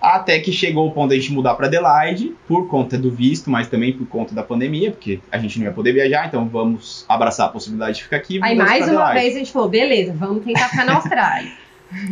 Até 0.00 0.40
que 0.40 0.50
chegou 0.50 0.88
o 0.88 0.92
ponto 0.92 1.10
da 1.10 1.14
gente 1.14 1.30
mudar 1.30 1.54
para 1.54 1.66
Adelaide, 1.66 2.34
por 2.48 2.68
conta 2.68 2.96
do 2.96 3.10
visto, 3.10 3.50
mas 3.50 3.68
também 3.68 3.92
por 3.92 4.06
conta 4.06 4.34
da 4.34 4.42
pandemia, 4.42 4.90
porque 4.90 5.20
a 5.30 5.36
gente 5.36 5.58
não 5.58 5.66
ia 5.66 5.72
poder 5.72 5.92
viajar, 5.92 6.26
então 6.26 6.48
vamos 6.48 7.04
abraçar 7.06 7.46
a 7.46 7.50
possibilidade 7.50 7.98
de 7.98 8.04
ficar 8.04 8.16
aqui. 8.16 8.38
e 8.38 8.42
Aí 8.42 8.56
mais 8.56 8.88
uma 8.88 9.02
Adelaide. 9.02 9.20
vez 9.20 9.34
a 9.34 9.38
gente 9.40 9.52
falou, 9.52 9.68
beleza, 9.68 10.14
vamos 10.16 10.42
tentar 10.42 10.70
ficar 10.70 10.86
na 10.86 10.94
Austrália. 10.94 11.50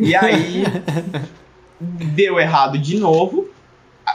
E 0.01 0.13
aí 0.13 0.65
deu 1.81 2.41
errado 2.41 2.77
de 2.77 2.99
novo. 2.99 3.49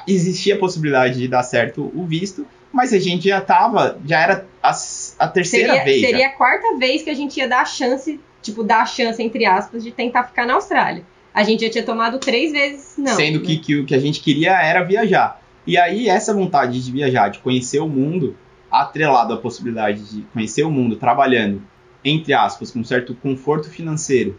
Existia 0.06 0.56
a 0.56 0.58
possibilidade 0.58 1.20
de 1.20 1.28
dar 1.30 1.42
certo 1.42 1.90
o 1.96 2.06
visto, 2.06 2.46
mas 2.72 2.92
a 2.92 3.00
gente 3.00 3.30
já 3.30 3.40
tava, 3.40 3.98
já 4.06 4.20
era 4.20 4.46
a, 4.62 4.72
a 5.20 5.28
terceira 5.28 5.70
seria, 5.70 5.84
vez. 5.86 6.02
já. 6.02 6.08
seria 6.08 6.28
a 6.28 6.32
quarta 6.32 6.78
vez 6.78 7.04
que 7.04 7.10
a 7.10 7.14
gente 7.14 7.38
ia 7.38 7.48
dar 7.48 7.62
a 7.62 7.66
chance, 7.66 8.20
tipo, 8.44 8.64
dar 8.64 8.82
a 8.82 8.86
chance, 8.86 9.24
entre 9.24 9.46
aspas, 9.46 9.84
de 9.84 9.90
tentar 9.92 10.26
ficar 10.26 10.46
na 10.46 10.54
Austrália. 10.54 11.04
A 11.34 11.44
gente 11.44 11.66
já 11.66 11.72
tinha 11.72 11.84
tomado 11.84 12.20
três 12.20 12.52
vezes, 12.52 12.94
não. 12.98 13.16
sendo 13.16 13.40
né? 13.40 13.46
que, 13.46 13.58
que 13.58 13.76
o 13.80 13.86
que 13.86 13.96
a 13.96 14.00
gente 14.00 14.20
queria 14.22 14.62
era 14.62 14.84
viajar. 14.84 15.42
E 15.66 15.78
aí, 15.78 16.08
essa 16.08 16.34
vontade 16.34 16.84
de 16.84 16.92
viajar, 16.92 17.30
de 17.30 17.40
conhecer 17.40 17.80
o 17.80 17.88
mundo, 17.88 18.38
atrelado 18.70 19.34
à 19.34 19.38
possibilidade 19.38 20.04
de 20.04 20.22
conhecer 20.34 20.64
o 20.64 20.70
mundo 20.70 20.96
trabalhando, 20.98 21.64
entre 22.04 22.34
aspas, 22.34 22.70
com 22.70 22.84
certo 22.84 23.16
conforto 23.16 23.70
financeiro, 23.70 24.38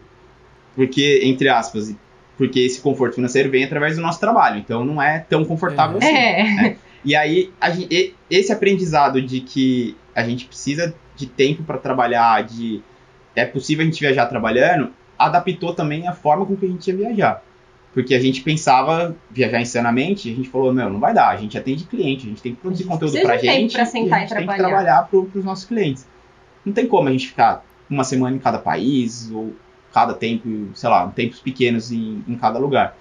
porque, 0.75 1.21
entre 1.23 1.49
aspas, 1.49 1.93
porque 2.37 2.59
esse 2.59 2.79
conforto 2.79 3.15
financeiro 3.15 3.49
vem 3.49 3.63
através 3.63 3.95
do 3.95 4.01
nosso 4.01 4.19
trabalho, 4.19 4.59
então 4.59 4.85
não 4.85 5.01
é 5.01 5.19
tão 5.19 5.43
confortável 5.43 5.97
assim. 5.97 6.07
É. 6.15 6.75
E 7.03 7.15
aí, 7.15 7.51
a 7.61 7.69
gen- 7.69 7.87
e- 7.89 8.13
esse 8.29 8.51
aprendizado 8.51 9.21
de 9.21 9.39
que 9.39 9.95
a 10.13 10.23
gente 10.23 10.45
precisa 10.45 10.93
de 11.15 11.27
tempo 11.27 11.63
para 11.63 11.77
trabalhar, 11.77 12.43
de 12.43 12.81
é 13.35 13.45
possível 13.45 13.83
a 13.83 13.85
gente 13.85 13.99
viajar 13.99 14.25
trabalhando, 14.27 14.91
adaptou 15.17 15.73
também 15.73 16.07
a 16.07 16.13
forma 16.13 16.45
com 16.45 16.55
que 16.55 16.65
a 16.65 16.69
gente 16.69 16.87
ia 16.89 16.95
viajar. 16.95 17.43
Porque 17.93 18.13
a 18.13 18.19
gente 18.19 18.41
pensava 18.41 19.15
viajar 19.31 19.61
insanamente, 19.61 20.29
a 20.29 20.35
gente 20.35 20.49
falou, 20.49 20.73
não, 20.73 20.89
não 20.89 20.99
vai 20.99 21.13
dar, 21.13 21.29
a 21.29 21.37
gente 21.37 21.57
atende 21.57 21.85
cliente, 21.85 22.25
a 22.25 22.29
gente 22.29 22.41
tem 22.41 22.53
que 22.53 22.61
produzir 22.61 22.83
conteúdo 22.83 23.17
pra 23.21 23.37
gente, 23.37 23.73
pra 23.73 23.85
sentar 23.85 24.09
e 24.09 24.13
a 24.13 24.17
e 24.17 24.27
gente 24.27 24.29
tem 24.29 24.39
que 24.39 24.45
trabalhar. 24.45 24.67
trabalhar 24.67 25.01
pro, 25.03 25.25
pros 25.25 25.45
nossos 25.45 25.65
clientes. 25.65 26.05
Não 26.65 26.73
tem 26.73 26.87
como 26.87 27.07
a 27.07 27.11
gente 27.11 27.27
ficar 27.27 27.65
uma 27.89 28.03
semana 28.03 28.35
em 28.35 28.39
cada 28.39 28.57
país, 28.57 29.31
ou 29.31 29.53
cada 29.93 30.13
tempo, 30.13 30.69
sei 30.73 30.89
lá, 30.89 31.07
tempos 31.07 31.39
pequenos 31.39 31.89
em, 31.89 32.21
em 32.27 32.35
cada 32.35 32.59
lugar. 32.59 32.97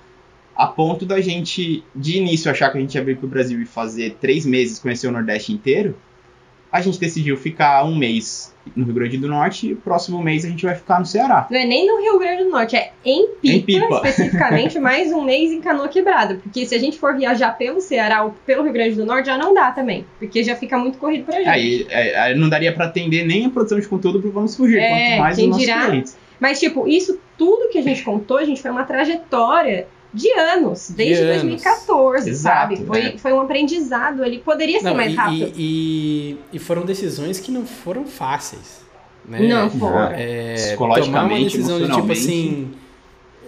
A 0.55 0.69
ponto 0.69 1.05
da 1.05 1.21
gente, 1.21 1.83
de 1.93 2.19
início, 2.19 2.49
achar 2.49 2.71
que 2.71 2.79
a 2.79 2.81
gente 2.81 2.95
ia 2.95 3.03
vir 3.03 3.17
pro 3.17 3.27
Brasil 3.27 3.61
e 3.61 3.67
fazer 3.67 4.17
três 4.21 4.47
meses, 4.47 4.79
conhecer 4.79 5.09
o 5.09 5.11
Nordeste 5.11 5.53
inteiro, 5.53 5.97
a 6.75 6.81
gente 6.81 6.99
decidiu 6.99 7.37
ficar 7.37 7.85
um 7.85 7.95
mês 7.95 8.53
no 8.75 8.85
Rio 8.85 8.95
Grande 8.95 9.17
do 9.17 9.29
Norte 9.29 9.69
e 9.69 9.73
o 9.75 9.77
próximo 9.77 10.21
mês 10.21 10.45
a 10.45 10.49
gente 10.49 10.67
vai 10.67 10.75
ficar 10.75 10.99
no 10.99 11.07
Ceará. 11.07 11.47
Não 11.49 11.57
é 11.57 11.65
nem 11.65 11.87
no 11.87 12.01
Rio 12.01 12.19
Grande 12.19 12.43
do 12.43 12.51
Norte, 12.51 12.75
é 12.75 12.91
em 13.05 13.29
Pipa, 13.41 13.47
Em 13.47 13.61
Pipa. 13.63 13.95
especificamente, 14.09 14.81
mais 14.81 15.13
um 15.13 15.23
mês 15.23 15.53
em 15.53 15.61
Canoa 15.61 15.87
Quebrada. 15.87 16.41
Porque 16.43 16.67
se 16.67 16.75
a 16.75 16.79
gente 16.81 16.99
for 16.99 17.15
viajar 17.17 17.53
pelo 17.57 17.81
Ceará 17.81 18.25
ou 18.25 18.35
pelo 18.45 18.65
Rio 18.65 18.73
Grande 18.73 18.97
do 18.97 19.07
Norte, 19.07 19.27
já 19.27 19.39
não 19.39 19.55
dá 19.55 19.71
também. 19.71 20.05
Porque 20.19 20.43
já 20.43 20.57
fica 20.57 20.77
muito 20.77 20.99
corrido 20.99 21.25
pra 21.27 21.37
gente. 21.37 21.49
Aí, 21.49 21.87
é, 21.89 22.19
aí 22.19 22.35
não 22.35 22.49
daria 22.49 22.73
para 22.73 22.87
atender 22.87 23.25
nem 23.25 23.47
a 23.47 23.51
produção 23.51 23.79
de 23.79 23.87
conteúdo 23.87 24.21
pro 24.21 24.33
Vamos 24.33 24.57
Fugir, 24.57 24.79
É, 24.81 24.89
quanto 25.11 25.21
mais 25.21 25.39
os 25.39 25.47
nossos 25.47 25.65
dirá? 25.65 25.87
clientes. 25.87 26.17
Mas, 26.41 26.59
tipo, 26.59 26.89
isso 26.89 27.21
tudo 27.39 27.69
que 27.71 27.79
a 27.79 27.83
gente 27.83 28.03
contou, 28.03 28.45
gente, 28.45 28.61
foi 28.61 28.73
uma 28.73 28.83
trajetória 28.83 29.87
de 30.15 30.33
anos, 30.33 30.91
desde 30.91 31.23
anos. 31.25 31.43
2014, 31.43 32.31
Exato, 32.31 32.57
sabe? 32.77 32.87
Foi, 32.87 33.01
é. 33.01 33.19
foi 33.19 33.33
um 33.33 33.41
aprendizado 33.41 34.23
ali. 34.23 34.39
Poderia 34.39 34.79
ser 34.79 34.85
Não, 34.85 34.95
mais 34.95 35.13
e, 35.13 35.17
rápido. 35.17 35.53
e, 35.57 36.31
e- 36.33 36.39
e 36.53 36.59
foram 36.61 36.83
decisões 36.85 37.41
que 37.41 37.51
não 37.51 37.67
foram 37.67 38.07
fáceis. 38.07 38.81
Né? 39.27 39.41
Não 39.41 39.69
foram. 39.71 40.11
É, 40.13 40.55
Psicologicamente, 40.55 41.11
tomar 41.11 41.25
uma 41.25 41.45
decisão 41.45 41.81
de 41.81 41.91
tipo 41.93 42.13
assim. 42.13 42.73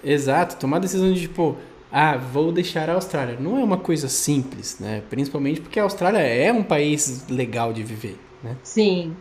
Exato, 0.03 0.57
tomar 0.57 0.77
a 0.79 0.81
decisão 0.81 1.13
de 1.13 1.21
tipo, 1.21 1.57
ah, 1.93 2.17
vou 2.17 2.51
deixar 2.53 2.89
a 2.91 2.95
Austrália. 2.95 3.37
Não 3.39 3.59
é 3.59 3.65
uma 3.65 3.77
coisa 3.79 4.09
simples, 4.09 4.79
né? 4.81 5.03
Principalmente 5.11 5.61
porque 5.61 5.79
a 5.81 5.83
Austrália 5.83 6.19
é 6.19 6.53
um 6.53 6.63
país 6.63 7.27
legal 7.29 7.73
de 7.73 7.83
viver, 7.83 8.19
né? 8.43 8.57
Sim. 8.63 9.15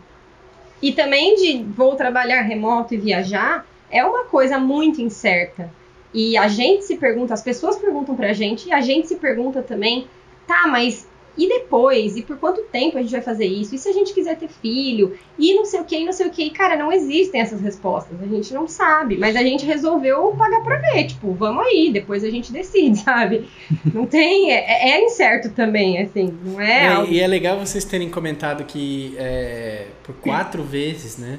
E 0.82 0.92
também 0.92 1.34
de 1.36 1.62
vou 1.76 1.94
trabalhar 1.96 2.42
remoto 2.42 2.94
e 2.94 2.96
viajar 2.98 3.66
é 3.90 4.04
uma 4.04 4.24
coisa 4.24 4.58
muito 4.58 5.00
incerta. 5.00 5.70
E 6.14 6.36
a 6.36 6.48
gente 6.48 6.84
se 6.84 6.96
pergunta, 6.96 7.34
as 7.34 7.42
pessoas 7.42 7.76
perguntam 7.76 8.14
pra 8.16 8.32
gente, 8.32 8.68
e 8.68 8.72
a 8.72 8.80
gente 8.80 9.08
se 9.08 9.16
pergunta 9.16 9.62
também, 9.62 10.06
tá, 10.46 10.66
mas 10.66 11.06
e 11.38 11.46
depois? 11.46 12.16
E 12.16 12.22
por 12.22 12.38
quanto 12.38 12.62
tempo 12.62 12.96
a 12.96 13.02
gente 13.02 13.10
vai 13.10 13.20
fazer 13.20 13.44
isso? 13.44 13.74
E 13.74 13.78
se 13.78 13.86
a 13.86 13.92
gente 13.92 14.14
quiser 14.14 14.38
ter 14.38 14.48
filho? 14.48 15.18
E 15.38 15.52
não 15.52 15.66
sei 15.66 15.80
o 15.80 15.84
que, 15.84 15.94
e 15.98 16.04
não 16.06 16.12
sei 16.14 16.28
o 16.28 16.30
que. 16.30 16.48
Cara, 16.48 16.76
não 16.76 16.90
existem 16.90 17.42
essas 17.42 17.60
respostas. 17.60 18.16
A 18.22 18.26
gente 18.26 18.54
não 18.54 18.66
sabe. 18.66 19.18
Mas 19.18 19.36
a 19.36 19.42
gente 19.42 19.66
resolveu 19.66 20.28
pagar 20.38 20.62
pra 20.62 20.76
ver. 20.78 21.08
Tipo, 21.08 21.32
vamos 21.34 21.66
aí, 21.66 21.90
depois 21.92 22.24
a 22.24 22.30
gente 22.30 22.50
decide, 22.50 22.96
sabe? 23.04 23.46
Não 23.92 24.06
tem. 24.06 24.50
É, 24.50 24.92
é 24.92 25.04
incerto 25.04 25.50
também, 25.50 26.00
assim. 26.00 26.34
Não 26.42 26.58
é. 26.58 26.84
É, 26.84 26.88
algo- 26.88 27.12
e 27.12 27.20
é 27.20 27.26
legal 27.26 27.58
vocês 27.58 27.84
terem 27.84 28.08
comentado 28.08 28.64
que 28.64 29.14
é, 29.18 29.88
por 30.04 30.14
quatro 30.14 30.62
vezes, 30.62 31.18
né? 31.18 31.38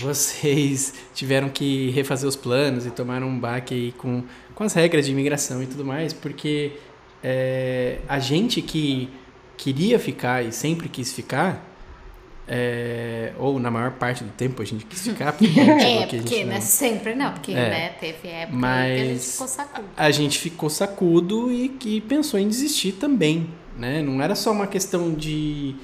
Vocês 0.00 0.92
tiveram 1.14 1.48
que 1.48 1.90
refazer 1.90 2.28
os 2.28 2.36
planos 2.36 2.86
e 2.86 2.90
tomaram 2.90 3.28
um 3.28 3.38
baque 3.38 3.74
aí 3.74 3.92
com, 3.92 4.22
com 4.54 4.64
as 4.64 4.72
regras 4.74 5.06
de 5.06 5.12
imigração 5.12 5.62
e 5.62 5.66
tudo 5.66 5.84
mais, 5.84 6.12
porque 6.12 6.72
é, 7.24 7.98
a 8.08 8.18
gente 8.18 8.60
que 8.62 9.08
queria 9.56 9.98
ficar 9.98 10.44
e 10.44 10.52
sempre 10.52 10.88
quis 10.88 11.12
ficar, 11.12 11.64
é, 12.48 13.32
ou 13.38 13.58
na 13.58 13.70
maior 13.70 13.92
parte 13.92 14.22
do 14.22 14.30
tempo 14.30 14.62
a 14.62 14.64
gente 14.64 14.84
quis 14.84 15.02
ficar, 15.02 15.32
porque 15.32 15.58
É, 15.58 15.62
aqui, 15.72 15.84
a 15.84 15.88
gente 16.06 16.16
porque 16.22 16.44
não- 16.44 16.52
né, 16.52 16.60
sempre 16.60 17.14
não, 17.14 17.32
porque 17.32 17.52
É. 17.52 17.54
né, 17.70 17.88
teve 17.98 18.28
época 18.28 18.66
aí 18.68 18.96
que 18.96 19.00
a 19.00 19.04
gente 19.06 19.16
Mas 19.16 19.32
ficou 19.32 19.48
sacudo. 19.48 19.88
a 19.96 20.10
gente 20.10 20.38
ficou 20.38 20.70
sacudo 20.70 21.50
e 21.52 21.68
que 21.70 22.00
pensou 22.02 22.38
em 22.38 22.46
desistir 22.48 22.92
também, 22.92 23.48
né? 23.78 24.02
Não 24.02 24.22
era 24.22 24.34
só 24.34 24.52
uma 24.52 24.66
questão 24.66 25.12
de 25.14 25.74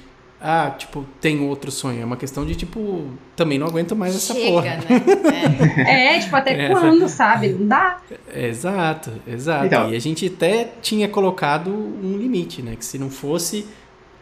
ah, 0.45 0.71
tipo, 0.77 1.05
tem 1.21 1.39
outro 1.39 1.71
sonho, 1.71 2.01
é 2.01 2.05
uma 2.05 2.17
questão 2.17 2.45
de 2.45 2.53
tipo, 2.53 3.05
também 3.33 3.57
não 3.57 3.65
aguento 3.65 3.95
mais 3.95 4.13
essa 4.13 4.33
Chega, 4.33 4.51
porra. 4.51 4.75
né? 4.75 6.15
É, 6.15 6.19
tipo, 6.19 6.35
até 6.35 6.51
É, 6.67 6.69
quando, 6.69 7.07
sabe? 7.07 7.47
Não 7.47 7.65
dá. 7.65 8.01
Exato, 8.35 9.09
exato. 9.25 9.65
Então. 9.65 9.89
E 9.89 9.95
a 9.95 9.99
gente 9.99 10.27
até 10.27 10.69
tinha 10.81 11.07
colocado 11.07 11.69
um 11.71 12.17
limite, 12.17 12.61
né? 12.61 12.75
Que 12.75 12.83
se 12.83 12.99
não 12.99 13.09
fosse, 13.09 13.65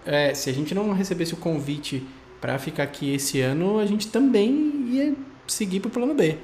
é, 0.05 0.31
se 0.35 0.47
a 0.47 0.53
gente 0.53 0.75
não 0.75 0.93
recebesse 0.93 1.33
o 1.33 1.37
convite 1.37 2.03
para 2.39 2.59
ficar 2.59 2.83
aqui 2.83 3.15
esse 3.15 3.41
ano, 3.41 3.79
a 3.79 3.85
gente 3.87 4.07
também 4.07 4.85
ia 4.89 5.15
seguir 5.47 5.79
pro 5.79 5.89
plano 5.89 6.13
B, 6.13 6.37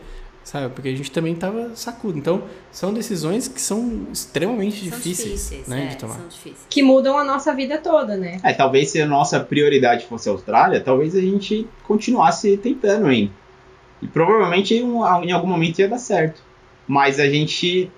sabe? 0.48 0.74
Porque 0.74 0.90
a 0.90 0.96
gente 0.96 1.12
também 1.12 1.36
tava 1.36 1.76
sacudo. 1.76 2.18
Então, 2.18 2.44
são 2.72 2.94
decisões 2.94 3.48
que 3.48 3.60
são 3.60 4.08
extremamente 4.14 4.78
São 4.90 4.98
difíceis, 4.98 5.30
difíceis, 5.50 5.68
né, 5.68 5.86
é, 5.86 5.88
de 5.88 5.98
tomar. 5.98 6.14
são 6.16 6.28
difíceis. 6.28 6.66
Que 6.70 6.82
mudam 6.82 7.18
a 7.18 7.24
nossa 7.24 7.54
vida 7.54 7.78
toda, 7.78 8.16
né? 8.16 8.40
É, 8.44 8.54
talvez 8.54 8.90
se 8.90 9.02
a 9.02 9.06
nossa 9.06 9.40
prioridade 9.40 10.06
fosse 10.06 10.30
a 10.30 10.32
Austrália, 10.32 10.80
talvez 10.80 11.16
a 11.16 11.22
gente 11.22 11.68
continuasse 11.84 12.56
tentando 12.58 13.08
ainda. 13.08 13.32
E 14.02 14.08
provavelmente 14.08 14.74
em 14.76 14.84
um- 14.84 15.04
em 15.24 15.32
algum 15.32 15.48
momento 15.48 15.80
ia 15.80 15.88
dar 15.90 15.98
certo. 16.00 16.42
Mas 16.88 17.20
a 17.20 17.28
gente. 17.30 17.92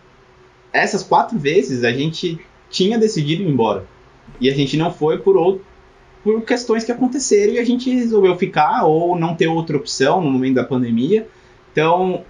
Essas 0.74 1.04
quatro 1.04 1.38
vezes 1.38 1.84
a 1.84 1.92
gente 1.92 2.40
tinha 2.70 2.98
decidido 2.98 3.44
ir 3.44 3.48
embora. 3.50 3.86
E 4.40 4.50
a 4.50 4.54
gente 4.56 4.78
não 4.78 4.92
foi 4.94 5.18
por 5.18 5.36
outro, 5.36 5.66
por 6.24 6.42
questões 6.44 6.84
que 6.84 6.92
aconteceram 6.92 7.54
e 7.54 7.60
a 7.60 7.66
gente 7.66 7.90
resolveu 7.94 8.36
ficar 8.38 8.86
ou 8.86 9.18
não 9.18 9.36
ter 9.36 9.48
outra 9.48 9.76
opção 9.78 10.22
no 10.22 10.30
momento 10.32 10.56
da 10.56 10.64
pandemia. 10.64 11.28
Então, 11.72 12.24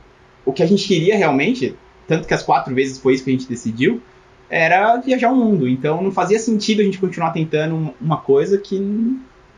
o 0.50 0.54
que 0.54 0.64
a 0.64 0.66
gente 0.66 0.88
queria 0.88 1.16
realmente, 1.18 1.76
tanto 2.08 2.28
que 2.28 2.34
as 2.34 2.44
quatro 2.44 2.74
vezes 2.74 2.98
foi 2.98 3.14
isso 3.14 3.24
que 3.24 3.30
a 3.30 3.34
gente 3.34 3.48
decidiu, 3.48 4.02
era 4.50 4.98
viajar 4.98 5.32
o 5.32 5.36
mundo. 5.36 5.68
Então 5.68 6.02
não 6.02 6.12
fazia 6.12 6.40
sentido 6.40 6.82
a 6.82 6.84
gente 6.84 6.98
continuar 6.98 7.32
tentando 7.32 7.76
um- 7.76 7.94
uma 8.02 8.18
coisa 8.18 8.58
que 8.58 8.80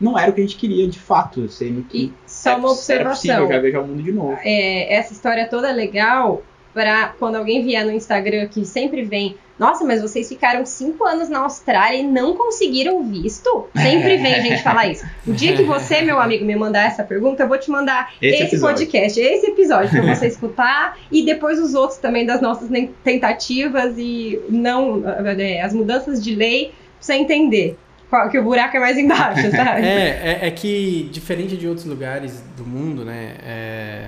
não 0.00 0.18
era 0.18 0.30
o 0.30 0.34
que 0.34 0.40
a 0.40 0.44
gente 0.44 0.56
queria 0.56 0.86
de 0.88 0.98
fato, 0.98 1.48
sendo 1.48 1.82
que 1.84 2.06
E 2.06 2.12
só 2.26 2.50
uma 2.50 2.58
era 2.58 2.68
observação. 2.72 3.12
possível 3.14 3.48
já 3.48 3.58
viajar 3.60 3.80
o 3.80 3.86
mundo 3.86 4.02
de 4.02 4.12
novo. 4.12 4.36
é, 4.44 4.94
essa 4.94 5.12
história 5.12 5.48
toda 5.48 5.70
é 5.70 5.72
legal 5.72 6.42
para 6.74 7.08
quando 7.18 7.36
alguém 7.36 7.62
vier 7.62 7.84
no 7.84 7.92
Instagram 7.92 8.48
que 8.48 8.64
sempre 8.64 9.02
vem, 9.02 9.36
nossa, 9.58 9.84
mas 9.84 10.00
vocês 10.00 10.28
ficaram 10.28 10.64
cinco 10.66 11.04
anos 11.04 11.28
na 11.28 11.40
Austrália 11.40 11.98
e 11.98 12.02
não 12.02 12.34
conseguiram 12.34 13.04
visto? 13.04 13.68
Sempre 13.76 14.16
vem 14.16 14.40
gente 14.42 14.62
falar 14.64 14.88
isso. 14.88 15.04
O 15.26 15.32
dia 15.32 15.54
que 15.54 15.62
você, 15.62 16.00
meu 16.00 16.18
amigo, 16.18 16.44
me 16.44 16.56
mandar 16.56 16.86
essa 16.86 17.04
pergunta, 17.04 17.42
eu 17.44 17.48
vou 17.48 17.58
te 17.58 17.70
mandar 17.70 18.12
Esse 18.20 18.44
esse, 18.44 18.60
podcast, 18.60 19.20
esse 19.20 19.46
episódio 19.46 19.90
para 19.90 20.14
você 20.14 20.26
escutar 20.26 20.98
e 21.12 21.24
depois 21.24 21.60
os 21.60 21.74
outros 21.74 21.98
também 21.98 22.24
das 22.26 22.40
nossas 22.40 22.68
tentativas 23.04 23.94
e 23.98 24.40
não 24.48 25.02
é, 25.38 25.62
as 25.62 25.72
mudanças 25.74 26.22
de 26.22 26.34
lei 26.34 26.66
pra 26.66 26.74
você 27.00 27.14
entender 27.14 27.76
qual- 28.08 28.28
que 28.30 28.38
o 28.38 28.42
buraco 28.42 28.76
é 28.76 28.80
mais 28.80 28.96
embaixo, 28.98 29.48
sabe? 29.52 29.82
É, 29.86 30.38
é, 30.42 30.48
é 30.48 30.50
que, 30.50 31.08
diferente 31.12 31.56
de 31.56 31.68
outros 31.68 31.86
lugares 31.86 32.42
do 32.56 32.64
mundo, 32.64 33.04
né? 33.04 33.34
é, 33.46 34.06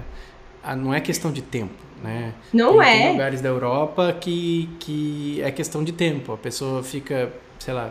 a- 0.62 0.74
não 0.74 0.92
é 0.94 1.00
questão 1.00 1.30
de 1.30 1.42
tempo, 1.42 1.72
né? 2.04 2.34
Não 2.52 2.78
tem, 2.78 2.82
Tem 2.98 3.06
é. 3.08 3.12
lugares 3.12 3.40
da 3.40 3.48
Europa 3.48 4.12
que, 4.20 4.68
que 4.78 5.40
é 5.42 5.50
questão 5.50 5.82
de 5.82 5.92
tempo. 5.92 6.32
A 6.32 6.36
pessoa 6.36 6.82
fica, 6.82 7.32
sei 7.58 7.74
lá, 7.74 7.90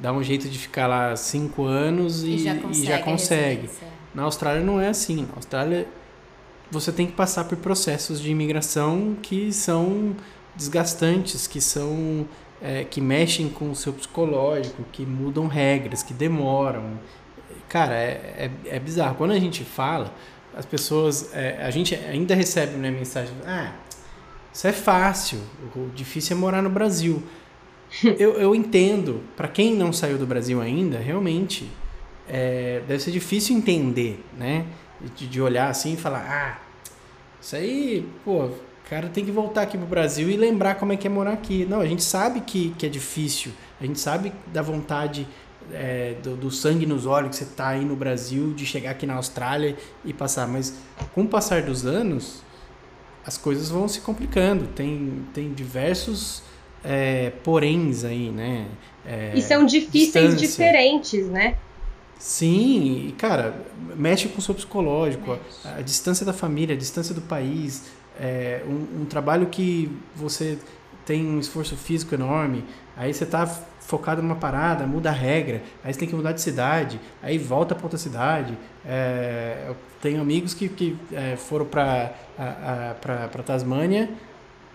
dá 0.00 0.12
um 0.12 0.22
jeito 0.22 0.48
de 0.48 0.58
ficar 0.58 0.86
lá 0.86 1.14
cinco 1.16 1.64
anos 1.64 2.22
e, 2.24 2.30
E 2.34 2.38
já 2.44 2.54
e 2.54 2.58
consegue. 2.60 2.86
já 2.86 2.96
a 2.96 3.02
consegue. 3.02 3.60
residência. 3.62 3.86
Na 4.14 4.24
Austrália 4.24 4.62
não 4.62 4.80
é 4.80 4.88
assim. 4.88 5.22
Na 5.28 5.36
Austrália 5.36 5.86
você 6.70 6.90
tem 6.92 7.06
que 7.06 7.12
passar 7.12 7.44
por 7.44 7.56
processos 7.58 8.20
de 8.20 8.30
imigração 8.30 9.16
que 9.22 9.52
são 9.52 10.14
desgastantes, 10.56 11.46
que 11.46 11.60
são 11.60 12.26
é, 12.60 12.84
que 12.84 13.00
mexem 13.00 13.48
com 13.48 13.70
o 13.70 13.74
seu 13.76 13.92
psicológico, 13.92 14.82
que 14.92 15.04
mudam 15.04 15.46
regras, 15.46 16.02
que 16.02 16.14
demoram. 16.14 16.98
Cara, 17.68 17.94
é, 17.94 18.50
é, 18.66 18.76
é 18.76 18.78
bizarro. 18.78 19.14
Quando 19.16 19.32
a 19.32 19.38
gente 19.38 19.64
fala, 19.64 20.12
as 20.56 20.66
pessoas, 20.66 21.34
é, 21.34 21.62
a 21.62 21.70
gente 21.70 21.94
ainda 21.94 22.34
recebe 22.34 22.76
né, 22.76 22.90
mensagem, 22.90 23.34
ah, 23.46 23.72
isso 24.52 24.66
é 24.66 24.72
fácil, 24.72 25.40
o 25.74 25.88
difícil 25.94 26.36
é 26.36 26.40
morar 26.40 26.62
no 26.62 26.70
Brasil. 26.70 27.22
eu, 28.04 28.34
eu 28.34 28.54
entendo, 28.54 29.22
para 29.36 29.48
quem 29.48 29.74
não 29.74 29.92
saiu 29.92 30.18
do 30.18 30.26
Brasil 30.26 30.60
ainda, 30.60 30.98
realmente 30.98 31.70
é, 32.28 32.82
deve 32.86 33.02
ser 33.02 33.10
difícil 33.10 33.56
entender, 33.56 34.22
né? 34.36 34.66
De, 35.16 35.26
de 35.26 35.40
olhar 35.40 35.68
assim 35.68 35.94
e 35.94 35.96
falar, 35.96 36.20
ah, 36.20 36.62
isso 37.40 37.56
aí, 37.56 38.08
pô, 38.24 38.50
cara 38.92 39.08
tem 39.08 39.24
que 39.24 39.30
voltar 39.30 39.62
aqui 39.62 39.78
pro 39.78 39.86
Brasil 39.86 40.28
e 40.28 40.36
lembrar 40.36 40.74
como 40.74 40.92
é 40.92 40.98
que 40.98 41.06
é 41.06 41.10
morar 41.10 41.32
aqui. 41.32 41.64
Não, 41.64 41.80
a 41.80 41.86
gente 41.86 42.04
sabe 42.04 42.42
que, 42.42 42.74
que 42.76 42.84
é 42.84 42.90
difícil, 42.90 43.50
a 43.80 43.86
gente 43.86 43.98
sabe 43.98 44.34
da 44.48 44.60
vontade 44.60 45.26
é, 45.72 46.14
do, 46.22 46.36
do 46.36 46.50
sangue 46.50 46.86
nos 46.86 47.06
olhos 47.06 47.30
que 47.30 47.36
você 47.36 47.44
tá 47.54 47.68
aí 47.68 47.84
no 47.84 47.96
Brasil, 47.96 48.52
de 48.54 48.66
chegar 48.66 48.90
aqui 48.92 49.06
na 49.06 49.14
Austrália 49.14 49.76
e 50.04 50.12
passar, 50.12 50.46
mas 50.48 50.74
com 51.14 51.22
o 51.22 51.28
passar 51.28 51.62
dos 51.62 51.84
anos, 51.86 52.42
as 53.24 53.36
coisas 53.38 53.70
vão 53.70 53.86
se 53.88 54.00
complicando, 54.00 54.66
tem, 54.68 55.26
tem 55.32 55.52
diversos 55.52 56.42
é, 56.82 57.30
poréns 57.44 58.04
aí, 58.04 58.30
né? 58.30 58.68
É, 59.04 59.32
E 59.34 59.42
são 59.42 59.64
difíceis 59.64 60.36
distância. 60.36 60.36
diferentes, 60.36 61.28
né? 61.28 61.58
Sim, 62.18 63.08
e 63.08 63.12
cara, 63.12 63.66
mexe 63.96 64.28
com 64.28 64.38
o 64.38 64.42
seu 64.42 64.54
psicológico, 64.54 65.32
a, 65.64 65.76
a 65.78 65.82
distância 65.82 66.24
da 66.24 66.32
família, 66.32 66.74
a 66.74 66.78
distância 66.78 67.14
do 67.14 67.20
país, 67.22 67.84
é, 68.18 68.62
um, 68.66 69.02
um 69.02 69.04
trabalho 69.04 69.46
que 69.48 69.90
você 70.14 70.58
tem 71.04 71.26
um 71.26 71.40
esforço 71.40 71.76
físico 71.76 72.14
enorme, 72.14 72.64
aí 72.96 73.12
você 73.12 73.26
tá 73.26 73.46
focado 73.86 74.22
numa 74.22 74.36
parada, 74.36 74.86
muda 74.86 75.10
a 75.10 75.12
regra, 75.12 75.62
aí 75.84 75.92
você 75.92 76.00
tem 76.00 76.08
que 76.08 76.14
mudar 76.14 76.32
de 76.32 76.40
cidade, 76.40 77.00
aí 77.22 77.38
volta 77.38 77.74
para 77.74 77.84
outra 77.84 77.98
cidade. 77.98 78.56
É, 78.86 79.64
eu 79.68 79.76
tenho 80.00 80.20
amigos 80.20 80.54
que, 80.54 80.68
que 80.68 80.96
é, 81.12 81.36
foram 81.36 81.66
para 81.66 82.14
Tasmânia 83.44 84.08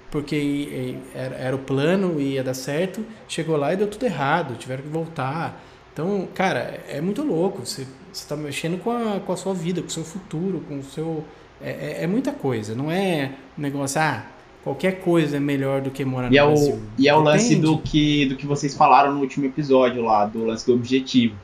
porque 0.10 0.96
era, 1.14 1.36
era 1.36 1.56
o 1.56 1.60
plano 1.60 2.20
e 2.20 2.34
ia 2.34 2.44
dar 2.44 2.54
certo, 2.54 3.04
chegou 3.28 3.58
lá 3.58 3.74
e 3.74 3.78
deu 3.78 3.88
tudo 3.88 4.06
errado, 4.06 4.56
tiveram 4.56 4.84
que 4.84 4.90
voltar. 4.90 5.62
Então, 5.92 6.28
cara, 6.34 6.80
é 6.88 7.02
muito 7.02 7.24
louco. 7.24 7.66
Você 7.66 7.88
está 8.14 8.36
mexendo 8.36 8.82
com 8.82 8.92
a, 8.92 9.20
com 9.20 9.34
a 9.34 9.38
sua 9.38 9.54
vida, 9.54 9.82
com 9.82 9.88
o 9.88 9.92
seu 9.92 10.04
futuro, 10.04 10.64
com 10.68 10.80
o 10.80 10.84
seu. 10.84 11.26
É, 11.62 11.70
é, 11.70 12.04
é 12.04 12.08
muita 12.08 12.32
coisa. 12.32 12.76
Não 12.76 12.92
é 12.92 13.32
um 13.58 13.62
negócio, 13.62 14.00
ah, 14.00 14.24
qualquer 14.68 15.00
coisa 15.00 15.38
é 15.38 15.40
melhor 15.40 15.82
do 15.82 15.90
que 15.90 16.04
morar 16.04 16.32
E 16.32 16.38
é 16.38 16.42
no 16.44 16.50
o, 16.50 16.54
Brasil. 16.54 16.80
e 17.00 17.08
é 17.08 17.16
o 17.16 17.20
lance 17.22 17.56
do 17.56 17.78
que, 17.78 18.26
do 18.26 18.36
que 18.36 18.46
vocês 18.46 18.76
falaram 18.76 19.14
no 19.14 19.22
último 19.22 19.46
episódio 19.46 20.04
lá, 20.04 20.26
do 20.26 20.44
lance 20.46 20.66
do 20.66 20.74
objetivo. 20.74 21.36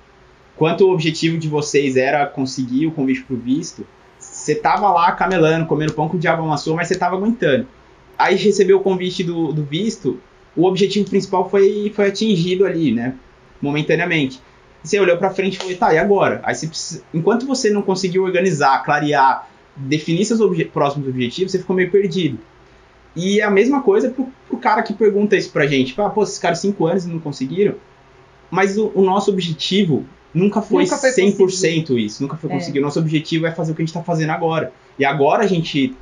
Quanto 0.55 0.85
o 0.85 0.91
objetivo 0.93 1.37
de 1.37 1.47
vocês 1.47 1.95
era 1.95 2.25
conseguir 2.25 2.85
o 2.87 2.91
convite 2.91 3.23
pro 3.23 3.35
visto, 3.37 3.85
você 4.19 4.53
tava 4.55 4.91
lá 4.91 5.11
camelando, 5.13 5.65
comendo 5.65 5.93
pão 5.93 6.07
com 6.09 6.17
o 6.17 6.19
diabo 6.19 6.43
amassou, 6.43 6.75
mas 6.75 6.87
você 6.87 6.95
tava 6.95 7.15
aguentando. 7.15 7.65
Aí 8.17 8.35
recebeu 8.35 8.77
o 8.77 8.81
convite 8.81 9.23
do, 9.23 9.51
do 9.53 9.63
visto, 9.63 10.19
o 10.55 10.65
objetivo 10.65 11.09
principal 11.09 11.49
foi, 11.49 11.91
foi 11.95 12.07
atingido 12.07 12.65
ali, 12.65 12.91
né? 12.91 13.15
Momentaneamente. 13.61 14.39
Você 14.83 14.99
olhou 14.99 15.17
pra 15.17 15.29
frente 15.29 15.55
e 15.55 15.57
falou, 15.57 15.75
tá, 15.77 15.93
e 15.93 15.97
agora? 15.97 16.41
Aí 16.43 16.53
você 16.53 16.67
precisa, 16.67 17.03
enquanto 17.13 17.45
você 17.47 17.69
não 17.69 17.81
conseguiu 17.81 18.23
organizar, 18.23 18.83
clarear, 18.83 19.47
definir 19.75 20.25
seus 20.25 20.41
obje- 20.41 20.65
próximos 20.65 21.07
objetivos, 21.07 21.51
você 21.51 21.59
ficou 21.59 21.75
meio 21.75 21.89
perdido. 21.89 22.37
E 23.15 23.39
é 23.39 23.43
a 23.43 23.51
mesma 23.51 23.81
coisa 23.81 24.09
pro, 24.09 24.27
pro 24.47 24.57
cara 24.57 24.81
que 24.81 24.93
pergunta 24.93 25.35
isso 25.35 25.51
pra 25.51 25.67
gente. 25.67 25.93
Ah, 26.01 26.09
pô, 26.09 26.23
esses 26.23 26.39
caras 26.39 26.59
5 26.59 26.85
anos 26.87 27.05
e 27.05 27.09
não 27.09 27.19
conseguiram. 27.19 27.75
Mas 28.49 28.77
o, 28.77 28.91
o 28.95 29.01
nosso 29.03 29.31
objetivo 29.31 30.05
nunca 30.33 30.61
foi, 30.61 30.83
Nunca 30.83 30.97
foi 30.97 31.11
100% 31.11 31.97
isso. 31.97 32.23
Nunca 32.23 32.37
foi 32.37 32.49
É. 32.49 32.53
conseguir. 32.53 32.79
O 32.79 32.81
nosso 32.81 32.99
objetivo 32.99 33.45
é 33.45 33.51
fazer 33.51 33.71
o 33.71 33.75
que 33.75 33.81
a 33.81 33.85
gente 33.85 33.93
tá 33.93 34.03
fazendo 34.03 34.31
agora. 34.31 34.73
E 34.97 35.05
agora 35.05 35.43
a 35.43 35.47
gente 35.47 35.95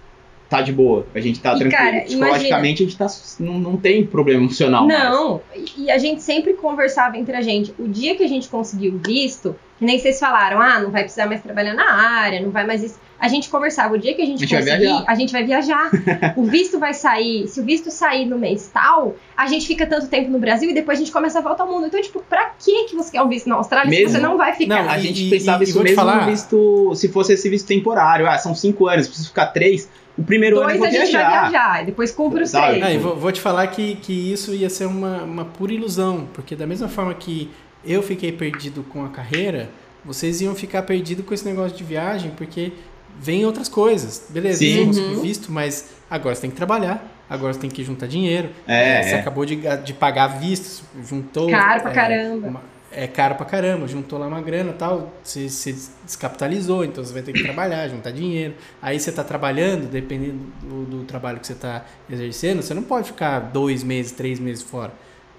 tá 0.51 0.61
de 0.61 0.71
boa, 0.73 1.07
a 1.15 1.19
gente 1.21 1.39
tá 1.39 1.53
E, 1.55 1.59
tranquilo. 1.59 1.71
cara, 1.83 2.01
Psicologicamente 2.01 2.83
a 2.83 2.85
gente 2.85 2.97
tá, 2.97 3.07
não, 3.39 3.53
não 3.57 3.77
tem 3.77 4.05
problema 4.05 4.41
emocional. 4.41 4.85
mais. 4.85 4.99
Não, 5.03 5.41
e 5.77 5.89
a 5.89 5.97
gente 5.97 6.21
sempre 6.21 6.53
conversava 6.53 7.17
entre 7.17 7.35
a 7.35 7.41
gente. 7.41 7.73
O 7.79 7.87
dia 7.87 8.15
que 8.15 8.23
a 8.23 8.27
gente 8.27 8.47
conseguiu 8.49 8.93
o 8.95 8.97
visto, 8.99 9.55
que 9.79 9.85
nem 9.85 9.97
vocês 9.97 10.19
falaram, 10.19 10.61
ah, 10.61 10.79
não 10.79 10.91
vai 10.91 11.03
precisar 11.03 11.25
mais 11.25 11.41
trabalhar 11.41 11.73
na 11.73 11.89
área, 11.91 12.39
não 12.41 12.51
vai 12.51 12.67
mais 12.67 12.83
isso. 12.83 12.99
A 13.19 13.27
gente 13.27 13.49
conversava, 13.49 13.93
o 13.93 13.97
dia 13.99 14.15
que 14.15 14.21
a 14.21 14.25
gente, 14.25 14.43
A 14.43 14.47
gente 14.47 14.57
conseguir, 14.57 15.03
a 15.07 15.15
gente 15.15 15.31
vai 15.31 15.43
viajar. 15.43 15.89
o 16.35 16.43
visto 16.43 16.79
vai 16.79 16.93
sair, 16.93 17.47
se 17.47 17.59
o 17.61 17.63
visto 17.63 17.91
sair 17.91 18.25
no 18.25 18.37
mês 18.37 18.69
tal, 18.73 19.15
a 19.37 19.45
gente 19.47 19.67
fica 19.67 19.85
tanto 19.85 20.07
tempo 20.07 20.29
no 20.31 20.39
Brasil 20.39 20.69
e 20.71 20.73
depois 20.73 20.97
a 20.97 21.01
gente 21.01 21.11
começa 21.11 21.37
a 21.37 21.41
voltar 21.41 21.63
ao 21.63 21.69
mundo. 21.69 21.85
Então, 21.85 22.01
tipo, 22.01 22.19
pra 22.27 22.51
que 22.59 22.85
que 22.85 22.95
você 22.95 23.11
quer 23.11 23.21
um 23.21 23.29
visto 23.29 23.47
na 23.47 23.55
Austrália 23.55 23.89
Mesmo? 23.89 24.07
se 24.09 24.15
você 24.15 24.21
não 24.21 24.37
vai 24.37 24.53
ficar? 24.53 24.83
Não, 24.83 24.89
A 24.91 24.97
E- 24.97 25.01
gente 25.01 25.27
e- 25.27 25.29
pensava 25.29 25.63
e- 25.63 25.67
e 25.67 25.69
isso 25.69 25.77
te 25.79 25.83
mesmo 25.83 25.95
falar- 25.95 26.25
visto, 26.25 26.93
se 26.95 27.07
fosse 27.09 27.33
esse 27.33 27.47
visto 27.47 27.67
temporário. 27.67 28.27
Ah, 28.27 28.37
são 28.39 28.55
cinco 28.55 28.87
anos, 28.87 29.05
preciso 29.07 29.29
ficar 29.29 29.47
três. 29.47 29.87
O 30.21 30.23
primeiro 30.23 30.59
ano 30.59 30.69
eu 30.71 30.77
Dois 30.77 30.79
vou 30.79 30.87
a 30.87 30.91
gente 30.91 31.11
viajar. 31.11 31.29
vai 31.41 31.49
viajar, 31.49 31.81
e 31.81 31.85
depois 31.87 32.11
cumpre 32.11 32.43
os 32.43 32.51
três. 32.51 33.01
Vou, 33.01 33.15
vou 33.17 33.31
te 33.31 33.41
falar 33.41 33.65
que, 33.67 33.95
que 33.95 34.31
isso 34.31 34.53
ia 34.53 34.69
ser 34.69 34.85
uma, 34.85 35.23
uma 35.23 35.45
pura 35.45 35.73
ilusão, 35.73 36.27
porque 36.33 36.55
da 36.55 36.67
mesma 36.67 36.87
forma 36.87 37.13
que 37.13 37.49
eu 37.83 38.03
fiquei 38.03 38.31
perdido 38.31 38.83
com 38.83 39.03
a 39.03 39.09
carreira, 39.09 39.69
vocês 40.05 40.39
iam 40.41 40.53
ficar 40.53 40.83
perdidos 40.83 41.25
com 41.25 41.33
esse 41.33 41.45
negócio 41.45 41.75
de 41.75 41.83
viagem, 41.83 42.31
porque 42.37 42.71
vem 43.19 43.45
outras 43.45 43.67
coisas. 43.67 44.27
Beleza, 44.29 44.59
Sim. 44.59 44.85
conseguiu 44.87 45.09
Uhum. 45.17 45.21
visto, 45.21 45.51
mas 45.51 45.89
agora 46.09 46.35
você 46.35 46.41
tem 46.41 46.49
que 46.51 46.55
trabalhar, 46.55 47.03
agora 47.29 47.53
você 47.53 47.59
tem 47.59 47.69
que 47.69 47.83
juntar 47.83 48.07
dinheiro. 48.07 48.49
É, 48.67 49.01
você 49.03 49.15
é. 49.15 49.19
acabou 49.19 49.45
de, 49.45 49.55
de 49.83 49.93
pagar 49.93 50.27
vistos, 50.39 50.83
juntou. 51.03 51.49
Caro 51.49 51.81
pra 51.81 51.91
é, 51.91 51.93
caramba. 51.93 52.47
uma- 52.47 52.70
é 52.91 53.07
caro 53.07 53.35
pra 53.35 53.45
caramba, 53.45 53.87
juntou 53.87 54.19
lá 54.19 54.27
uma 54.27 54.41
grana 54.41 54.73
tal, 54.73 55.11
você 55.23 55.47
se 55.49 55.89
descapitalizou, 56.03 56.83
então 56.83 57.03
você 57.03 57.13
vai 57.13 57.21
ter 57.21 57.33
que 57.33 57.41
trabalhar, 57.43 57.87
juntar 57.87 58.11
dinheiro. 58.11 58.53
Aí 58.81 58.99
você 58.99 59.11
tá 59.11 59.23
trabalhando, 59.23 59.89
dependendo 59.89 60.39
do, 60.61 60.85
do 60.85 61.03
trabalho 61.05 61.39
que 61.39 61.47
você 61.47 61.55
tá 61.55 61.85
exercendo, 62.09 62.61
você 62.61 62.73
não 62.73 62.83
pode 62.83 63.07
ficar 63.07 63.39
dois 63.39 63.83
meses, 63.83 64.11
três 64.11 64.39
meses 64.39 64.61
fora. 64.63 64.91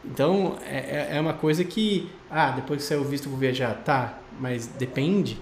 Então 0.04 0.56
é, 0.66 1.08
é- 1.12 1.16
é 1.16 1.20
uma 1.20 1.32
coisa 1.34 1.62
que, 1.64 2.10
ah, 2.30 2.50
depois 2.50 2.80
que 2.82 2.86
saiu 2.88 3.02
o 3.02 3.04
visto 3.04 3.26
eu 3.26 3.30
vou 3.30 3.38
viajar, 3.38 3.74
tá, 3.84 4.18
mas 4.40 4.66
depende. 4.66 5.38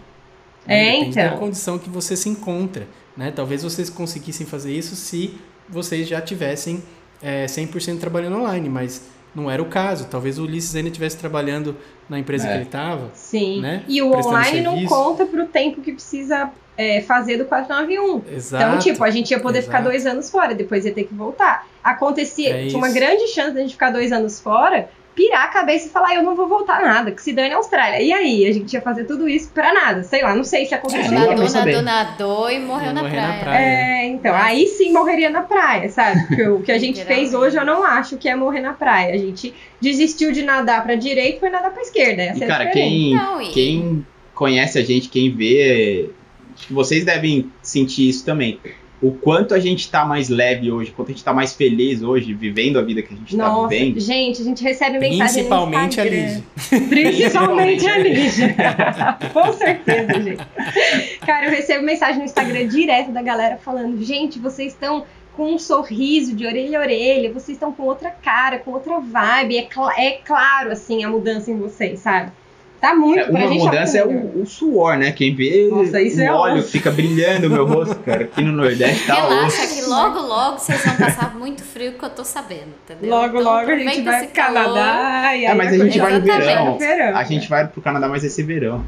É, 0.66 0.92
depende 0.92 1.14
da 1.14 1.26
então. 1.26 1.38
condição 1.38 1.78
que 1.78 1.88
você 1.88 2.14
se 2.16 2.28
encontra. 2.28 2.86
Né? 3.16 3.32
Talvez 3.34 3.62
vocês 3.62 3.88
conseguissem 3.88 4.46
fazer 4.46 4.72
isso 4.72 4.94
se 4.96 5.38
vocês 5.68 6.06
já 6.08 6.20
tivessem 6.20 6.82
é, 7.22 7.46
100% 7.46 7.98
trabalhando 7.98 8.36
online, 8.36 8.68
mas 8.68 9.02
não 9.34 9.50
era 9.50 9.62
o 9.62 9.66
caso. 9.66 10.06
Talvez 10.10 10.38
o 10.38 10.44
Ulisses 10.44 10.74
ainda 10.74 10.88
estivesse 10.88 11.16
trabalhando 11.16 11.76
na 12.08 12.18
empresa 12.18 12.46
É. 12.46 12.48
que 12.50 12.54
ele 12.56 12.64
estava. 12.64 13.10
Sim. 13.14 13.60
né? 13.60 13.82
E 13.88 14.02
o 14.02 14.10
Prestando 14.10 14.36
online 14.36 14.60
não 14.62 14.72
serviço. 14.72 14.94
conta 14.94 15.26
pro 15.26 15.46
tempo 15.46 15.80
que 15.80 15.92
precisa 15.92 16.50
é, 16.76 17.00
fazer 17.02 17.36
do 17.36 17.44
491. 17.44 18.22
Exato. 18.34 18.64
Então, 18.64 18.78
tipo, 18.78 19.04
a 19.04 19.10
gente 19.10 19.30
ia 19.30 19.38
poder 19.40 19.62
ficar 19.62 19.78
exato. 19.80 19.90
dois 19.90 20.06
anos 20.06 20.30
fora, 20.30 20.54
depois 20.54 20.84
ia 20.84 20.92
ter 20.92 21.04
que 21.04 21.14
voltar. 21.14 21.66
Acontecia, 21.84 22.56
É 22.56 22.66
tinha 22.66 22.78
uma 22.78 22.88
grande 22.90 23.26
chance 23.28 23.52
da 23.52 23.60
gente 23.60 23.72
ficar 23.72 23.90
dois 23.90 24.12
anos 24.12 24.40
fora, 24.40 24.88
pirar 25.14 25.44
a 25.44 25.48
cabeça 25.48 25.86
e 25.88 25.90
falar, 25.90 26.14
eu 26.14 26.22
não 26.22 26.34
vou 26.36 26.48
voltar 26.48 26.80
nada, 26.80 27.10
que 27.10 27.20
se 27.22 27.32
dane 27.32 27.52
a 27.52 27.56
Austrália. 27.56 28.00
E 28.02 28.12
aí, 28.12 28.46
a 28.46 28.52
gente 28.52 28.72
ia 28.72 28.80
fazer 28.80 29.04
tudo 29.04 29.28
isso 29.28 29.50
pra 29.52 29.72
nada. 29.74 30.02
Sei 30.02 30.22
lá, 30.22 30.34
não 30.34 30.44
sei 30.44 30.66
se 30.66 30.74
aconteceu. 30.74 31.10
vai 31.10 31.26
Nadou, 31.34 31.48
nadou, 31.52 31.82
nadou 31.82 32.50
e 32.50 32.58
morreu 32.60 32.92
na 32.94 33.00
praia. 33.04 33.26
na 33.28 33.34
praia. 33.40 33.66
É, 33.66 34.06
então, 34.06 34.34
aí 34.34 34.66
sim 34.66 34.92
morreria 34.92 35.28
na 35.30 35.42
praia, 35.42 35.88
sabe? 35.90 36.26
Porque 36.26 36.48
o 36.48 36.62
que 36.62 36.72
a 36.72 36.78
gente 36.78 37.04
fez 37.04 37.34
hoje 37.34 37.56
eu 37.56 37.64
não 37.64 37.82
acho 37.84 38.16
que 38.16 38.28
é 38.28 38.34
morrer 38.36 38.60
na 38.60 38.72
praia. 38.72 39.14
A 39.14 39.18
gente 39.18 39.52
desistiu 39.80 40.32
de 40.32 40.42
nadar 40.42 40.82
pra 40.84 40.94
direita 40.94 41.36
e 41.36 41.40
foi 41.40 41.50
nadar 41.50 41.70
pra 41.72 41.82
esquerda. 41.82 42.22
Essa 42.22 42.40
E, 42.40 42.44
é 42.44 42.46
cara, 42.46 42.64
diferença. 42.64 42.88
quem, 42.90 43.14
Não, 43.14 43.42
e- 43.42 43.48
quem 43.50 44.06
conhece 44.34 44.78
a 44.78 44.82
gente, 44.82 45.08
quem 45.08 45.34
vê, 45.34 46.10
acho 46.56 46.66
que 46.68 46.72
vocês 46.72 47.04
devem 47.04 47.52
sentir 47.62 48.08
isso 48.08 48.24
também. 48.24 48.58
O 49.02 49.12
quanto 49.12 49.54
a 49.54 49.58
gente 49.58 49.90
tá 49.90 50.04
mais 50.04 50.28
leve 50.28 50.70
hoje, 50.70 50.90
o 50.90 50.92
quanto 50.94 51.08
a 51.08 51.12
gente 51.12 51.24
tá 51.24 51.32
mais 51.32 51.54
feliz 51.54 52.02
hoje, 52.02 52.34
vivendo 52.34 52.78
a 52.78 52.82
vida 52.82 53.00
que 53.00 53.14
a 53.14 53.16
gente 53.16 53.34
tá 53.34 53.48
Nossa, 53.48 53.68
vivendo. 53.68 53.98
gente, 53.98 54.42
a 54.42 54.44
gente 54.44 54.62
recebe 54.62 54.98
mensagem 54.98 55.18
Principalmente 55.34 55.96
no 55.96 56.02
a 56.02 56.06
Instagram. 56.06 56.42
Liz. 56.70 56.88
Principalmente 56.88 57.86
a 57.88 57.98
Lígia. 57.98 58.56
Com 59.32 59.52
certeza, 59.54 60.20
gente. 60.20 61.18
Cara, 61.24 61.46
eu 61.46 61.50
recebo 61.50 61.84
mensagem 61.84 62.18
no 62.18 62.24
Instagram 62.24 62.66
direto 62.68 63.10
da 63.10 63.22
galera 63.22 63.56
falando: 63.56 64.02
gente, 64.04 64.38
vocês 64.38 64.72
estão 64.72 65.04
com 65.34 65.54
um 65.54 65.58
sorriso 65.58 66.34
de 66.36 66.44
orelha 66.44 66.78
a 66.78 66.82
orelha, 66.82 67.32
vocês 67.32 67.56
estão 67.56 67.72
com 67.72 67.84
outra 67.84 68.10
cara, 68.10 68.58
com 68.58 68.72
outra 68.72 68.98
vibe. 69.00 69.56
É, 69.56 69.62
cla- 69.62 69.94
é 69.98 70.10
claro, 70.24 70.72
assim, 70.72 71.02
a 71.04 71.08
mudança 71.08 71.50
em 71.50 71.56
vocês, 71.56 72.00
sabe? 72.00 72.32
Tá 72.80 72.94
muito 72.94 73.18
É, 73.20 73.24
uma 73.28 73.40
gente 73.46 73.58
mudança 73.58 73.98
é 73.98 74.04
o, 74.04 74.40
o 74.42 74.46
suor, 74.46 74.96
né? 74.96 75.12
Quem 75.12 75.34
vê 75.34 75.68
Nossa, 75.70 76.00
isso 76.00 76.18
o 76.18 76.22
é 76.22 76.32
óleo 76.32 76.62
fica 76.62 76.90
brilhando 76.90 77.48
no 77.48 77.54
meu 77.56 77.66
rosto, 77.66 77.96
cara. 77.96 78.24
Aqui 78.24 78.42
no 78.42 78.52
Nordeste 78.52 79.06
tá 79.06 79.14
Relaxa 79.16 79.62
osso. 79.64 79.74
que 79.74 79.82
logo, 79.90 80.18
logo 80.20 80.58
vocês 80.58 80.82
vão 80.84 80.96
passar 80.96 81.34
muito 81.36 81.62
frio 81.62 81.92
que 81.92 82.02
eu 82.02 82.08
tô 82.10 82.24
sabendo, 82.24 82.72
entendeu? 82.84 83.10
Logo, 83.10 83.38
Então, 83.40 83.52
logo 83.52 83.70
a 83.70 83.76
gente 83.78 84.00
vai 84.02 84.16
esse 84.16 84.26
pro. 84.28 84.42
Canadá. 84.42 85.36
E 85.36 85.44
É, 85.44 85.54
mas 85.54 85.72
a 85.74 85.84
gente 85.84 85.98
vai 85.98 86.12
no 86.14 86.20
verão. 86.22 86.64
no 86.72 86.78
verão. 86.78 87.16
A 87.18 87.24
gente 87.24 87.48
vai 87.50 87.66
pro 87.68 87.82
Canadá, 87.82 88.08
mas 88.08 88.22
ser 88.32 88.42
verão. 88.44 88.82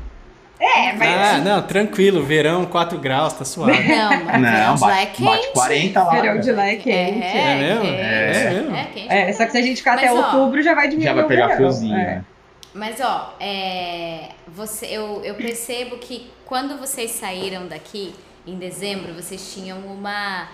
É, 0.59 0.93
mas 0.93 1.09
Ah, 1.09 1.39
não, 1.45 1.61
tranquilo, 1.63 2.23
verão, 2.23 2.65
4 2.65 2.97
graus, 2.99 3.33
tá 3.33 3.45
suave. 3.45 3.73
Não, 3.89 4.25
mas 4.25 4.41
Não, 4.41 4.75
de 4.77 4.81
lá 4.81 5.01
é 5.01 5.05
bate, 5.07 5.13
quente. 5.17 5.25
bate 5.25 5.49
40 5.53 6.03
lá. 6.05 6.11
verão 6.13 6.41
de 6.41 6.53
lá 6.53 6.67
é 6.69 6.77
quente. 6.77 7.23
É, 7.25 7.53
É 7.53 7.61
mesmo? 7.61 7.81
quente. 7.83 8.01
É 8.01 8.51
mesmo? 8.55 8.77
É 8.77 8.85
quente. 8.85 9.13
É, 9.13 9.33
só 9.33 9.45
que 9.45 9.51
se 9.53 9.59
a 9.59 9.63
gente 9.63 9.77
ficar 9.79 9.97
Mas, 9.97 10.05
até 10.05 10.13
ó, 10.15 10.17
outubro 10.37 10.63
já 10.63 10.75
vai 10.75 10.85
diminuir 10.89 11.05
Já 11.09 11.13
vai 11.15 11.25
pegar 11.27 11.43
verão. 11.49 11.57
friozinho, 11.59 11.97
É. 11.97 12.23
Mas 12.75 13.01
ó, 13.01 13.35
é, 13.39 14.31
você, 14.49 14.87
eu, 14.87 15.23
eu 15.23 15.35
percebo 15.35 15.99
que 15.99 16.31
quando 16.47 16.79
vocês 16.79 17.11
saíram 17.11 17.67
daqui 17.69 18.15
em 18.47 18.57
dezembro, 18.59 19.13
vocês 19.15 19.53
tinham 19.53 19.79
uma, 19.81 20.49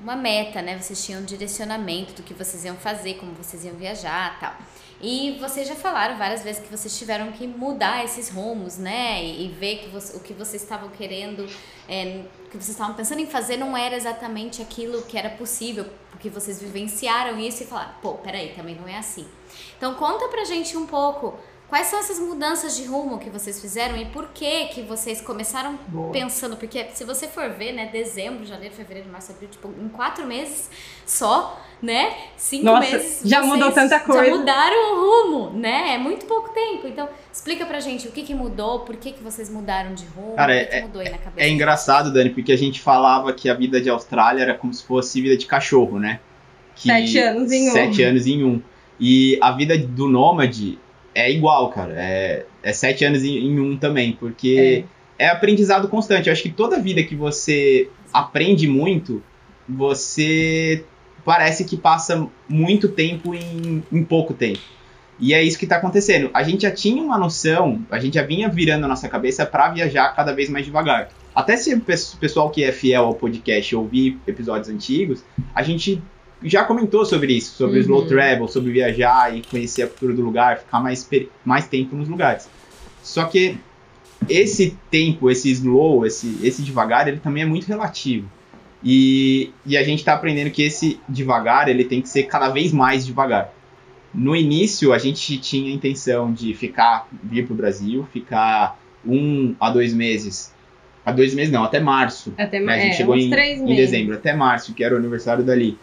uma 0.00 0.14
meta, 0.14 0.62
né? 0.62 0.78
Vocês 0.80 1.04
tinham 1.04 1.20
um 1.20 1.24
direcionamento 1.24 2.12
do 2.14 2.22
que 2.22 2.32
vocês 2.32 2.64
iam 2.64 2.76
fazer, 2.76 3.14
como 3.14 3.32
vocês 3.32 3.64
iam 3.64 3.74
viajar 3.74 4.38
tal. 4.38 4.54
E 5.02 5.36
vocês 5.38 5.68
já 5.68 5.74
falaram 5.74 6.16
várias 6.16 6.42
vezes 6.42 6.62
que 6.62 6.70
vocês 6.74 6.96
tiveram 6.96 7.30
que 7.32 7.46
mudar 7.46 8.02
esses 8.04 8.30
rumos, 8.30 8.78
né? 8.78 9.22
E, 9.22 9.44
e 9.46 9.48
ver 9.48 9.78
que 9.80 9.88
você- 9.88 10.16
o 10.16 10.20
que 10.20 10.32
vocês 10.32 10.62
estavam 10.62 10.88
querendo, 10.88 11.46
é, 11.88 12.22
o 12.46 12.48
que 12.48 12.56
vocês 12.56 12.70
estavam 12.70 12.94
pensando 12.94 13.20
em 13.20 13.26
fazer 13.26 13.56
não 13.58 13.76
era 13.76 13.94
exatamente 13.94 14.62
aquilo 14.62 15.02
que 15.02 15.18
era 15.18 15.28
possível, 15.30 15.84
porque 16.10 16.30
vocês 16.30 16.62
vivenciaram 16.62 17.38
isso 17.38 17.62
e 17.64 17.66
falaram, 17.66 17.92
pô, 18.00 18.14
peraí, 18.14 18.54
também 18.54 18.74
não 18.74 18.88
é 18.88 18.96
assim. 18.96 19.26
Então 19.76 19.94
conta 19.96 20.28
pra 20.28 20.44
gente 20.44 20.74
um 20.78 20.86
pouco 20.86 21.38
quais 21.68 21.88
são 21.88 21.98
essas 21.98 22.18
mudanças 22.18 22.76
de 22.76 22.84
rumo 22.84 23.18
que 23.18 23.28
vocês 23.28 23.60
fizeram 23.60 23.96
e 23.96 24.04
por 24.06 24.28
que 24.28 24.66
que 24.66 24.82
vocês 24.82 25.20
começaram 25.20 25.78
Boa. 25.88 26.12
pensando, 26.12 26.56
porque 26.56 26.86
se 26.94 27.04
você 27.04 27.26
for 27.26 27.50
ver, 27.50 27.72
né, 27.72 27.88
dezembro, 27.92 28.44
janeiro, 28.44 28.74
fevereiro, 28.74 29.08
março, 29.10 29.32
abril, 29.32 29.48
tipo, 29.48 29.68
em 29.68 29.88
quatro 29.88 30.24
meses 30.26 30.70
só, 31.04 31.60
né, 31.82 32.14
cinco 32.36 32.64
Nossa, 32.64 32.80
meses, 32.80 33.20
já 33.24 33.40
vocês 33.40 33.52
mudou 33.52 33.72
tanta 33.72 33.98
coisa. 34.00 34.24
Já 34.24 34.36
mudaram 34.36 34.94
o 34.94 35.00
rumo, 35.00 35.58
né, 35.58 35.94
é 35.94 35.98
muito 35.98 36.26
pouco 36.26 36.50
tempo, 36.50 36.86
então 36.86 37.08
explica 37.32 37.66
pra 37.66 37.80
gente 37.80 38.06
o 38.06 38.12
que 38.12 38.22
que 38.22 38.34
mudou, 38.34 38.80
por 38.80 38.96
que 38.96 39.12
que 39.12 39.22
vocês 39.22 39.50
mudaram 39.50 39.92
de 39.94 40.04
rumo, 40.06 40.36
Cara, 40.36 40.54
o 40.54 40.58
que 40.58 40.66
que 40.66 40.82
mudou 40.82 41.02
aí 41.02 41.10
na 41.10 41.18
cabeça. 41.18 41.46
É 41.46 41.50
engraçado, 41.50 42.12
Dani, 42.12 42.30
porque 42.30 42.52
a 42.52 42.58
gente 42.58 42.80
falava 42.80 43.32
que 43.32 43.48
a 43.48 43.54
vida 43.54 43.80
de 43.80 43.90
Austrália 43.90 44.42
era 44.42 44.54
como 44.54 44.72
se 44.72 44.84
fosse 44.84 45.20
vida 45.20 45.36
de 45.36 45.46
cachorro, 45.46 45.98
né? 45.98 46.20
Que 46.76 46.88
Sete 46.88 47.18
anos 47.18 47.50
em 47.50 47.70
um. 47.70 47.72
Sete 47.72 48.02
anos 48.02 48.26
em 48.26 48.44
um. 48.44 48.62
E 49.00 49.38
a 49.42 49.50
vida 49.50 49.76
do 49.78 50.08
nômade 50.08 50.78
é 51.16 51.32
igual, 51.32 51.70
cara. 51.70 51.94
É, 51.96 52.44
é 52.62 52.72
sete 52.72 53.04
anos 53.04 53.24
em, 53.24 53.38
em 53.38 53.58
um 53.58 53.76
também, 53.76 54.12
porque 54.12 54.84
é. 55.18 55.28
aprendizado 55.28 55.88
constante. 55.88 56.28
Eu 56.28 56.32
acho 56.32 56.42
que 56.42 56.50
toda 56.50 56.78
vida 56.78 57.02
que 57.02 57.16
você 57.16 57.88
aprende 58.12 58.68
muito, 58.68 59.22
você 59.68 60.84
parece 61.24 61.64
que 61.64 61.76
passa 61.76 62.28
muito 62.48 62.88
tempo 62.88 63.34
em, 63.34 63.82
em 63.90 64.04
pouco 64.04 64.34
tempo. 64.34 64.60
E 65.18 65.32
é 65.32 65.42
isso 65.42 65.58
que 65.58 65.64
está 65.64 65.76
acontecendo. 65.76 66.30
A 66.34 66.42
gente 66.42 66.62
já 66.62 66.70
tinha 66.70 67.02
uma 67.02 67.16
noção, 67.16 67.80
a 67.90 67.98
gente 67.98 68.14
já 68.14 68.22
vinha 68.22 68.48
virando 68.50 68.84
a 68.84 68.88
nossa 68.88 69.08
cabeça 69.08 69.46
para 69.46 69.70
viajar 69.70 70.14
cada 70.14 70.32
vez 70.32 70.50
mais 70.50 70.66
devagar. 70.66 71.08
Até 71.34 71.56
se 71.56 71.74
o 71.74 71.80
pes- 71.80 72.14
pessoal 72.14 72.50
que 72.50 72.62
é 72.62 72.70
fiel 72.70 73.04
ao 73.04 73.14
podcast 73.14 73.74
ouvir 73.74 74.18
episódios 74.26 74.68
antigos, 74.68 75.24
a 75.54 75.62
gente 75.62 76.02
já 76.42 76.64
comentou 76.64 77.04
sobre 77.04 77.32
isso, 77.32 77.56
sobre 77.56 77.76
o 77.76 77.76
Uhum. 77.76 77.80
slow 77.80 78.06
travel, 78.06 78.48
sobre 78.48 78.72
viajar 78.72 79.36
e 79.36 79.42
conhecer 79.42 79.82
a 79.82 79.86
cultura 79.86 80.12
do 80.12 80.22
lugar, 80.22 80.58
ficar 80.58 80.80
mais, 80.80 81.08
mais 81.44 81.66
tempo 81.66 81.96
nos 81.96 82.08
lugares. 82.08 82.48
Só 83.02 83.24
que 83.24 83.56
esse 84.28 84.76
tempo, 84.90 85.30
esse 85.30 85.50
slow, 85.50 86.04
esse, 86.04 86.38
esse 86.42 86.62
devagar, 86.62 87.08
ele 87.08 87.18
também 87.18 87.42
é 87.42 87.46
muito 87.46 87.66
relativo. 87.66 88.28
E, 88.84 89.50
e 89.64 89.76
a 89.76 89.82
gente 89.82 90.00
está 90.00 90.14
aprendendo 90.14 90.50
que 90.50 90.62
esse 90.62 91.00
devagar, 91.08 91.68
ele 91.68 91.84
tem 91.84 92.02
que 92.02 92.08
ser 92.08 92.24
cada 92.24 92.48
vez 92.50 92.72
mais 92.72 93.06
devagar. 93.06 93.52
No 94.14 94.34
início, 94.34 94.92
a 94.92 94.98
gente 94.98 95.38
tinha 95.38 95.70
a 95.70 95.74
intenção 95.74 96.32
de 96.32 96.54
ficar, 96.54 97.08
vir 97.22 97.44
para 97.44 97.52
o 97.52 97.56
Brasil, 97.56 98.06
ficar 98.12 98.78
um 99.04 99.54
a 99.60 99.70
dois 99.70 99.92
meses. 99.92 100.54
A 101.04 101.12
dois 101.12 101.34
meses 101.34 101.52
não, 101.52 101.64
até 101.64 101.78
março. 101.78 102.32
Até 102.36 102.58
né? 102.60 102.74
A 102.74 102.78
gente 102.78 102.92
é, 102.92 102.96
chegou 102.96 103.16
em, 103.16 103.30
em 103.30 103.76
dezembro, 103.76 104.14
até 104.14 104.34
março, 104.34 104.74
que 104.74 104.82
era 104.82 104.94
o 104.94 104.98
aniversário 104.98 105.44
dali. 105.44 105.78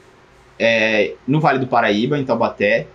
É, 0.60 1.16
no 1.28 1.40
Vale 1.40 1.60
do 1.60 1.68
Paraíba, 1.68 2.18
em 2.18 2.24
Taubaté, 2.26 2.88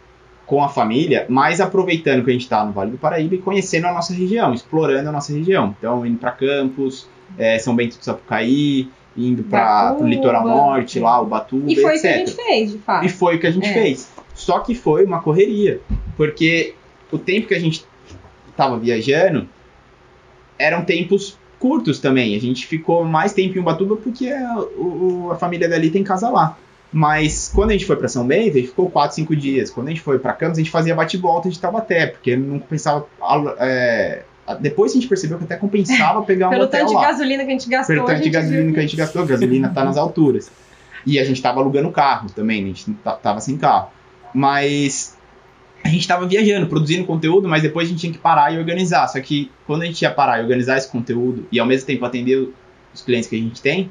com 0.47 0.63
a 0.65 0.69
família, 0.69 1.27
mas 1.29 1.61
aproveitando 1.61 2.25
que 2.25 2.31
a 2.31 2.33
gente 2.33 2.43
está 2.43 2.65
no 2.65 2.73
Vale 2.73 2.93
do 2.93 2.99
Paraíba 2.99 3.35
e 3.35 3.39
conhecendo 3.39 3.87
a 3.87 3.93
nossa 3.93 4.15
região, 4.15 4.55
explorando 4.55 5.09
a 5.09 5.13
nossa 5.13 5.33
região. 5.33 5.75
Então, 5.79 6.07
indo 6.07 6.19
para 6.19 6.31
Campos, 6.33 7.07
é, 7.37 7.59
São 7.59 7.77
Bento 7.77 7.99
do 7.99 8.05
Sapucaí, 8.05 8.89
indo 9.17 9.43
para 9.43 9.61
o 9.85 9.87
Ubatuba. 9.89 10.09
litoral 10.09 10.47
norte, 10.47 11.01
lá, 11.01 11.21
o 11.21 11.27
Batuba, 11.27 11.71
E 11.71 11.75
foi 11.77 11.85
o 11.93 11.95
etc. 11.95 12.01
que 12.03 12.09
a 12.09 12.17
gente 12.19 12.35
fez, 12.37 12.73
de 12.73 12.79
fato. 12.79 13.05
E 13.05 13.09
foi 13.09 13.37
o 13.37 13.41
que 13.41 13.47
a 13.47 13.51
gente 13.51 13.69
É. 13.69 13.73
fez. 13.73 14.11
Só 14.35 14.61
que 14.61 14.75
foi 14.75 15.05
uma 15.05 15.21
correria. 15.21 15.81
Porque 16.17 16.75
o 17.11 17.19
tempo 17.19 17.49
que 17.49 17.55
a 17.55 17.61
gente 17.61 17.85
tava 18.57 18.79
viajando 18.79 19.47
eram 20.59 20.85
tempos 20.85 21.37
curtos 21.59 21.99
também. 21.99 22.35
A 22.37 22.41
gente 22.41 22.67
ficou 22.67 23.05
mais 23.05 23.33
tempo 23.33 23.57
em 23.59 23.61
Ubatuba 23.61 23.97
porque 23.97 24.29
a, 24.31 24.59
o- 24.79 25.31
a 25.33 25.37
família 25.37 25.69
dali 25.69 25.91
tem 25.91 26.03
casa 26.05 26.29
lá. 26.31 26.57
Mas 26.93 27.51
quando 27.55 27.71
a 27.71 27.73
gente 27.75 27.85
foi 27.85 27.97
para 27.97 28.09
São 28.09 28.27
Bento, 28.27 28.57
a 28.57 28.61
gente 28.61 28.69
ficou 28.69 28.89
4, 28.91 29.15
5 29.17 29.37
dias. 29.37 29.71
Quando 29.71 29.89
a 29.89 29.91
gente 29.91 30.01
foi 30.01 30.19
para 30.19 30.33
Campos, 30.33 30.59
a 30.59 30.63
gente 30.63 30.71
fazia 30.71 30.95
bate-volta 30.95 31.51
de 31.51 31.59
Taubaté, 31.59 32.07
porque 32.07 32.35
não 32.37 32.59
compensava. 32.59 33.07
é, 33.59 34.23
depois 34.61 34.93
a 34.93 34.95
gente 34.95 35.07
percebeu 35.07 35.37
que 35.39 35.45
até 35.45 35.57
compensava 35.57 36.23
pegar 36.23 36.49
um 36.49 36.51
Pelo 36.51 36.65
hotel 36.65 36.81
tanto 36.81 36.89
de 36.91 36.95
lá 36.95 37.03
gasolina 37.11 37.45
que 37.45 37.51
a 37.51 37.53
gente 37.53 37.69
gastou, 37.69 37.95
pelo 37.95 38.07
tanto 38.07 38.23
de 38.23 38.31
gasolina 38.31 38.63
viu 38.65 38.73
que 38.73 38.79
a 38.79 38.83
gente 38.83 38.97
gastou, 38.97 39.23
a 39.23 39.27
gasolina 39.27 39.69
tá 39.69 39.85
nas 39.85 39.97
alturas. 39.99 40.51
E 41.05 41.19
a 41.19 41.25
gente 41.25 41.41
tava 41.43 41.61
alugando 41.61 41.91
carro 41.91 42.29
também, 42.35 42.63
a 42.65 42.67
gente 42.67 42.91
ta- 43.05 43.13
tava 43.13 43.41
sem 43.41 43.57
carro. 43.59 43.91
Mas 44.33 45.17
a 45.85 45.89
gente 45.89 46.09
tava 46.09 46.27
viajando, 46.27 46.67
produzindo 46.67 47.05
conteúdo, 47.07 47.47
mas 47.49 47.63
depois 47.63 47.87
a 47.87 47.91
gente 47.91 48.01
tinha 48.01 48.13
que 48.13 48.19
parar 48.19 48.53
e 48.53 48.59
organizar. 48.59 49.07
Só 49.09 49.21
que 49.21 49.51
quando 49.67 49.83
a 49.83 49.85
gente 49.87 50.01
ia 50.03 50.11
parar 50.11 50.39
e 50.39 50.43
organizar 50.43 50.79
esse 50.79 50.89
conteúdo 50.91 51.47
e 51.53 51.61
ao 51.61 51.67
mesmo 51.67 51.87
tempo 51.87 52.05
atender 52.05 52.49
os 52.95 53.03
clientes 53.03 53.29
que 53.29 53.37
a 53.37 53.39
gente 53.39 53.61
tem, 53.61 53.91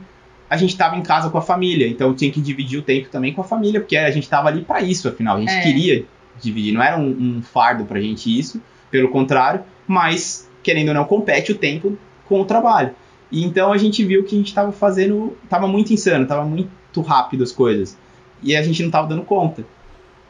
a 0.49 0.55
gente 0.57 0.77
tava 0.77 0.95
em 0.95 1.01
casa 1.03 1.29
com 1.29 1.37
a 1.37 1.41
família, 1.41 1.87
então 1.87 2.13
tinha 2.13 2.31
que 2.31 2.39
dividir 2.41 2.79
o 2.79 2.81
tempo 2.81 3.09
também 3.09 3.33
com 3.33 3.41
a 3.41 3.43
família, 3.43 3.79
porque 3.81 3.97
a 3.97 4.09
gente 4.11 4.29
tava 4.29 4.47
ali 4.47 4.61
para 4.61 4.81
isso, 4.81 5.07
afinal. 5.07 5.37
A 5.37 5.39
gente 5.39 5.51
É. 5.51 5.61
queria 5.61 6.05
dividir, 6.41 6.73
não 6.73 6.81
era 6.81 6.97
um, 6.97 7.37
um 7.37 7.41
fardo 7.41 7.85
pra 7.85 7.99
gente 7.99 8.37
isso, 8.37 8.61
pelo 8.89 9.09
contrário, 9.09 9.61
mas 9.87 10.49
querendo 10.63 10.89
ou 10.89 10.93
não, 10.93 11.05
compete 11.05 11.51
o 11.51 11.55
tempo 11.55 11.97
com 12.25 12.41
o 12.41 12.45
trabalho. 12.45 12.91
E 13.31 13.43
então 13.43 13.73
a 13.73 13.77
gente 13.77 14.03
viu 14.05 14.23
que 14.23 14.35
a 14.35 14.37
gente 14.37 14.47
estava 14.47 14.71
fazendo, 14.71 15.35
tava 15.49 15.67
muito 15.67 15.91
insano, 15.93 16.25
tava 16.25 16.45
muito 16.45 17.01
rápido 17.01 17.43
as 17.43 17.51
coisas. 17.51 17.97
E 18.41 18.55
a 18.55 18.61
gente 18.61 18.81
não 18.83 18.91
tava 18.91 19.07
dando 19.07 19.23
conta. 19.23 19.65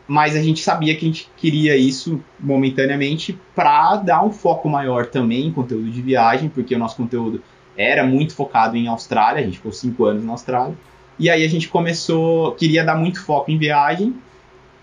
Mas 0.07 0.36
a 0.36 0.41
gente 0.41 0.61
sabia 0.61 0.95
que 0.95 1.05
a 1.05 1.07
gente 1.09 1.30
queria 1.36 1.76
isso 1.76 2.24
momentaneamente 2.39 3.38
para 3.53 3.97
dar 3.97 4.24
um 4.24 4.32
foco 4.32 4.70
maior 4.70 5.05
também 5.07 5.47
em 5.47 5.51
conteúdo 5.51 5.89
de 5.89 6.01
viagem, 6.01 6.49
porque 6.49 6.74
o 6.74 6.80
nosso 6.80 6.95
conteúdo 6.95 7.43
era 7.78 8.03
muito 8.05 8.34
focado 8.36 8.75
em 8.75 8.88
Austrália, 8.88 9.41
a 9.41 9.45
gente 9.45 9.57
ficou 9.57 9.71
cinco 9.71 10.05
anos 10.05 10.25
na 10.25 10.32
Austrália. 10.32 10.75
E 11.19 11.30
aí 11.30 11.45
a 11.45 11.49
gente 11.49 11.67
começou, 11.69 12.53
queria 12.53 12.84
dar 12.84 12.95
muito 12.95 13.23
foco 13.23 13.51
em 13.51 13.57
viagem 13.57 14.15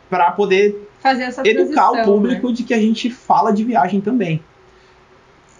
para 0.08 0.30
poder 0.30 0.88
educar 1.44 1.90
o 1.90 1.96
né? 1.96 2.04
público 2.04 2.52
de 2.52 2.62
que 2.62 2.72
a 2.72 2.78
gente 2.78 3.10
fala 3.10 3.52
de 3.52 3.64
viagem 3.64 4.00
também. 4.00 4.40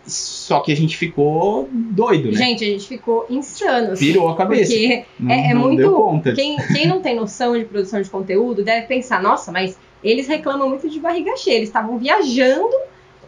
Só 0.07 0.61
que 0.61 0.71
a 0.71 0.77
gente 0.77 0.97
ficou 0.97 1.69
doido, 1.73 2.31
né? 2.31 2.37
Gente, 2.37 2.63
a 2.63 2.67
gente 2.67 2.87
ficou 2.87 3.27
insano. 3.31 3.97
Virou 3.97 4.29
a 4.29 4.37
cabeça. 4.37 4.71
Porque 4.71 5.05
não, 5.19 5.31
é- 5.35 5.51
é 5.51 5.55
não 5.55 5.63
muito- 5.63 6.35
quem, 6.35 6.57
quem 6.57 6.87
não 6.87 7.01
tem 7.01 7.17
noção 7.17 7.59
de 7.59 7.65
produção 7.65 8.03
de 8.03 8.11
conteúdo 8.11 8.63
deve 8.63 8.87
pensar, 8.87 9.23
nossa, 9.23 9.51
mas 9.51 9.79
eles 10.03 10.29
reclamam 10.29 10.69
muito 10.69 10.91
de 10.91 11.01
barriga 11.01 11.35
cheia. 11.39 11.57
Eles 11.57 11.71
estavam 11.71 11.97
viajando 11.99 12.75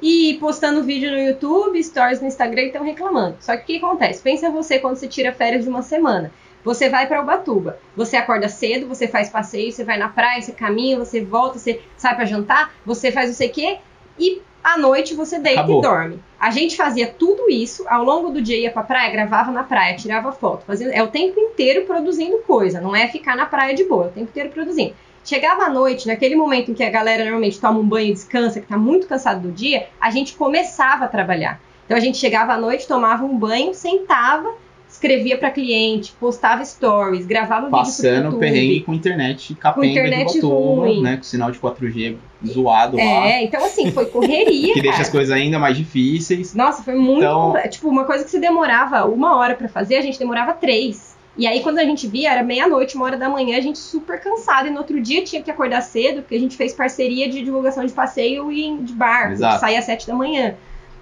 e 0.03 0.37
postando 0.41 0.83
vídeo 0.83 1.11
no 1.11 1.19
YouTube, 1.19 1.83
stories 1.83 2.21
no 2.21 2.27
Instagram 2.27 2.63
e 2.63 2.67
estão 2.67 2.85
reclamando. 2.85 3.37
Só 3.41 3.57
que 3.57 3.63
o 3.63 3.67
que 3.67 3.77
acontece? 3.85 4.23
Pensa 4.23 4.51
você 4.51 4.79
quando 4.79 4.97
você 4.97 5.09
tira 5.09 5.33
férias 5.33 5.65
de 5.65 5.71
uma 5.71 5.83
semana. 5.83 6.33
Você 6.65 6.89
vai 6.89 7.07
para 7.07 7.23
Ubatuba, 7.23 7.79
você 7.97 8.17
acorda 8.17 8.49
cedo, 8.49 8.89
você 8.89 9.07
faz 9.07 9.29
passeio, 9.29 9.71
você 9.71 9.85
vai 9.85 9.97
na 9.97 10.09
praia, 10.09 10.43
você 10.43 10.51
caminha, 10.51 10.99
você 10.99 11.21
volta, 11.21 11.61
você 11.61 11.81
sai 11.97 12.17
para 12.17 12.25
jantar, 12.25 12.75
você 12.85 13.13
faz 13.13 13.29
não 13.29 13.37
sei 13.37 13.49
o 13.49 13.53
quê 13.53 13.79
e 14.19 14.43
à 14.65 14.77
noite 14.77 15.15
você 15.15 15.39
deita 15.39 15.61
Acabou. 15.61 15.79
e 15.79 15.83
dorme. 15.83 16.19
A 16.41 16.51
gente 16.51 16.77
fazia 16.77 17.07
tudo 17.07 17.49
isso, 17.49 17.85
ao 17.89 18.03
longo 18.03 18.31
do 18.31 18.43
dia 18.43 18.59
ia 18.59 18.71
pra 18.73 18.83
praia, 18.83 19.13
gravava 19.13 19.53
na 19.53 19.63
praia, 19.63 19.97
tirava 19.97 20.33
foto, 20.33 20.65
fazia, 20.67 20.89
é 20.89 21.01
o 21.03 21.07
tempo 21.07 21.39
inteiro 21.39 21.87
produzindo 21.87 22.39
coisa, 22.39 22.81
não 22.81 22.97
é 22.97 23.07
ficar 23.07 23.37
na 23.37 23.47
praia 23.47 23.73
de 23.73 23.85
boa, 23.85 24.07
é 24.07 24.09
o 24.09 24.11
tempo 24.11 24.31
inteiro 24.31 24.51
produzindo. 24.51 24.93
Chegava 25.27 25.64
à 25.64 25.68
noite, 25.68 26.07
naquele 26.07 26.37
momento 26.37 26.70
em 26.70 26.74
que 26.74 26.85
a 26.85 26.91
galera 26.91 27.24
normalmente 27.24 27.61
toma 27.61 27.81
um 27.81 27.87
banho 27.87 28.11
e 28.11 28.12
descansa, 28.12 28.61
que 28.61 28.66
tá 28.68 28.79
muito 28.79 29.09
cansado 29.09 29.41
do 29.41 29.51
dia, 29.51 29.89
a 30.01 30.09
gente 30.09 30.35
começava 30.35 31.05
a 31.05 31.09
trabalhar. 31.09 31.61
Então 31.85 31.97
a 31.97 32.01
gente 32.01 32.16
chegava 32.16 32.53
à 32.53 32.59
noite, 32.59 32.87
tomava 32.87 33.24
um 33.24 33.37
banho, 33.37 33.74
sentava, 33.74 34.55
escrevia 34.89 35.37
pra 35.37 35.51
cliente, 35.51 36.12
postava 36.20 36.64
stories, 36.64 37.27
gravava 37.27 37.62
vídeo 37.62 37.70
pro 37.70 37.79
Passando 37.81 38.24
YouTube. 38.27 38.41
perrengue 38.41 38.81
com 38.83 38.95
internet 38.95 39.55
capenga 39.57 39.87
internet 39.89 40.33
de 40.33 40.39
Ubatuba, 40.39 40.81
ruim. 40.83 41.03
né? 41.03 41.16
Com 41.16 41.22
sinal 41.24 41.51
de 41.51 41.59
4G 41.59 42.16
zoado 42.47 42.97
lá. 42.97 43.03
É, 43.03 43.43
então 43.43 43.64
assim, 43.64 43.91
foi 43.91 44.07
correria, 44.07 44.74
Que 44.74 44.81
deixa 44.81 45.03
as 45.03 45.09
coisas 45.09 45.35
ainda 45.35 45.59
mais 45.59 45.77
difíceis. 45.77 46.55
Nossa, 46.55 46.85
foi 46.85 46.95
muito. 46.95 47.24
Então-. 47.24 47.55
Tipo, 47.68 47.89
uma 47.89 48.05
coisa 48.05 48.24
que 48.24 48.31
você 48.31 48.39
demorava 48.39 49.05
uma 49.07 49.37
hora 49.37 49.57
pra 49.57 49.68
fazer, 49.68 49.97
a 49.97 50.03
gente 50.03 50.20
demorava 50.20 50.53
três. 50.53 51.16
E 51.39 51.47
aí, 51.47 51.61
quando 51.61 51.78
a 51.78 51.84
gente 51.84 52.07
via, 52.07 52.32
era 52.32 52.43
meia-noite, 52.43 52.97
uma 52.97 53.05
hora 53.05 53.16
da 53.16 53.28
manhã, 53.28 53.59
a 53.59 53.61
gente 53.61 53.78
super 53.78 54.18
cansado. 54.20 54.68
E 54.68 54.70
no 54.70 54.78
outro 54.78 55.01
dia 55.01 55.22
tinha 55.22 55.43
que 55.43 55.51
acordar 55.51 55.82
cedo, 55.82 56.22
porque 56.22 56.34
a 56.34 56.41
gente 56.41 56.57
fez 56.57 56.72
parceria 56.72 57.28
de 57.28 57.43
divulgação 57.43 57.84
de 57.84 57.93
passeio 57.93 58.51
e 58.51 58.78
de 58.78 58.93
barco, 58.93 59.32
Exato. 59.32 59.55
que 59.55 59.61
saía 59.61 59.78
às 59.78 59.84
sete 59.84 60.07
da 60.07 60.14
manhã. 60.14 60.55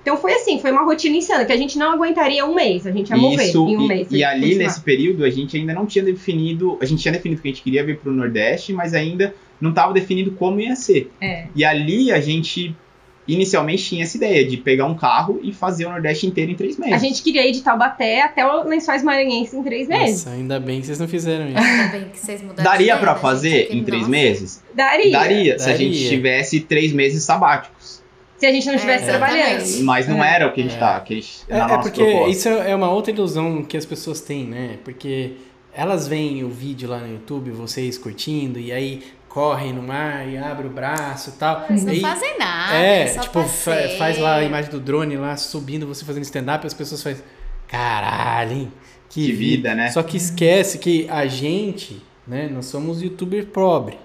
Então 0.02 0.18
foi 0.18 0.34
assim, 0.34 0.58
foi 0.58 0.70
uma 0.70 0.84
rotina 0.84 1.16
insana, 1.16 1.46
que 1.46 1.52
a 1.52 1.56
gente 1.56 1.78
não 1.78 1.92
aguentaria 1.92 2.44
um 2.44 2.54
mês, 2.54 2.86
a 2.86 2.92
gente 2.92 3.08
ia 3.08 3.16
morrer 3.16 3.46
Isso, 3.46 3.66
em 3.66 3.76
um 3.78 3.84
e, 3.84 3.88
mês. 3.88 4.08
e 4.10 4.22
ali 4.22 4.42
continuar. 4.42 4.64
nesse 4.64 4.80
período 4.82 5.24
a 5.24 5.30
gente 5.30 5.56
ainda 5.56 5.72
não 5.72 5.86
tinha 5.86 6.04
definido, 6.04 6.76
a 6.78 6.84
gente 6.84 7.00
tinha 7.00 7.12
definido 7.12 7.40
que 7.40 7.48
a 7.48 7.50
gente 7.50 7.62
queria 7.62 7.82
vir 7.82 7.96
pro 7.98 8.12
Nordeste, 8.12 8.74
mas 8.74 8.92
ainda 8.92 9.34
não 9.58 9.70
estava 9.70 9.94
definido 9.94 10.32
como 10.32 10.60
ia 10.60 10.76
ser. 10.76 11.10
É. 11.22 11.46
E 11.56 11.64
ali 11.64 12.12
a 12.12 12.20
gente 12.20 12.76
inicialmente 13.26 13.84
tinha 13.84 14.04
essa 14.04 14.16
ideia 14.16 14.46
de 14.46 14.56
pegar 14.56 14.86
um 14.86 14.94
carro 14.94 15.40
e 15.42 15.52
fazer 15.52 15.86
o 15.86 15.90
Nordeste 15.90 16.26
inteiro 16.26 16.50
em 16.52 16.54
três 16.54 16.76
meses. 16.78 16.94
A 16.94 16.98
gente 16.98 17.22
queria 17.22 17.46
ir 17.46 17.52
de 17.52 17.62
Taubaté 17.62 18.22
até 18.22 18.46
o 18.46 18.64
Lençóis 18.64 19.02
Maranhenses 19.02 19.54
em 19.54 19.62
três 19.62 19.88
meses. 19.88 20.24
Nossa, 20.24 20.36
ainda 20.36 20.60
bem 20.60 20.80
que 20.80 20.86
vocês 20.86 20.98
não 20.98 21.08
fizeram 21.08 21.48
isso. 21.48 21.58
Ainda 21.58 21.88
bem 21.98 22.08
que 22.10 22.18
vocês 22.18 22.42
mudaram 22.42 22.62
Daria 22.70 22.96
né, 22.96 23.14
fazer 23.16 23.68
em 23.70 23.82
três 23.82 24.02
nossa, 24.02 24.10
meses? 24.10 24.62
Daria. 24.74 25.10
Daria, 25.12 25.58
se 25.58 25.70
a 25.70 25.76
gente 25.76 26.08
tivesse 26.08 26.60
três 26.60 26.92
meses 26.92 27.22
sabáticos. 27.24 28.02
Se 28.36 28.46
a 28.46 28.52
gente 28.52 28.66
não 28.66 28.74
estivesse 28.74 29.04
É, 29.04 29.06
trabalhando. 29.06 29.84
Mas 29.84 30.06
não 30.08 30.22
É. 30.22 30.34
era 30.34 30.46
o 30.48 30.52
que 30.52 30.60
a 30.60 30.64
gente 30.64 30.76
É. 30.76 30.78
tá. 30.78 31.00
Que 31.00 31.14
a 31.14 31.16
gente, 31.16 31.32
É, 31.48 31.56
na 31.56 31.64
é 31.64 31.68
nossa 31.68 31.82
porque 31.82 32.04
proposta. 32.04 32.30
isso 32.30 32.48
é 32.48 32.74
uma 32.74 32.90
outra 32.90 33.12
ilusão 33.12 33.62
que 33.62 33.76
as 33.76 33.86
pessoas 33.86 34.20
têm, 34.20 34.44
né? 34.44 34.78
Porque 34.84 35.32
elas 35.72 36.06
veem 36.06 36.44
o 36.44 36.48
vídeo 36.50 36.88
lá 36.90 36.98
no 36.98 37.10
YouTube, 37.12 37.50
vocês 37.52 37.96
curtindo, 37.96 38.58
e 38.58 38.70
aí 38.72 39.02
correm 39.34 39.72
no 39.72 39.82
mar 39.82 40.26
e 40.28 40.38
abre 40.38 40.66
o 40.68 40.70
braço 40.70 41.30
e 41.30 41.32
tal. 41.32 41.66
Eles 41.68 41.84
não 41.84 41.92
E 41.92 42.00
fazem 42.00 42.38
nada. 42.38 42.76
É, 42.76 43.08
só 43.08 43.20
tipo, 43.22 43.42
fa- 43.42 43.72
passeio. 43.72 43.98
faz 43.98 44.18
lá 44.18 44.36
a 44.36 44.44
imagem 44.44 44.70
do 44.70 44.78
drone 44.78 45.16
lá 45.16 45.36
subindo, 45.36 45.86
você 45.86 46.04
fazendo 46.04 46.22
stand-up, 46.22 46.64
as 46.64 46.72
pessoas 46.72 47.02
fazem. 47.02 47.22
Caralho, 47.68 48.52
hein? 48.52 48.72
Que, 49.10 49.26
Que 49.26 49.32
vida, 49.32 49.74
né? 49.74 49.90
Só 49.90 50.02
que 50.02 50.16
esquece 50.16 50.78
que 50.78 51.06
a 51.10 51.26
gente, 51.26 52.00
né? 52.26 52.48
Nós 52.52 52.66
somos 52.66 53.02
youtuber 53.02 53.46
pobre. 53.46 53.98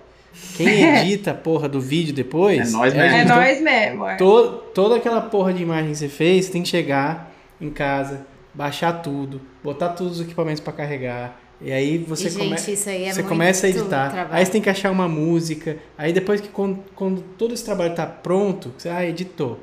Quem 0.58 0.68
edita 0.98 1.32
a 1.32 1.34
porra 1.36 1.70
do 1.70 1.80
vídeo 1.80 2.14
depois. 2.14 2.70
É 2.70 2.72
nós 2.72 2.94
a 2.94 2.98
mesmo. 2.98 3.16
É 3.16 3.20
gente. 3.20 3.28
nós 3.28 3.62
mesmo. 3.62 4.06
é. 4.08 4.16
To- 4.16 4.50
toda 4.74 4.96
aquela 4.96 5.22
porra 5.22 5.54
de 5.54 5.62
imagem 5.62 5.92
que 5.92 5.98
você 5.98 6.10
fez, 6.10 6.46
você 6.46 6.52
tem 6.52 6.64
que 6.64 6.70
chegar 6.70 7.32
em 7.62 7.70
casa, 7.70 8.26
baixar 8.54 8.94
tudo, 9.02 9.42
botar 9.64 9.90
todos 9.90 10.20
os 10.20 10.26
equipamentos 10.26 10.60
pra 10.60 10.74
carregar. 10.74 11.40
E 11.62 11.72
aí 11.72 11.98
você, 11.98 12.30
E, 12.30 12.32
come- 12.32 12.58
gente, 12.58 12.72
isso 12.74 12.90
aí 12.90 13.04
é 13.04 13.12
você 13.12 13.16
muito 13.20 13.28
começa 13.30 13.68
a 13.68 13.70
editar. 13.70 14.12
trabalho. 14.12 14.30
Aí 14.36 14.46
você 14.46 14.52
tem 14.52 14.62
que 14.62 14.70
achar 14.70 14.92
uma 14.92 15.08
música. 15.10 15.78
Aí 15.98 16.14
depois 16.14 16.40
que 16.40 16.48
quando, 16.48 16.80
quando 16.96 17.22
todo 17.38 17.54
esse 17.54 17.66
trabalho 17.66 17.94
tá 17.94 18.06
pronto, 18.06 18.74
você 18.78 18.88
ah, 18.90 19.06
editou. 19.06 19.60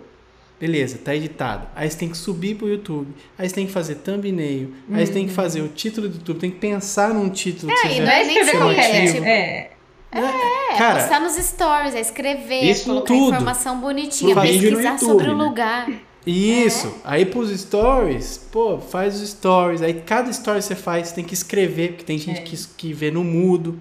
Beleza, 0.60 0.98
tá 1.02 1.14
editado. 1.14 1.66
Aí 1.74 1.90
você 1.90 1.98
tem 1.98 2.08
que 2.08 2.16
subir 2.16 2.54
pro 2.56 2.68
YouTube. 2.68 3.08
Aí 3.38 3.48
você 3.48 3.54
tem 3.54 3.66
que 3.66 3.72
fazer 3.72 3.96
thumbnail. 3.96 4.72
Aí 4.90 5.06
você 5.06 5.12
tem 5.12 5.26
que 5.26 5.32
fazer 5.32 5.60
o 5.62 5.68
título 5.68 6.08
do 6.08 6.16
YouTube. 6.16 6.38
Tem 6.38 6.50
que 6.50 6.58
pensar 6.58 7.12
num 7.14 7.28
título 7.28 7.72
que 7.74 7.78
É, 7.86 7.90
e 7.90 7.94
seja 7.94 8.02
não 8.04 8.10
é 8.12 8.24
nem 8.24 8.50
qualquer. 8.58 9.12
tipo, 9.12 9.24
É. 9.24 9.70
É, 10.12 10.78
Cara, 10.78 11.00
postar 11.00 11.20
nos 11.20 11.34
stories, 11.34 11.94
é 11.94 12.00
escrever, 12.00 12.54
é 12.54 12.64
Isso 12.70 12.84
colocar 12.84 13.06
tudo. 13.08 13.28
informação 13.34 13.80
bonitinha, 13.80 14.34
pesquisar 14.40 14.98
sobre 14.98 15.28
o 15.28 15.36
né? 15.36 15.44
lugar. 15.44 15.88
Isso. 16.26 16.88
É. 16.88 16.90
Aí 17.04 17.24
pros 17.26 17.50
stories, 17.58 18.38
pô, 18.50 18.78
faz 18.78 19.20
os 19.20 19.30
stories. 19.30 19.80
Aí 19.82 19.94
cada 19.94 20.30
story 20.30 20.60
você 20.60 20.74
faz, 20.74 21.08
você 21.08 21.14
tem 21.14 21.24
que 21.24 21.34
escrever, 21.34 21.90
porque 21.92 22.04
tem 22.04 22.18
gente 22.18 22.40
É. 22.40 22.42
que, 22.42 22.56
que 22.76 22.92
vê 22.92 23.10
no 23.10 23.22
mudo. 23.22 23.78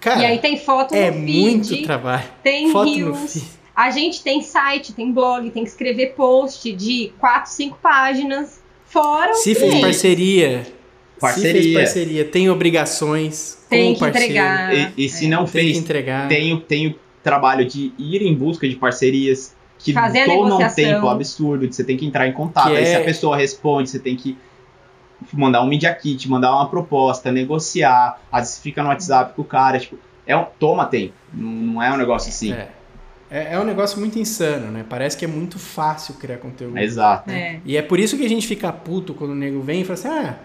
Cara, 0.00 0.20
E 0.22 0.26
aí 0.26 0.38
tem 0.38 0.56
foto 0.58 0.94
é 0.94 1.10
no 1.10 1.24
feed, 1.24 1.40
muito 1.40 1.82
trabalho. 1.84 2.24
tem 2.42 2.70
Foto 2.72 2.90
no 2.90 2.94
reels. 3.12 3.32
feed. 3.32 3.44
A 3.74 3.90
gente 3.90 4.22
tem 4.22 4.42
site, 4.42 4.92
tem 4.92 5.12
blog, 5.12 5.50
tem 5.50 5.62
que 5.62 5.70
escrever 5.70 6.14
post 6.16 6.72
de 6.72 7.12
4, 7.18 7.50
5 7.52 7.78
páginas. 7.80 8.60
Fora 8.86 9.30
o 9.32 9.34
Se 9.34 9.54
que 9.54 9.60
fez 9.60 9.80
parceria, 9.80 10.64
se 10.64 10.72
Parceria. 11.20 11.62
fez 11.62 11.74
parceria, 11.74 12.24
tem 12.24 12.48
obrigações 12.50 13.58
tem 13.68 13.86
com 13.86 13.90
o 13.90 13.94
que 13.94 14.00
parceiro. 14.00 14.24
entregar. 14.32 14.74
E, 14.96 15.04
e 15.04 15.08
se 15.08 15.28
não 15.28 15.38
Tem 15.44 15.46
que 15.46 15.52
fez, 15.52 15.76
entregar. 15.78 16.28
tem, 16.28 16.52
o- 16.54 16.60
tem 16.60 16.86
o 16.88 16.94
trabalho 17.22 17.64
de 17.66 17.92
ir 17.98 18.22
em 18.22 18.34
busca 18.34 18.68
de 18.68 18.74
parcerias 18.76 19.54
que 19.78 19.92
Fazer 19.92 20.22
a 20.22 20.26
tomam 20.26 20.58
um 20.58 20.68
tempo 20.68 21.08
absurdo, 21.08 21.66
de 21.68 21.74
você 21.74 21.84
tem 21.84 21.96
que 21.96 22.04
entrar 22.04 22.26
em 22.26 22.32
contato. 22.32 22.70
Que 22.70 22.76
Aí 22.76 22.86
se 22.86 22.92
é- 22.92 22.96
a 22.96 23.04
pessoa 23.04 23.36
responde, 23.36 23.88
você 23.88 23.98
tem 23.98 24.16
que 24.16 24.36
mandar 25.32 25.62
um 25.62 25.66
media 25.66 25.94
kit, 25.94 26.28
mandar 26.28 26.54
uma 26.54 26.68
proposta, 26.68 27.30
negociar, 27.30 28.20
às 28.30 28.40
vezes 28.42 28.58
fica 28.58 28.82
no 28.82 28.88
WhatsApp 28.88 29.34
com 29.34 29.42
o 29.42 29.44
cara, 29.44 29.78
tipo, 29.78 29.98
é 30.26 30.36
um, 30.36 30.44
toma 30.58 30.86
tempo, 30.86 31.14
não, 31.32 31.50
não 31.50 31.82
é 31.82 31.92
um 31.92 31.96
negócio 31.96 32.28
assim. 32.28 32.52
É. 32.52 32.68
É, 33.30 33.54
é 33.54 33.60
um 33.60 33.64
negócio 33.64 34.00
muito 34.00 34.18
insano, 34.18 34.70
né? 34.70 34.84
Parece 34.88 35.16
que 35.16 35.24
é 35.24 35.28
muito 35.28 35.58
fácil 35.58 36.14
criar 36.14 36.38
conteúdo. 36.38 36.78
Exato. 36.78 37.30
É. 37.30 37.60
E 37.64 37.76
é 37.76 37.82
por 37.82 37.98
isso 37.98 38.16
que 38.16 38.24
a 38.24 38.28
gente 38.28 38.46
fica 38.46 38.72
puto 38.72 39.12
quando 39.12 39.32
o 39.32 39.34
nego 39.34 39.60
vem 39.60 39.82
e 39.82 39.84
fala 39.84 39.98
assim: 39.98 40.08
ah, 40.08 40.36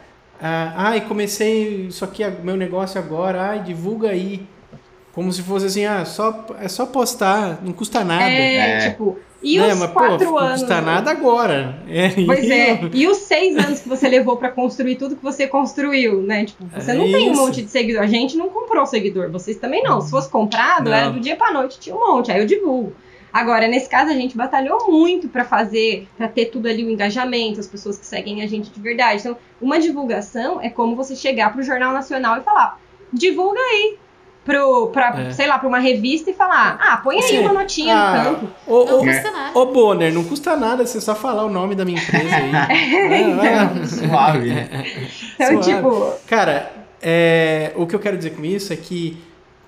ah, 0.42 0.74
ai, 0.76 1.02
comecei 1.02 1.88
isso 1.88 2.04
aqui, 2.04 2.24
meu 2.44 2.58
negócio 2.58 3.00
agora, 3.00 3.42
ai, 3.42 3.64
divulga 3.64 4.10
aí. 4.10 4.46
Como 5.14 5.32
se 5.32 5.41
fosse 5.43 5.68
assim, 5.68 5.86
ah, 5.86 6.03
só, 6.05 6.43
é 6.59 6.68
só 6.68 6.86
postar, 6.88 7.59
não 7.64 7.72
custa 7.72 8.03
nada. 8.03 8.24
É, 8.32 8.55
É. 8.86 8.89
tipo, 8.89 9.18
e 9.43 9.59
né? 9.59 9.72
os 9.72 9.80
Mas, 9.80 9.91
quatro 9.91 10.18
pô, 10.28 10.32
não 10.32 10.38
anos. 10.39 10.59
custa 10.61 10.82
nada 10.82 11.11
agora. 11.11 11.78
É, 11.88 12.09
Pois 12.26 12.43
e- 12.43 12.51
é, 12.51 12.80
e 12.91 13.07
os 13.07 13.18
seis 13.18 13.55
anos 13.57 13.80
que 13.82 13.88
você 13.89 14.07
levou 14.09 14.38
pra 14.38 14.49
construir 14.49 14.95
tudo 14.95 15.16
que 15.16 15.22
você 15.24 15.45
construiu, 15.45 16.24
né? 16.24 16.45
Tipo, 16.45 16.66
você 16.74 16.91
É 16.91 16.93
não 16.95 17.03
tem 17.05 17.30
um 17.30 17.34
isso. 17.34 17.41
monte 17.41 17.61
de 17.61 17.70
seguidor. 17.70 18.01
A 18.01 18.07
gente 18.07 18.36
não 18.36 18.49
comprou 18.49 18.86
seguidor, 18.88 19.30
vocês 19.30 19.57
também 19.57 19.84
não. 19.84 20.01
Se 20.01 20.09
fosse 20.09 20.30
comprado, 20.30 20.89
Não. 20.89 20.97
era 20.97 21.09
do 21.11 21.20
dia 21.20 21.36
pra 21.36 21.51
noite, 21.53 21.80
tinha 21.80 21.95
um 21.95 21.99
monte, 21.99 22.32
aí 22.32 22.39
eu 22.39 22.47
divulgo. 22.47 22.93
Agora, 23.32 23.68
nesse 23.68 23.89
caso, 23.89 24.09
a 24.09 24.14
gente 24.16 24.36
batalhou 24.38 24.89
muito 24.91 25.28
pra 25.28 25.43
fazer, 25.45 26.07
pra 26.18 26.28
ter 26.28 26.45
tudo 26.45 26.68
ali 26.68 26.84
o 26.84 26.89
engajamento, 26.89 27.59
as 27.59 27.68
pessoas 27.68 27.97
que 27.99 28.05
seguem 28.05 28.41
a 28.43 28.47
gente 28.47 28.70
de 28.72 28.80
verdade. 28.80 29.20
Então, 29.22 29.38
uma 29.61 29.80
divulgação 29.80 30.59
é 30.61 30.70
como 30.70 30.95
você 30.95 31.16
chegar 31.16 31.51
pro 31.53 31.61
Jornal 31.64 31.93
Nacional 31.93 32.38
e 32.38 32.41
falar: 32.41 32.80
divulga 33.11 33.59
aí. 33.59 33.97
Pro, 34.46 34.88
pra, 34.88 35.22
É. 35.22 35.32
sei 35.32 35.48
lá, 35.48 35.58
pra 35.58 35.70
uma 35.70 35.80
revista 35.80 36.30
e 36.30 36.34
falar: 36.34 36.78
ah, 36.82 36.98
põe 36.98 37.16
aí 37.16 37.22
Sim. 37.24 37.39
uma 37.39 37.54
notinha 37.54 37.96
Ah, 37.96 38.24
no 38.24 38.24
canto. 38.36 38.50
Ô, 38.68 38.84
Não 38.86 38.96
ô, 39.00 39.04
custa 39.06 39.32
nada. 39.32 39.58
ô, 39.60 39.66
Bonner, 39.68 40.14
não 40.14 40.24
custa 40.26 40.56
nada 40.58 40.86
você 40.86 41.00
só 41.00 41.16
falar 41.16 41.46
o 41.46 41.50
nome 41.50 41.76
da 41.76 41.86
minha 41.86 41.98
empresa 42.02 42.36
aí. 42.36 42.52
Vai, 42.52 43.34
vai. 43.36 43.86
Suave. 43.88 44.52
Então, 45.36 45.64
Suave. 45.64 45.76
tipo, 45.76 46.14
Cara, 46.28 46.72
é, 47.02 47.72
o 47.76 47.88
que 47.88 47.96
eu 47.96 48.00
quero 48.00 48.18
dizer 48.18 48.32
com 48.32 48.44
isso 48.44 48.74
é 48.74 48.76
que 48.76 49.18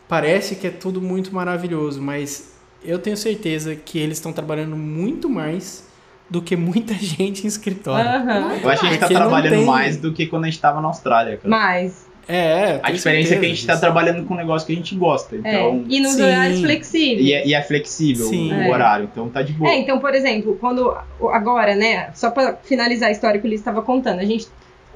parece 0.09 0.55
que 0.55 0.67
é 0.67 0.71
tudo 0.71 1.01
muito 1.01 1.33
maravilhoso, 1.33 2.01
mas 2.01 2.53
eu 2.83 2.99
tenho 2.99 3.15
certeza 3.17 3.75
que 3.75 3.97
eles 3.97 4.17
estão 4.17 4.33
trabalhando 4.33 4.75
muito 4.75 5.29
mais 5.29 5.87
do 6.29 6.41
que 6.41 6.55
muita 6.57 6.93
gente 6.99 7.45
em 7.45 7.47
escritório. 7.47 8.09
aham. 8.09 8.57
Eu 8.61 8.69
acho 8.69 8.81
que 8.81 8.87
a 8.87 8.91
gente 8.91 8.99
tá 8.99 9.07
trabalhando 9.07 9.53
tem- 9.55 9.65
mais 9.65 9.95
do 9.97 10.11
que 10.11 10.25
quando 10.27 10.43
a 10.43 10.47
gente 10.49 10.59
tava 10.59 10.81
na 10.81 10.87
Austrália, 10.89 11.37
cara. 11.37 11.49
Mas. 11.49 12.05
É, 12.27 12.35
é. 12.37 12.79
A 12.81 12.91
diferença 12.91 13.35
é 13.35 13.37
que 13.39 13.45
a 13.45 13.49
gente 13.49 13.57
certeza 13.61 13.67
tá 13.67 13.73
disso. 13.73 13.81
trabalhando 13.81 14.25
com 14.25 14.33
um 14.33 14.37
negócio 14.37 14.65
que 14.65 14.73
a 14.73 14.75
gente 14.75 14.95
gosta. 14.95 15.35
É, 15.35 15.39
Então. 15.39 15.83
e 15.87 15.99
nos 15.99 16.13
Sim. 16.13 16.23
horários 16.23 16.59
flexíveis. 16.61 17.21
E 17.27 17.33
é, 17.33 17.47
e 17.47 17.53
é 17.53 17.61
flexível 17.61 18.25
Sim. 18.27 18.51
o 18.51 18.61
É. 18.61 18.69
horário, 18.71 19.09
então 19.11 19.29
tá 19.29 19.41
de 19.41 19.53
boa. 19.53 19.69
É, 19.69 19.77
então, 19.77 19.99
por 19.99 20.13
exemplo, 20.15 20.57
quando 20.59 20.95
agora, 21.31 21.75
né, 21.75 22.09
só 22.15 22.31
pra 22.31 22.55
finalizar 22.63 23.09
a 23.09 23.11
história 23.11 23.39
que 23.39 23.45
o 23.47 23.49
Liz 23.49 23.59
estava 23.59 23.81
contando, 23.81 24.19
a 24.19 24.25
gente 24.25 24.47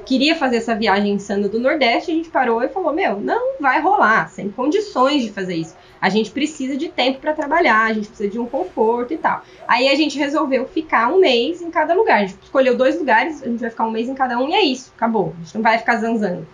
queria 0.06 0.36
fazer 0.36 0.58
essa 0.58 0.74
viagem 0.74 1.12
insana 1.14 1.48
do 1.48 1.60
Nordeste, 1.60 2.10
a 2.12 2.16
gente 2.16 2.30
parou 2.30 2.64
e 2.64 2.70
falou: 2.70 2.92
"Meu, 2.94 3.20
não 3.20 3.58
vai 3.60 3.80
rolar, 3.82 4.30
sem 4.30 4.50
condições 4.50 5.22
de 5.24 5.30
fazer 5.30 5.56
isso. 5.56 5.76
A 6.02 6.10
gente 6.10 6.32
precisa 6.32 6.78
de 6.78 6.88
tempo 6.88 7.20
para 7.20 7.34
trabalhar, 7.34 7.84
a 7.86 7.94
gente 7.94 8.08
precisa 8.08 8.30
de 8.30 8.40
um 8.40 8.46
conforto 8.48 9.14
e 9.14 9.18
tal". 9.18 9.44
Aí 9.68 9.88
a 9.90 9.96
gente 9.96 10.18
resolveu 10.18 10.66
ficar 10.66 11.14
um 11.14 11.20
mês 11.20 11.62
em 11.62 11.70
cada 11.70 11.94
lugar. 11.94 12.24
A 12.24 12.26
gente 12.26 12.40
escolheu 12.42 12.76
dois 12.76 12.98
lugares, 12.98 13.44
a 13.44 13.46
gente 13.48 13.60
vai 13.60 13.70
ficar 13.70 13.86
um 13.86 13.92
mês 13.92 14.10
em 14.10 14.16
cada 14.16 14.40
um 14.40 14.50
e 14.50 14.54
é 14.54 14.64
isso, 14.64 14.92
acabou. 14.96 15.34
A 15.40 15.44
gente 15.44 15.54
não 15.56 15.62
vai 15.62 15.78
ficar 15.78 15.98
zanzando. 15.98 16.48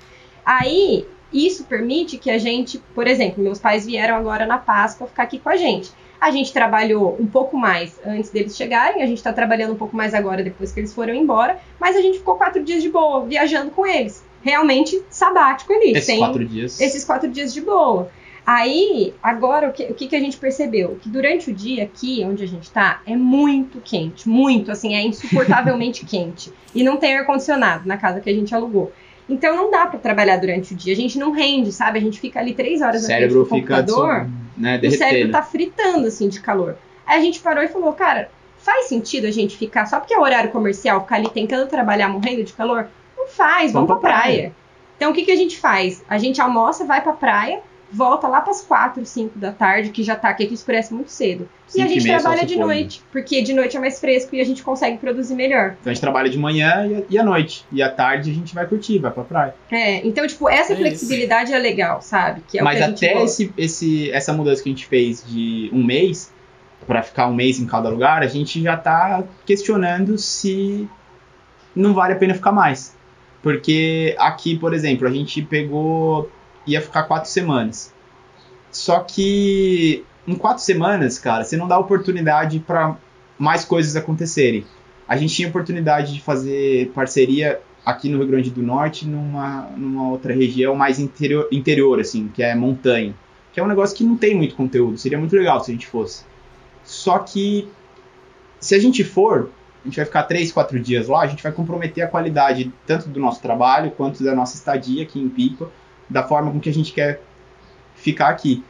Aí 0.45 1.05
isso 1.33 1.65
permite 1.65 2.17
que 2.17 2.29
a 2.29 2.37
gente, 2.37 2.77
por 2.93 3.07
exemplo, 3.07 3.43
meus 3.43 3.59
pais 3.59 3.85
vieram 3.85 4.15
agora 4.15 4.45
na 4.45 4.57
Páscoa 4.57 5.07
ficar 5.07 5.23
aqui 5.23 5.39
com 5.39 5.49
a 5.49 5.55
gente. 5.55 5.91
A 6.21 6.31
gente 6.31 6.53
trabalhou 6.53 7.17
um 7.19 7.27
pouco 7.27 7.57
mais 7.57 7.99
antes 8.05 8.29
deles 8.29 8.55
chegarem, 8.55 9.03
a 9.03 9.05
gente 9.05 9.21
tá 9.21 9.33
trabalhando 9.33 9.73
um 9.73 9.77
pouco 9.77 9.95
mais 9.95 10.13
agora 10.13 10.43
depois 10.43 10.71
que 10.71 10.79
eles 10.79 10.93
foram 10.93 11.13
embora, 11.13 11.59
mas 11.79 11.95
a 11.95 12.01
gente 12.01 12.19
ficou 12.19 12.35
quatro 12.35 12.63
dias 12.63 12.81
de 12.81 12.89
boa, 12.89 13.25
viajando 13.25 13.71
com 13.71 13.85
eles. 13.85 14.23
Realmente 14.41 15.01
sabático 15.09 15.73
ali, 15.73 15.91
Esses 15.91 16.05
sem 16.05 16.19
quatro 16.19 16.45
dias. 16.45 16.79
esses 16.79 17.03
quatro 17.03 17.29
dias 17.29 17.53
de 17.53 17.61
boa. 17.61 18.09
Aí, 18.45 19.11
agora, 19.23 19.69
o 19.69 19.73
que, 19.73 19.83
o 19.85 19.95
que, 19.95 20.07
que 20.07 20.15
a 20.15 20.19
gente 20.19 20.37
percebeu? 20.37 20.99
Que 21.01 21.09
durante 21.09 21.49
o 21.49 21.53
dia 21.53 21.83
aqui, 21.83 22.23
onde 22.23 22.43
a 22.43 22.47
gente 22.47 22.69
tá, 22.69 23.01
é 23.05 23.15
muito 23.15 23.81
quente. 23.83 24.29
Muito, 24.29 24.71
assim, 24.71 24.93
é 24.95 25.01
insuportavelmente 25.01 26.05
quente. 26.07 26.53
E 26.73 26.83
não 26.83 26.97
tem 26.97 27.17
ar-condicionado 27.17 27.87
na 27.87 27.97
casa 27.97 28.19
que 28.21 28.29
a 28.29 28.33
gente 28.33 28.53
alugou. 28.53 28.93
Então 29.27 29.55
não 29.55 29.71
dá 29.71 29.87
pra 29.87 29.99
trabalhar 29.99 30.37
durante 30.37 30.73
o 30.73 30.77
dia. 30.77 30.93
A 30.93 30.95
gente 30.95 31.17
não 31.17 31.31
rende, 31.31 31.71
sabe? 31.71 31.97
A 31.97 32.01
gente 32.01 32.19
fica 32.19 32.39
ali 32.39 32.53
três 32.53 32.81
horas 32.81 33.01
na 33.01 33.07
frente 33.07 33.19
cérebro 33.19 33.39
do 33.39 33.45
fica 33.45 33.77
computador 33.77 34.29
né, 34.55 34.77
o 34.77 34.81
cérebro 34.81 34.99
derretendo. 34.99 35.31
tá 35.31 35.41
fritando, 35.41 36.07
assim, 36.07 36.29
de 36.29 36.39
calor. 36.39 36.77
Aí 37.05 37.19
a 37.19 37.21
gente 37.21 37.39
parou 37.39 37.63
e 37.63 37.67
falou, 37.67 37.91
cara, 37.93 38.29
faz 38.57 38.87
sentido 38.87 39.25
a 39.27 39.31
gente 39.31 39.57
ficar, 39.57 39.85
só 39.85 39.99
porque 39.99 40.13
é 40.13 40.19
horário 40.19 40.51
comercial, 40.51 41.01
ficar 41.01 41.15
ali 41.15 41.29
tentando 41.29 41.67
trabalhar 41.67 42.09
morrendo 42.09 42.43
de 42.43 42.53
calor? 42.53 42.87
Não 43.17 43.27
faz, 43.27 43.71
vamos, 43.71 43.87
Vamos 43.87 44.01
pra 44.01 44.09
pra 44.09 44.19
praia. 44.19 44.35
praia. 44.35 44.55
Então 44.97 45.11
o 45.11 45.13
que, 45.13 45.23
que 45.23 45.31
a 45.31 45.35
gente 45.35 45.57
faz? 45.57 46.03
A 46.07 46.17
gente 46.17 46.39
almoça, 46.41 46.85
vai 46.85 47.01
pra 47.01 47.13
praia, 47.13 47.61
volta 47.91 48.27
lá 48.27 48.41
pras 48.41 48.61
4, 48.61 49.05
5 49.05 49.37
da 49.37 49.51
tarde, 49.51 49.89
que 49.89 50.03
já 50.03 50.15
tá 50.15 50.29
aqui, 50.29 50.45
que 50.45 50.53
escurece 50.53 50.93
muito 50.93 51.11
cedo. 51.11 51.47
E 51.75 51.81
a 51.81 51.85
e 51.85 51.89
gente 51.89 52.03
meia, 52.03 52.19
trabalha 52.19 52.45
de 52.45 52.57
noite, 52.57 53.01
porque 53.11 53.41
de 53.41 53.53
noite 53.53 53.77
é 53.77 53.79
mais 53.79 53.99
fresco 53.99 54.35
e 54.35 54.41
a 54.41 54.43
gente 54.43 54.63
consegue 54.63 54.97
produzir 54.97 55.35
melhor. 55.35 55.75
Então 55.79 55.91
a 55.91 55.93
gente 55.93 56.01
trabalha 56.01 56.29
de 56.29 56.37
manhã 56.37 56.85
e, 57.09 57.15
e 57.15 57.17
à 57.17 57.23
noite. 57.23 57.65
E 57.71 57.81
à 57.81 57.89
tarde 57.89 58.31
a 58.31 58.33
gente 58.33 58.53
vai 58.53 58.65
curtir, 58.67 58.99
vai 58.99 59.11
pra 59.11 59.23
praia. 59.23 59.55
É, 59.71 60.05
então, 60.05 60.25
tipo, 60.27 60.49
essa 60.49 60.73
É 60.73 60.75
flexibilidade 60.75 61.53
é 61.53 61.59
legal, 61.59 62.01
sabe? 62.01 62.41
Que 62.47 62.59
é 62.59 62.61
o 62.61 62.63
Mas 62.65 62.77
que 62.77 62.83
a 62.83 62.87
gente 62.87 63.05
até 63.05 63.23
esse, 63.23 63.53
esse, 63.57 64.11
essa 64.11 64.33
mudança 64.33 64.61
que 64.61 64.69
a 64.69 64.71
gente 64.71 64.85
fez 64.85 65.23
de 65.25 65.69
um 65.73 65.83
mês, 65.83 66.33
pra 66.85 67.01
ficar 67.01 67.27
um 67.27 67.33
mês 67.33 67.59
em 67.59 67.65
cada 67.65 67.89
lugar, 67.89 68.21
a 68.21 68.27
gente 68.27 68.61
já 68.61 68.77
tá 68.77 69.23
questionando 69.45 70.17
se 70.17 70.87
não 71.75 71.93
vale 71.93 72.13
a 72.13 72.15
pena 72.15 72.33
ficar 72.33 72.51
mais. 72.51 72.95
Porque 73.41 74.15
aqui, 74.17 74.57
por 74.57 74.73
exemplo, 74.73 75.07
a 75.07 75.11
gente 75.11 75.41
pegou. 75.41 76.31
Ia 76.65 76.81
ficar 76.81 77.03
quatro 77.03 77.29
semanas. 77.29 77.93
Só 78.71 78.99
que 78.99 80.03
em 80.27 80.35
quatro 80.35 80.63
semanas, 80.63 81.19
cara, 81.19 81.43
você 81.43 81.55
não 81.55 81.67
dá 81.67 81.77
oportunidade 81.77 82.59
para 82.59 82.97
mais 83.37 83.63
coisas 83.63 83.95
acontecerem. 83.95 84.65
A 85.07 85.15
gente 85.15 85.35
tinha 85.35 85.47
oportunidade 85.47 86.13
de 86.13 86.21
fazer 86.21 86.91
parceria 86.93 87.61
aqui 87.85 88.09
no 88.09 88.17
Rio 88.17 88.27
Grande 88.27 88.49
do 88.49 88.63
Norte, 88.63 89.07
numa, 89.07 89.69
numa 89.77 90.09
outra 90.09 90.33
região 90.33 90.75
mais 90.75 90.99
interior, 90.99 91.47
interior, 91.51 91.99
assim, 91.99 92.27
que 92.33 92.41
é 92.41 92.55
montanha. 92.55 93.13
Que 93.53 93.59
é 93.59 93.63
um 93.63 93.67
negócio 93.67 93.95
que 93.95 94.03
não 94.03 94.17
tem 94.17 94.35
muito 94.35 94.55
conteúdo. 94.55 94.97
Seria 94.97 95.19
muito 95.19 95.35
legal 95.35 95.63
se 95.63 95.71
a 95.71 95.73
gente 95.73 95.85
fosse. 95.85 96.25
Só 96.83 97.19
que 97.19 97.69
se 98.59 98.73
a 98.73 98.79
gente 98.79 99.03
for, 99.03 99.51
a 99.83 99.87
gente 99.87 99.97
vai 99.97 100.05
ficar 100.05 100.23
três, 100.23 100.51
quatro 100.51 100.79
dias 100.79 101.07
lá, 101.07 101.21
a 101.21 101.27
gente 101.27 101.43
vai 101.43 101.51
comprometer 101.51 102.03
a 102.03 102.07
qualidade 102.07 102.73
tanto 102.87 103.07
do 103.07 103.19
nosso 103.19 103.39
trabalho 103.41 103.91
quanto 103.91 104.23
da 104.23 104.33
nossa 104.33 104.55
estadia 104.55 105.03
aqui 105.03 105.19
em 105.19 105.29
Pipa, 105.29 105.69
da 106.09 106.23
forma 106.23 106.51
com 106.51 106.59
que 106.59 106.69
a 106.69 106.73
gente 106.73 106.93
quer 106.93 107.21
ficar 107.95 108.29
aqui. 108.29 108.63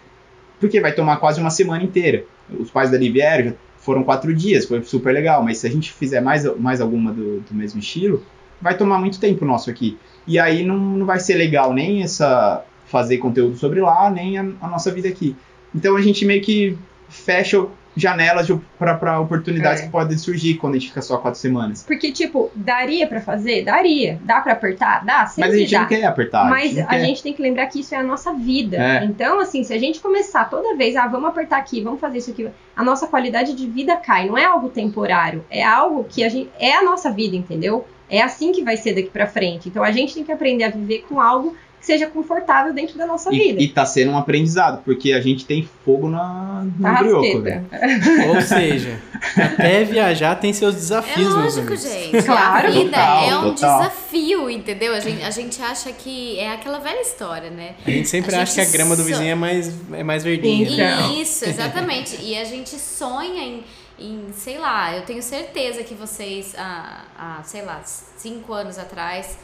Porque 0.59 0.79
vai 0.79 0.93
tomar 0.93 1.17
quase 1.17 1.39
uma 1.39 1.49
semana 1.49 1.83
inteira. 1.83 2.25
Os 2.59 2.69
pais 2.69 2.91
da 2.91 2.97
vieram, 2.97 3.49
já 3.49 3.53
foram 3.77 4.03
quatro 4.03 4.33
dias, 4.33 4.65
foi 4.65 4.81
super 4.83 5.13
legal, 5.13 5.43
mas 5.43 5.59
se 5.59 5.67
a 5.67 5.69
gente 5.69 5.93
fizer 5.93 6.19
mais, 6.19 6.43
mais 6.57 6.81
alguma 6.81 7.13
do, 7.13 7.41
do 7.41 7.53
mesmo 7.53 7.79
estilo, 7.79 8.23
vai 8.59 8.75
tomar 8.75 8.99
muito 8.99 9.19
tempo 9.19 9.45
nosso 9.45 9.69
aqui. 9.69 9.97
E 10.25 10.39
aí 10.39 10.65
não, 10.65 10.77
não 10.77 11.05
vai 11.05 11.19
ser 11.19 11.36
legal 11.36 11.71
nem 11.71 12.01
essa 12.01 12.65
fazer 12.86 13.17
conteúdo 13.17 13.55
sobre 13.57 13.81
lá, 13.81 14.09
nem 14.09 14.38
a, 14.38 14.45
a 14.61 14.67
nossa 14.67 14.91
vida 14.91 15.07
aqui. 15.07 15.36
Então 15.73 15.95
a 15.95 16.01
gente 16.01 16.25
meio 16.25 16.41
que 16.41 16.77
fecha 17.09 17.67
janelas 17.96 18.48
para 18.78 19.20
oportunidades 19.20 19.82
É. 19.82 19.86
que 19.86 19.91
podem 19.91 20.18
surgir 20.18 20.56
quando 20.56 20.76
a 20.76 20.78
gente 20.78 20.89
fica 20.89 21.02
só 21.02 21.18
quatro 21.18 21.39
semanas. 21.39 21.84
Porque, 21.84 22.12
tipo, 22.12 22.52
daria 22.56 23.08
pra 23.08 23.22
fazer? 23.22 23.64
Daria. 23.64 24.20
Dá 24.24 24.41
pra 24.41 24.54
apertar? 24.54 25.06
Dá, 25.06 25.26
sempre 25.26 25.50
Mas 25.50 25.56
a 25.58 25.60
gente 25.62 25.72
dá. 25.72 25.80
não 25.82 25.88
quer 25.88 26.04
apertar. 26.06 26.50
Mas 26.50 26.78
a 26.78 26.86
quer. 26.86 27.00
gente 27.00 27.24
tem 27.24 27.34
que 27.34 27.41
lembrar 27.41 27.68
que 27.68 27.80
isso 27.80 27.96
é 27.96 27.98
a 27.98 28.04
nossa 28.04 28.34
vida. 28.34 28.78
É. 28.78 29.04
Então, 29.06 29.39
assim, 29.39 29.64
se 29.64 29.74
a 29.74 29.80
gente 29.80 30.00
começar 30.00 30.46
toda 30.50 30.76
vez, 30.76 30.96
ah, 30.96 31.08
vamos 31.08 31.30
apertar 31.30 31.58
aqui, 31.58 31.82
vamos 31.82 32.00
fazer 32.00 32.18
isso 32.20 32.32
aqui, 32.32 32.48
a 32.76 32.84
nossa 32.84 33.08
qualidade 33.08 33.54
de 33.54 33.68
vida 33.68 33.96
cai. 33.98 34.28
Não 34.28 34.38
é 34.38 34.46
algo 34.46 34.70
temporário, 34.70 35.43
é 35.50 35.64
algo 35.64 36.04
que 36.10 36.24
a 36.24 36.30
gente 36.30 36.50
é 36.60 36.74
a 36.76 36.84
nossa 36.84 37.10
vida, 37.12 37.36
entendeu? 37.36 37.86
É 38.10 38.22
assim 38.22 38.52
que 38.52 38.64
vai 38.64 38.78
ser 38.78 38.93
daqui 38.93 39.10
pra 39.10 39.26
frente. 39.26 39.68
Então 39.68 39.84
a 39.84 39.91
gente 39.91 40.14
tem 40.14 40.24
que 40.24 40.32
aprender 40.32 40.64
a 40.66 40.70
viver 40.70 41.06
com 41.10 41.20
algo 41.20 41.56
seja 41.86 42.07
confortável 42.07 42.73
dentro 42.73 42.97
da 42.97 43.05
nossa 43.05 43.29
vida. 43.29 43.61
E, 43.61 43.65
e 43.65 43.67
tá 43.69 43.86
sendo 43.86 44.11
um 44.11 44.17
aprendizado, 44.17 44.81
porque 44.83 45.13
a 45.13 45.21
gente 45.21 45.45
tem 45.45 45.69
fogo 45.86 46.09
na, 46.09 46.65
no 46.79 46.97
brioco, 46.97 47.41
velho. 47.41 47.65
Arrasqueta. 47.71 48.27
Ou 48.33 48.41
seja, 48.41 48.99
até 49.38 49.83
viajar 49.83 50.36
tem 50.36 50.51
seus 50.51 50.73
É 50.73 50.77
desafios, 50.79 51.17
meus 51.27 51.55
lógico, 51.55 51.59
amigos. 51.67 51.83
gente. 51.83 52.23
Claro. 52.25 52.67
A 52.67 52.71
vida 52.71 52.89
Total, 52.89 53.23
é 53.29 53.38
um 53.38 53.53
total. 53.53 53.79
desafio, 53.79 54.49
entendeu? 54.49 54.93
A 54.93 54.99
gente, 54.99 55.23
a 55.23 55.29
gente 55.29 55.61
acha 55.61 55.91
que 55.91 56.39
é 56.39 56.51
aquela 56.53 56.79
velha 56.79 57.01
história, 57.01 57.49
né? 57.51 57.75
A 57.86 57.89
gente 57.91 58.09
sempre 58.09 58.33
A 58.36 58.41
acha 58.41 58.53
que 58.55 58.61
a 58.61 58.63
gente 58.63 58.73
grama 58.73 58.95
do 58.95 59.03
vizinho 59.03 59.29
é 59.29 59.36
mais, 59.36 59.71
é 59.93 60.03
mais 60.03 60.23
verdinha. 60.23 60.67
Então. 60.67 61.21
Isso, 61.21 61.45
exatamente. 61.45 62.17
E 62.21 62.36
a 62.36 62.43
gente 62.43 62.71
sonha 62.79 63.43
em, 63.43 63.63
em, 63.99 64.25
sei 64.33 64.57
lá, 64.57 64.95
eu 64.95 65.03
tenho 65.03 65.21
certeza 65.21 65.83
que 65.83 65.93
vocês, 65.93 66.55
há, 66.57 67.03
há, 67.17 67.43
sei 67.43 67.61
lá, 67.61 67.81
cinco 67.83 68.53
anos 68.53 68.77
atrás, 68.79 69.38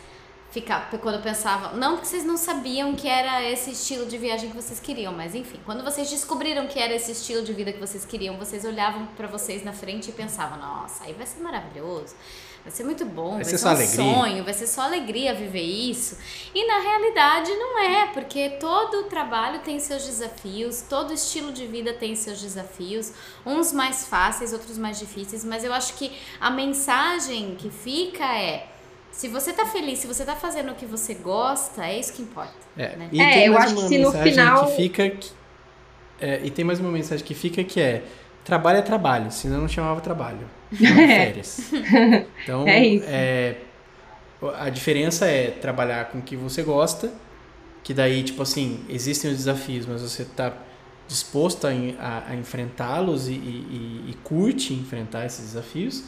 ficar, 0.52 0.90
quando 1.02 1.24
pensavam, 1.24 1.78
não 1.78 1.94
porque 1.94 2.08
vocês 2.08 2.26
não 2.26 2.36
sabiam 2.36 2.94
que 2.94 3.08
era 3.08 3.42
esse 3.44 3.72
estilo 3.72 4.06
de 4.06 4.18
viagem 4.18 4.50
que 4.50 4.56
vocês 4.56 4.80
queriam, 4.80 5.14
mas 5.14 5.34
enfim, 5.34 5.60
quando 5.66 5.84
vocês 5.84 6.10
descobriram 6.10 6.68
que 6.68 6.78
era 6.78 6.94
esse 6.94 7.14
estilo 7.14 7.42
de 7.42 7.54
vida 7.54 7.72
que 7.72 7.80
vocês 7.80 8.04
queriam, 8.04 8.38
vocês 8.38 8.66
olhavam 8.66 9.06
pra 9.16 9.28
vocês 9.28 9.64
na 9.64 9.72
frente 9.72 10.10
e 10.10 10.14
pensavam, 10.14 10.60
nossa, 10.60 11.06
aí 11.06 11.14
vai 11.14 11.26
ser 11.26 11.42
maravilhoso. 11.42 12.16
Vai 12.64 12.72
ser 12.72 12.84
muito 12.84 13.04
bom, 13.06 13.36
vai, 13.36 13.44
ser 13.44 13.52
ser, 13.52 13.58
só 13.58 13.70
um 13.70 13.72
alegria. 13.72 13.96
sonho, 13.96 14.44
vai 14.44 14.54
ser 14.54 14.68
só 14.68 14.82
alegria 14.82 15.34
viver 15.34 15.64
isso. 15.64 16.16
E 16.54 16.68
na 16.68 16.80
realidade 16.80 17.50
não 17.56 17.80
é, 17.80 18.08
porque 18.14 18.52
todo 18.60 19.06
trabalho 19.06 19.62
tem 19.62 19.80
seus 19.80 20.06
desafios, 20.06 20.82
todo 20.88 21.12
estilo 21.12 21.52
de 21.52 21.66
vida 21.66 21.92
tem 21.94 22.16
seus 22.16 22.40
desafios, 22.40 23.14
uns 23.44 23.74
mais 23.74 24.06
fáceis, 24.06 24.54
outros 24.54 24.78
mais 24.78 25.00
difíceis, 25.00 25.44
mas 25.44 25.64
eu 25.64 25.74
acho 25.74 25.96
que 25.96 26.12
a 26.40 26.52
mensagem 26.52 27.56
que 27.56 27.72
fica 27.72 28.26
é 28.26 28.71
Se 29.12 29.28
você 29.28 29.54
tá 29.54 29.66
feliz, 29.66 30.00
se 30.00 30.08
você 30.08 30.24
tá 30.24 30.36
fazendo 30.36 30.72
o 30.72 30.76
que 30.76 30.86
você 30.86 31.14
gosta, 31.14 31.86
é 31.86 32.00
isso 32.00 32.14
que 32.14 32.22
importa. 32.22 32.54
É, 32.78 32.96
né? 32.96 33.10
e 33.12 33.22
É, 33.22 33.32
tem 33.34 33.46
eu 33.48 33.58
acho 33.58 33.74
uma 33.74 33.82
que 33.84 33.88
se 33.90 33.98
no 33.98 34.06
mensagem 34.12 34.32
final- 34.34 34.66
Que 34.68 34.76
fica 34.76 35.10
que- 35.10 35.32
é, 36.20 36.42
e 36.44 36.50
tem 36.50 36.64
mais 36.66 36.80
uma 36.80 36.92
mensagem 36.92 37.26
que 37.26 37.34
fica 37.34 37.64
que 37.64 37.80
é: 37.82 38.04
trabalho 38.46 38.80
é 38.80 38.82
trabalho, 38.82 39.32
senão 39.32 39.60
não 39.62 39.68
chamava 39.68 40.00
trabalho. 40.02 40.48
Chamava 40.74 41.08
férias. 41.08 41.72
Então, 42.44 42.68
É 42.68 42.80
isso. 42.86 43.06
é, 43.08 43.56
a 44.58 44.70
diferença 44.70 45.26
é 45.26 45.52
trabalhar 45.52 46.06
com 46.06 46.20
o 46.20 46.22
que 46.22 46.36
você 46.36 46.64
gosta, 46.64 47.12
que 47.84 47.94
daí, 47.94 48.24
tipo 48.24 48.42
assim, 48.42 48.84
existem 48.90 49.30
os 49.32 49.38
desafios, 49.38 49.86
mas 49.86 50.02
você 50.02 50.24
tá 50.24 50.54
disposto 51.08 51.68
a, 51.68 51.72
a- 52.00 52.24
a 52.30 52.36
enfrentá-los 52.36 53.28
e, 53.28 53.34
e- 53.34 54.06
e 54.12 54.14
curte 54.24 54.74
enfrentar 54.74 55.26
esses 55.26 55.46
desafios, 55.48 56.04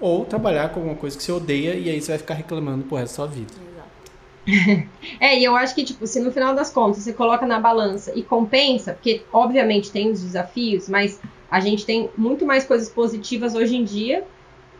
ou 0.00 0.24
trabalhar 0.24 0.70
com 0.70 0.80
alguma 0.80 0.96
coisa 0.96 1.16
que 1.16 1.22
você 1.22 1.32
odeia 1.32 1.74
e 1.74 1.90
aí 1.90 2.00
você 2.00 2.12
vai 2.12 2.18
ficar 2.18 2.34
reclamando 2.34 2.84
pro 2.84 2.96
resto 2.96 3.12
da 3.12 3.16
sua 3.16 3.26
vida. 3.26 3.52
Exato. 4.46 4.88
É, 5.20 5.38
e 5.38 5.44
eu 5.44 5.56
acho 5.56 5.74
que, 5.74 5.84
tipo, 5.84 6.06
se 6.06 6.20
no 6.20 6.30
final 6.30 6.54
das 6.54 6.70
contas 6.70 7.02
você 7.02 7.12
coloca 7.12 7.44
na 7.44 7.58
balança 7.58 8.12
e 8.14 8.22
compensa, 8.22 8.92
porque 8.92 9.22
obviamente 9.32 9.90
tem 9.90 10.10
os 10.10 10.22
desafios, 10.22 10.88
mas 10.88 11.20
a 11.50 11.60
gente 11.60 11.84
tem 11.84 12.08
muito 12.16 12.46
mais 12.46 12.64
coisas 12.64 12.88
positivas 12.88 13.54
hoje 13.54 13.76
em 13.76 13.84
dia 13.84 14.24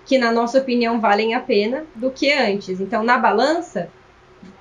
que, 0.07 0.17
na 0.17 0.33
nossa 0.33 0.59
opinião, 0.59 1.01
valem 1.01 1.35
a 1.35 1.41
pena 1.41 1.85
do 1.95 2.11
que 2.11 2.33
antes. 2.33 2.81
Então, 2.81 3.03
na 3.03 3.19
balança, 3.19 3.91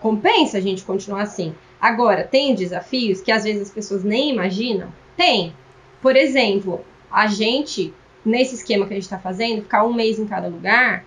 compensa 0.01 0.57
a 0.57 0.61
gente 0.61 0.83
continuar 0.83 1.21
assim. 1.21 1.55
Agora, 1.79 2.23
tem 2.23 2.53
desafios 2.55 3.21
que 3.21 3.31
às 3.31 3.43
vezes 3.43 3.61
as 3.61 3.71
pessoas 3.71 4.03
nem 4.03 4.31
imaginam? 4.31 4.91
Tem. 5.15 5.53
Por 6.01 6.15
exemplo, 6.15 6.81
a 7.11 7.27
gente, 7.27 7.93
nesse 8.27 8.55
esquema 8.55 8.85
que 8.85 8.93
a 8.93 8.95
gente 8.95 9.03
está 9.03 9.17
fazendo, 9.17 9.61
ficar 9.61 9.83
um 9.85 9.93
mês 9.93 10.19
em 10.19 10.27
cada 10.27 10.47
lugar, 10.47 11.03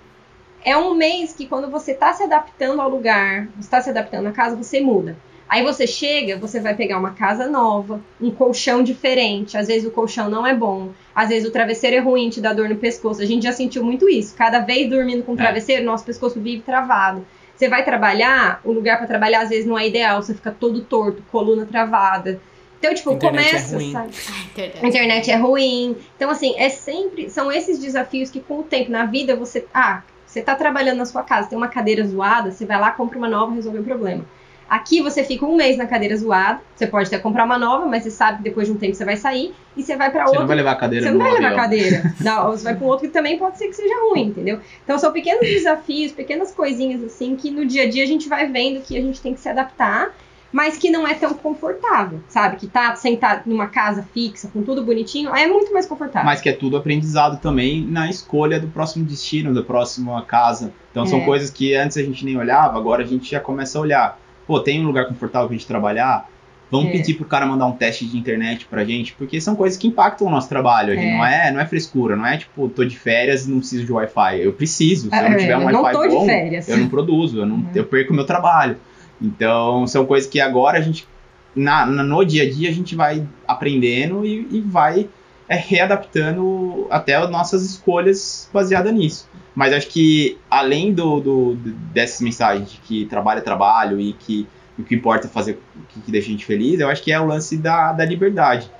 é 0.65 0.77
um 0.77 0.95
mês 0.95 1.33
que 1.33 1.47
quando 1.47 1.71
você 1.71 1.93
está 1.93 2.13
se 2.13 2.23
adaptando 2.23 2.81
ao 2.81 2.89
lugar, 2.91 3.47
você 3.57 3.61
está 3.61 3.81
se 3.81 3.91
adaptando 3.91 4.27
à 4.27 4.33
casa, 4.33 4.57
você 4.57 4.81
muda. 4.81 5.17
Aí 5.49 5.65
você 5.65 5.85
chega, 5.85 6.37
você 6.39 6.61
vai 6.61 6.75
pegar 6.75 6.97
uma 6.99 7.11
casa 7.11 7.49
nova, 7.49 8.01
um 8.21 8.31
colchão 8.31 8.85
diferente. 8.85 9.59
Às 9.59 9.67
vezes 9.67 9.85
o 9.85 9.91
colchão 9.91 10.31
não 10.31 10.47
é 10.47 10.55
bom, 10.55 10.91
às 11.13 11.29
vezes 11.29 11.49
o 11.49 11.53
travesseiro 11.53 11.97
é 11.97 11.99
ruim, 11.99 12.31
te 12.31 12.41
dá 12.41 12.53
dor 12.53 12.69
no 12.69 12.77
pescoço. 12.77 13.21
A 13.21 13.27
gente 13.27 13.43
já 13.43 13.53
sentiu 13.53 13.83
muito 13.83 14.09
isso. 14.09 14.37
Cada 14.37 14.61
vez 14.61 14.89
dormindo 14.89 15.25
com 15.25 15.33
É. 15.33 15.37
travesseiro, 15.37 15.85
nosso 15.85 16.05
pescoço 16.05 16.39
vive 16.41 16.63
travado. 16.63 17.27
Você 17.57 17.69
vai 17.69 17.85
trabalhar, 17.85 18.61
o 18.65 18.71
lugar 18.73 18.99
para 18.99 19.09
trabalhar 19.09 19.43
às 19.43 19.49
vezes 19.49 19.67
não 19.67 19.77
é 19.77 19.89
ideal, 19.89 20.23
você 20.23 20.35
fica 20.35 20.51
todo 20.53 20.83
torto, 20.83 21.23
coluna 21.33 21.67
travada. 21.67 22.41
Então, 22.81 22.95
tipo, 22.95 23.13
Internet 23.13 23.47
é 23.47 23.51
começa, 23.53 23.77
ruim. 23.77 23.93
sabe? 23.93 24.09
A 24.09 24.43
internet. 24.45 24.85
A 24.85 24.89
internet 24.89 25.31
é 25.31 25.37
ruim. 25.37 25.97
Então, 26.17 26.31
assim, 26.31 26.55
é 26.57 26.69
sempre. 26.71 27.29
São 27.31 27.53
esses 27.53 27.79
desafios 27.79 28.31
que, 28.31 28.41
com 28.41 28.61
o 28.61 28.63
tempo 28.63 28.91
na 28.91 29.05
vida, 29.05 29.37
você. 29.37 29.67
Ah, 29.73 30.03
você 30.27 30.41
tá 30.41 30.55
trabalhando 30.55 30.97
na 30.99 31.05
sua 31.05 31.23
casa, 31.23 31.49
tem 31.49 31.59
uma 31.59 31.69
cadeira 31.69 32.03
zoada, 32.07 32.51
você 32.51 32.65
vai 32.65 32.81
lá, 32.81 32.91
compra 32.93 33.19
uma 33.19 33.29
nova, 33.29 33.53
resolve 33.55 33.81
o 33.81 33.85
problema. 33.85 34.25
Aqui 34.69 35.03
você 35.03 35.25
fica 35.25 35.45
um 35.45 35.57
mês 35.57 35.77
na 35.77 35.85
cadeira 35.85 36.17
zoada, 36.17 36.61
você 36.77 36.87
pode 36.87 37.09
até 37.09 37.19
comprar 37.19 37.45
uma 37.45 37.59
nova, 37.59 37.87
mas 37.87 38.05
você 38.05 38.11
sabe 38.13 38.39
que 38.39 38.45
depois 38.45 38.69
de 38.69 38.73
um 38.73 38.77
tempo 38.77 38.95
você 38.95 39.05
vai 39.05 39.17
sair 39.17 39.53
e 39.77 39.83
você 39.83 39.97
vai 39.97 40.13
pra 40.13 40.23
Você 40.23 40.29
outro. 40.29 40.41
não 40.43 40.47
vai 40.47 40.57
levar 40.57 40.71
a 40.71 40.77
cadeira 40.77 41.05
Você 41.07 41.11
não 41.13 41.19
vai 41.19 41.33
levar 41.33 41.47
avião. 41.47 41.61
cadeira. 41.61 42.15
Não, 42.21 42.53
você 42.53 42.63
vai 42.63 42.77
pra 42.77 42.87
um 42.87 42.89
outro 42.89 43.09
que 43.09 43.13
também 43.13 43.37
pode 43.37 43.59
ser 43.59 43.67
que 43.67 43.73
seja 43.75 43.93
ruim, 44.09 44.27
entendeu? 44.29 44.61
Então 44.85 44.97
são 44.97 45.11
pequenos 45.13 45.41
desafios, 45.41 46.13
pequenas 46.13 46.53
coisinhas 46.53 47.03
assim 47.03 47.35
que 47.35 47.51
no 47.51 47.67
dia 47.67 47.83
a 47.83 47.91
dia 47.91 48.05
a 48.05 48.07
gente 48.07 48.29
vai 48.29 48.47
vendo 48.47 48.81
que 48.83 48.97
a 48.97 49.01
gente 49.03 49.21
tem 49.21 49.35
que 49.35 49.41
se 49.41 49.49
adaptar, 49.49 50.15
mas 50.53 50.77
que 50.77 50.91
não 50.91 51.07
é 51.07 51.15
tão 51.15 51.33
confortável, 51.35 52.21
sabe? 52.29 52.57
Que 52.57 52.67
tá 52.67 52.95
sentado 52.97 53.43
numa 53.47 53.67
casa 53.69 54.05
fixa, 54.13 54.49
com 54.53 54.63
tudo 54.63 54.83
bonitinho, 54.83 55.35
é 55.35 55.47
muito 55.47 55.73
mais 55.73 55.87
confortável. 55.87 56.25
Mas 56.27 56.41
que 56.41 56.49
é 56.49 56.53
tudo 56.53 56.77
aprendizado 56.77 57.41
também 57.41 57.83
na 57.87 58.09
escolha 58.11 58.59
do 58.59 58.67
próximo 58.69 59.05
destino, 59.05 59.55
da 59.55 59.63
próxima 59.63 60.21
casa. 60.23 60.73
Então 60.91 61.07
são 61.07 61.21
É. 61.21 61.25
coisas 61.25 61.51
que 61.51 61.75
antes 61.75 61.97
a 61.97 62.03
gente 62.03 62.25
nem 62.25 62.37
olhava, 62.37 62.77
agora 62.77 63.03
a 63.03 63.07
gente 63.07 63.31
já 63.31 63.39
começa 63.41 63.79
a 63.79 63.81
olhar. 63.81 64.19
Pô, 64.47 64.59
tem 64.61 64.81
um 64.83 64.87
lugar 64.87 65.07
confortável 65.07 65.47
pra 65.49 65.57
gente 65.57 65.67
trabalhar? 65.67 66.29
Vamos 66.73 66.89
É. 66.89 66.93
pedir 66.93 67.15
pro 67.15 67.25
cara 67.25 67.45
mandar 67.47 67.67
um 67.67 67.73
teste 67.73 68.07
de 68.07 68.17
internet 68.17 68.65
pra 68.67 68.85
gente, 68.85 69.13
porque 69.15 69.41
são 69.41 69.57
coisas 69.57 69.77
que 69.77 69.89
impactam 69.89 70.27
o 70.29 70.31
nosso 70.31 70.49
trabalho. 70.49 70.93
É. 70.93 70.97
Não, 71.17 71.25
é, 71.27 71.51
não 71.53 71.61
é 71.61 71.67
frescura, 71.67 72.15
não 72.15 72.25
é 72.27 72.37
tipo, 72.39 72.69
tô 72.69 72.85
de 72.85 72.97
férias 72.97 73.47
e 73.47 73.51
não 73.51 73.59
preciso 73.59 73.85
de 73.85 73.93
Wi-Fi. 73.93 74.41
Eu 74.41 74.53
preciso. 74.53 75.11
Se 75.11 75.17
eu 75.17 75.23
não 75.23 75.33
É, 75.33 75.37
tiver 75.37 75.57
um 75.57 75.63
eu 75.63 75.73
não 75.73 75.83
Wi-Fi 75.83 76.01
tô 76.01 76.09
de 76.09 76.15
bom, 76.15 76.27
férias. 76.27 76.69
eu 76.69 76.77
não 76.79 76.89
produzo, 76.89 77.39
eu, 77.39 77.47
não, 77.47 77.67
É. 77.75 77.79
eu 77.79 77.85
perco 77.85 78.13
o 78.13 78.17
meu 78.17 78.25
trabalho. 78.25 78.77
Então, 79.21 79.87
são 79.87 80.07
coisas 80.07 80.29
que 80.29 80.41
agora 80.41 80.79
a 80.79 80.81
gente, 80.81 81.07
na, 81.55 81.85
no 81.87 82.25
dia 82.25 82.45
a 82.45 82.51
dia, 82.51 82.69
a 82.71 82.73
gente 82.73 82.95
vai 82.95 83.27
aprendendo 83.47 84.25
e, 84.25 84.47
e 84.51 84.61
vai 84.61 85.09
é, 85.49 85.57
readaptando 85.57 86.87
até 86.91 87.17
as 87.17 87.31
nossas 87.31 87.65
escolhas 87.65 88.49
baseadas 88.53 88.93
nisso. 88.95 89.29
Mas 89.55 89.73
acho 89.73 89.89
que, 89.89 90.39
além 90.51 90.93
do, 90.95 91.21
do- 91.21 91.55
dessas 91.93 92.21
mensagens 92.21 92.71
de 92.71 92.79
que 92.79 93.05
trabalho 93.07 93.39
é 93.39 93.43
trabalho 93.43 94.01
e 94.01 94.13
que 94.13 94.47
o 94.79 94.83
que 94.83 94.95
importa 94.95 95.27
é 95.27 95.31
fazer 95.31 95.59
o 95.77 95.87
que, 95.89 96.01
que 96.01 96.11
deixa 96.11 96.29
a 96.29 96.31
gente 96.31 96.47
feliz, 96.47 96.81
eu 96.81 96.89
acho 96.89 97.03
que 97.03 97.13
é 97.13 97.21
o 97.21 97.27
lance 97.27 97.57
da, 97.59 97.93
da 97.93 98.05
liberdade. 98.05 98.71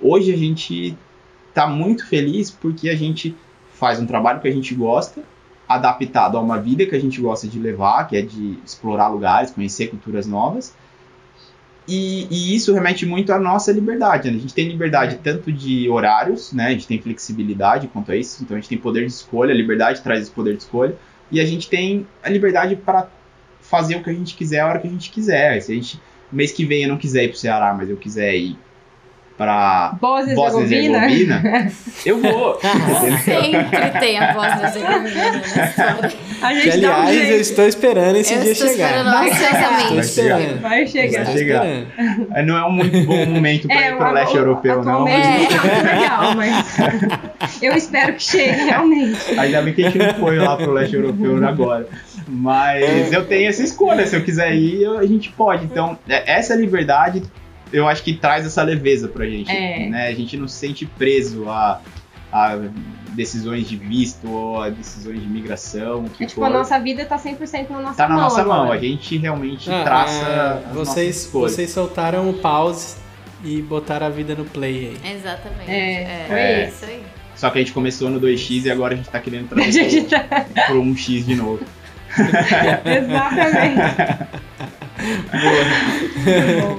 Hoje 0.00 0.32
a 0.32 0.36
gente 0.36 0.96
tá 1.52 1.66
muito 1.66 2.06
feliz 2.06 2.50
porque 2.50 2.88
a 2.88 2.94
gente 2.94 3.34
faz 3.72 3.98
um 3.98 4.06
trabalho 4.06 4.40
que 4.40 4.46
a 4.46 4.52
gente 4.52 4.74
gosta, 4.74 5.22
adaptado 5.68 6.38
a 6.38 6.40
uma 6.40 6.58
vida 6.58 6.86
que 6.86 6.94
a 6.94 7.00
gente 7.00 7.20
gosta 7.20 7.46
de 7.46 7.58
levar, 7.58 8.08
que 8.08 8.16
é 8.16 8.22
de 8.22 8.58
explorar 8.64 9.08
lugares, 9.08 9.50
conhecer 9.50 9.88
culturas 9.88 10.26
novas. 10.26 10.74
E, 11.86 12.26
e 12.30 12.54
isso 12.54 12.72
remete 12.72 13.06
muito 13.06 13.32
à 13.32 13.38
nossa 13.38 13.72
liberdade. 13.72 14.30
Né? 14.30 14.36
A 14.36 14.40
gente 14.40 14.54
tem 14.54 14.68
liberdade 14.68 15.20
tanto 15.22 15.52
de 15.52 15.88
horários, 15.88 16.52
né? 16.52 16.66
A 16.66 16.70
gente 16.70 16.86
tem 16.86 17.00
flexibilidade 17.00 17.88
quanto 17.88 18.12
a 18.12 18.16
isso, 18.16 18.42
então 18.42 18.56
a 18.56 18.60
gente 18.60 18.68
tem 18.68 18.78
poder 18.78 19.00
de 19.00 19.12
escolha, 19.12 19.52
a 19.52 19.56
liberdade 19.56 20.02
traz 20.02 20.22
esse 20.22 20.30
poder 20.30 20.56
de 20.56 20.62
escolha, 20.62 20.96
e 21.30 21.40
a 21.40 21.46
gente 21.46 21.68
tem 21.68 22.06
a 22.22 22.28
liberdade 22.28 22.76
para 22.76 23.08
fazer 23.60 23.96
o 23.96 24.02
que 24.02 24.10
a 24.10 24.14
gente 24.14 24.34
quiser 24.34 24.60
a 24.60 24.66
hora 24.66 24.78
que 24.78 24.86
a 24.86 24.90
gente 24.90 25.10
quiser. 25.10 25.60
Se 25.60 25.72
a 25.72 25.74
gente 25.74 26.00
mês 26.30 26.52
que 26.52 26.64
vem 26.64 26.82
eu 26.82 26.88
não 26.88 26.98
quiser 26.98 27.24
ir 27.24 27.28
pro 27.28 27.38
Ceará, 27.38 27.72
mas 27.74 27.88
eu 27.88 27.96
quiser 27.96 28.36
ir 28.36 28.58
para 29.38 29.92
Bósnia 30.00 30.32
e 30.32 30.34
Bósnia 30.34 30.66
e 30.66 30.86
Herzegovina. 30.88 31.72
Eu 32.04 32.18
vou. 32.20 32.58
Sempre 33.24 34.00
tem 34.00 34.18
a 34.18 34.32
voz 34.34 34.60
da 34.60 34.66
Herzegovina. 34.66 35.42
A 36.42 36.54
gente 36.54 36.70
Que, 36.70 36.80
dá 36.80 36.88
um 36.88 36.92
aliás, 37.02 37.16
eu 37.16 37.24
jeito. 37.26 37.40
estou 37.40 37.66
esperando 37.66 38.16
esse 38.16 38.34
Eu 38.34 38.40
dia 38.42 38.52
estou 38.52 38.68
chegar. 38.68 38.86
esperando 38.88 39.10
Vai 39.12 39.28
Estou 39.28 39.46
ansiosamente. 39.46 39.94
Vai 39.94 40.02
chegar. 40.04 40.40
esperando. 40.40 40.60
Vai 40.60 40.86
chegar. 40.86 41.24
Vai 41.24 41.32
chegar. 41.38 41.66
É, 41.66 42.42
Não 42.42 42.56
é 42.58 42.64
um 42.66 42.70
muito 42.72 43.06
bom 43.06 43.26
momento 43.26 43.68
para 43.68 43.88
ir 43.88 43.96
para 43.96 44.10
o 44.10 44.12
leste 44.12 44.36
a- 44.36 44.40
europeu, 44.40 44.76
não. 44.84 44.84
tá 44.84 44.98
muito 44.98 45.62
legal, 45.86 46.34
mas 46.34 47.62
eu 47.62 47.72
espero 47.76 48.12
que 48.14 48.22
chegue 48.22 48.64
realmente. 48.64 49.38
ainda 49.38 49.62
bem 49.62 49.72
que 49.74 49.84
a 49.84 49.90
gente 49.90 49.98
não 50.04 50.14
foi 50.14 50.36
lá 50.38 50.56
para 50.56 50.68
o 50.68 50.72
leste 50.72 50.96
europeu 50.96 51.46
agora. 51.46 51.86
Mas 52.26 53.12
eu 53.12 53.24
tenho 53.24 53.48
essa 53.48 53.62
escolha. 53.62 54.06
Se 54.06 54.14
eu 54.16 54.22
quiser 54.22 54.52
ir, 54.54 54.82
eu- 54.82 54.98
a 54.98 55.06
gente 55.06 55.30
pode. 55.30 55.64
Então, 55.64 55.96
é- 56.08 56.24
essa 56.38 56.54
liberdade 56.54 57.22
eu 57.72 57.86
acho 57.88 58.02
que 58.02 58.14
traz 58.14 58.46
essa 58.46 58.62
leveza 58.62 59.08
pra 59.08 59.26
gente. 59.26 59.50
É. 59.50 59.88
Né? 59.88 60.08
A 60.08 60.14
gente 60.14 60.36
não 60.36 60.48
se 60.48 60.56
sente 60.56 60.86
preso 60.86 61.48
a, 61.48 61.80
a 62.32 62.56
decisões 63.12 63.68
de 63.68 63.76
visto 63.76 64.30
ou 64.30 64.62
a 64.62 64.70
decisões 64.70 65.20
de 65.20 65.26
migração. 65.28 66.04
Que 66.04 66.24
É, 66.24 66.26
tipo, 66.26 66.40
for. 66.40 66.46
a 66.46 66.50
nossa 66.50 66.78
vida 66.78 67.04
tá 67.04 67.16
100% 67.18 67.70
na 67.70 67.80
nossa 67.80 67.94
tá 67.96 68.08
na 68.08 68.14
mão 68.14 68.24
nossa 68.24 68.40
agora. 68.40 68.62
mão. 68.64 68.72
A 68.72 68.78
gente 68.78 69.16
realmente 69.18 69.70
Ah, 69.70 69.82
traça 69.84 70.62
as 70.68 70.74
nossas 70.74 70.94
vocês, 70.94 71.30
vocês 71.32 71.70
soltaram 71.70 72.28
o 72.30 72.34
pause 72.34 72.96
e 73.44 73.60
botaram 73.62 74.06
a 74.06 74.10
vida 74.10 74.34
no 74.34 74.44
play 74.44 74.96
aí. 75.02 75.12
Exatamente. 75.14 75.70
É, 75.70 76.24
foi 76.28 76.36
é 76.38 76.68
isso. 76.68 76.84
aí. 76.84 77.02
Só 77.36 77.50
que 77.50 77.58
a 77.58 77.60
gente 77.60 77.72
começou 77.72 78.10
no 78.10 78.20
2x 78.20 78.64
e 78.64 78.70
agora 78.70 78.94
a 78.94 78.96
gente 78.96 79.08
tá 79.08 79.20
querendo 79.20 79.48
trazer 79.54 79.84
pro, 80.02 80.10
tá... 80.10 80.46
pro 80.66 80.82
1x 80.82 81.24
de 81.24 81.34
novo. 81.36 81.60
Exatamente. 82.84 84.28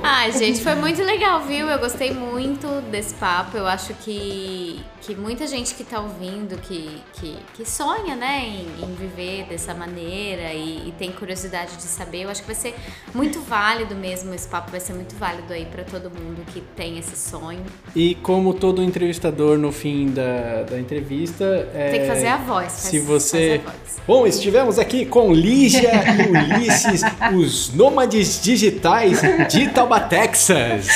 Ah, 0.03 0.29
gente, 0.31 0.61
foi 0.61 0.75
muito 0.75 1.01
legal, 1.03 1.41
viu? 1.41 1.67
Eu 1.67 1.79
gostei 1.79 2.11
muito 2.13 2.67
desse 2.91 3.13
papo. 3.15 3.57
Eu 3.57 3.65
acho 3.65 3.93
que, 3.95 4.79
que 5.01 5.15
muita 5.15 5.47
gente 5.47 5.73
que 5.73 5.83
tá 5.83 5.99
ouvindo, 5.99 6.57
que, 6.61 7.01
que, 7.13 7.37
que 7.55 7.69
sonha, 7.69 8.15
né, 8.15 8.41
em, 8.45 8.83
em 8.83 8.95
viver 8.95 9.45
dessa 9.49 9.73
maneira 9.73 10.53
e, 10.53 10.89
e 10.89 10.93
tem 10.97 11.11
curiosidade 11.11 11.75
de 11.77 11.83
saber, 11.83 12.23
eu 12.23 12.29
acho 12.29 12.41
que 12.41 12.47
vai 12.47 12.55
ser 12.55 12.75
muito 13.13 13.39
válido 13.41 13.95
mesmo. 13.95 14.33
Esse 14.33 14.47
papo 14.47 14.71
vai 14.71 14.79
ser 14.79 14.93
muito 14.93 15.15
válido 15.15 15.51
aí 15.53 15.65
pra 15.65 15.83
todo 15.83 16.03
mundo 16.09 16.43
que 16.53 16.61
tem 16.75 16.97
esse 16.97 17.15
sonho. 17.15 17.63
E 17.95 18.15
como 18.15 18.53
todo 18.53 18.83
entrevistador 18.83 19.57
no 19.57 19.71
fim 19.71 20.09
da, 20.11 20.63
da 20.63 20.79
entrevista. 20.79 21.43
é, 21.73 21.89
Tem 21.91 22.01
que 22.01 22.07
fazer 22.07 22.27
a 22.27 22.37
voz. 22.37 22.71
se 22.71 22.99
você- 22.99 23.61
faz 23.63 23.75
a 23.75 23.77
voz. 23.77 23.99
Bom, 24.07 24.25
estivemos 24.27 24.79
aqui 24.79 25.05
com 25.05 25.31
Lígia 25.31 25.91
e 25.93 26.55
Ulisses, 26.57 27.01
os 27.35 27.73
nômades 27.73 28.08
digitais 28.09 29.21
de 29.49 29.69
Tauba, 29.69 29.99
Texas. 30.09 30.87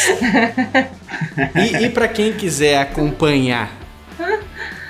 E, 1.56 1.86
e 1.86 1.90
para 1.90 2.08
quem 2.08 2.34
quiser 2.34 2.80
acompanhar 2.80 3.72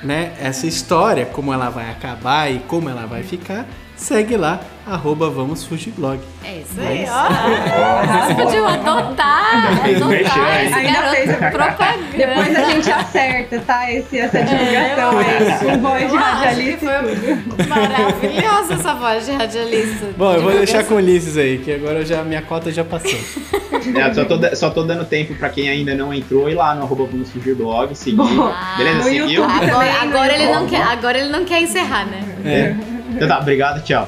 né, 0.03 0.34
essa 0.39 0.67
história, 0.67 1.26
como 1.26 1.53
ela 1.53 1.69
vai 1.69 1.89
acabar 1.89 2.51
e 2.51 2.59
como 2.59 2.89
ela 2.89 3.05
vai 3.05 3.24
ficar, 3.24 3.65
segue 3.95 4.36
lá, 4.36 4.59
arroba 4.86 5.29
Vamos 5.29 5.63
Fugir 5.63 5.93
Blog. 5.93 6.19
É 6.43 6.57
isso 6.59 6.79
É 6.81 6.88
aí, 6.88 7.03
isso. 7.03 7.11
ó. 7.13 8.36
Podiam 8.43 8.67
adotar, 8.67 9.67
adotar 9.86 10.65
esse 10.65 10.73
Ainda 10.73 11.01
fez 11.11 11.29
a- 11.29 11.49
propaganda. 11.51 12.03
Depois 12.17 12.55
a 12.55 12.63
gente 12.69 12.91
acerta, 12.91 13.59
tá? 13.65 13.91
Esse, 13.91 14.19
essa 14.19 14.41
divulgação 14.43 15.17
aí. 15.19 15.59
Com 15.77 15.81
voz 15.81 16.11
de 16.11 16.17
radialista 16.17 17.03
maravilhosa 17.67 18.73
essa 18.75 18.93
voz 18.95 19.25
de 19.25 19.31
radialista. 19.31 20.05
Bom, 20.17 20.34
eu 20.34 20.41
vou 20.41 20.51
deixar 20.51 20.84
com 20.84 20.95
o 20.95 20.97
Ulisses 20.97 21.38
aí, 21.38 21.57
que 21.59 21.71
agora 21.73 22.05
já 22.05 22.23
minha 22.23 22.41
cota 22.41 22.71
já 22.71 22.84
passou. 22.84 23.19
É, 23.84 24.13
só, 24.13 24.23
tô, 24.23 24.55
só 24.55 24.69
tô 24.69 24.84
dando 24.84 25.03
tempo 25.03 25.36
pra 25.36 25.49
quem 25.49 25.67
ainda 25.67 25.93
não 25.93 26.13
entrou 26.13 26.49
ir 26.49 26.53
lá 26.53 26.73
no 26.73 26.84
arroba 26.84 27.05
Vamos 27.05 27.29
Fugir 27.31 27.53
Blog, 27.53 27.93
seguir. 27.93 28.15
Boa. 28.15 28.55
Beleza? 28.77 29.03
Seguiu? 29.03 29.43
Agora, 29.43 29.91
agora, 30.01 30.34
ele 30.34 30.53
não 30.53 30.67
quer, 30.67 30.81
agora 30.84 31.17
ele 31.19 31.29
não 31.29 31.43
quer 31.43 31.61
encerrar, 31.63 32.05
né? 32.05 32.21
É. 32.45 32.75
Então 33.13 33.27
tá, 33.27 33.39
obrigado, 33.39 33.84
tchau. 33.84 34.07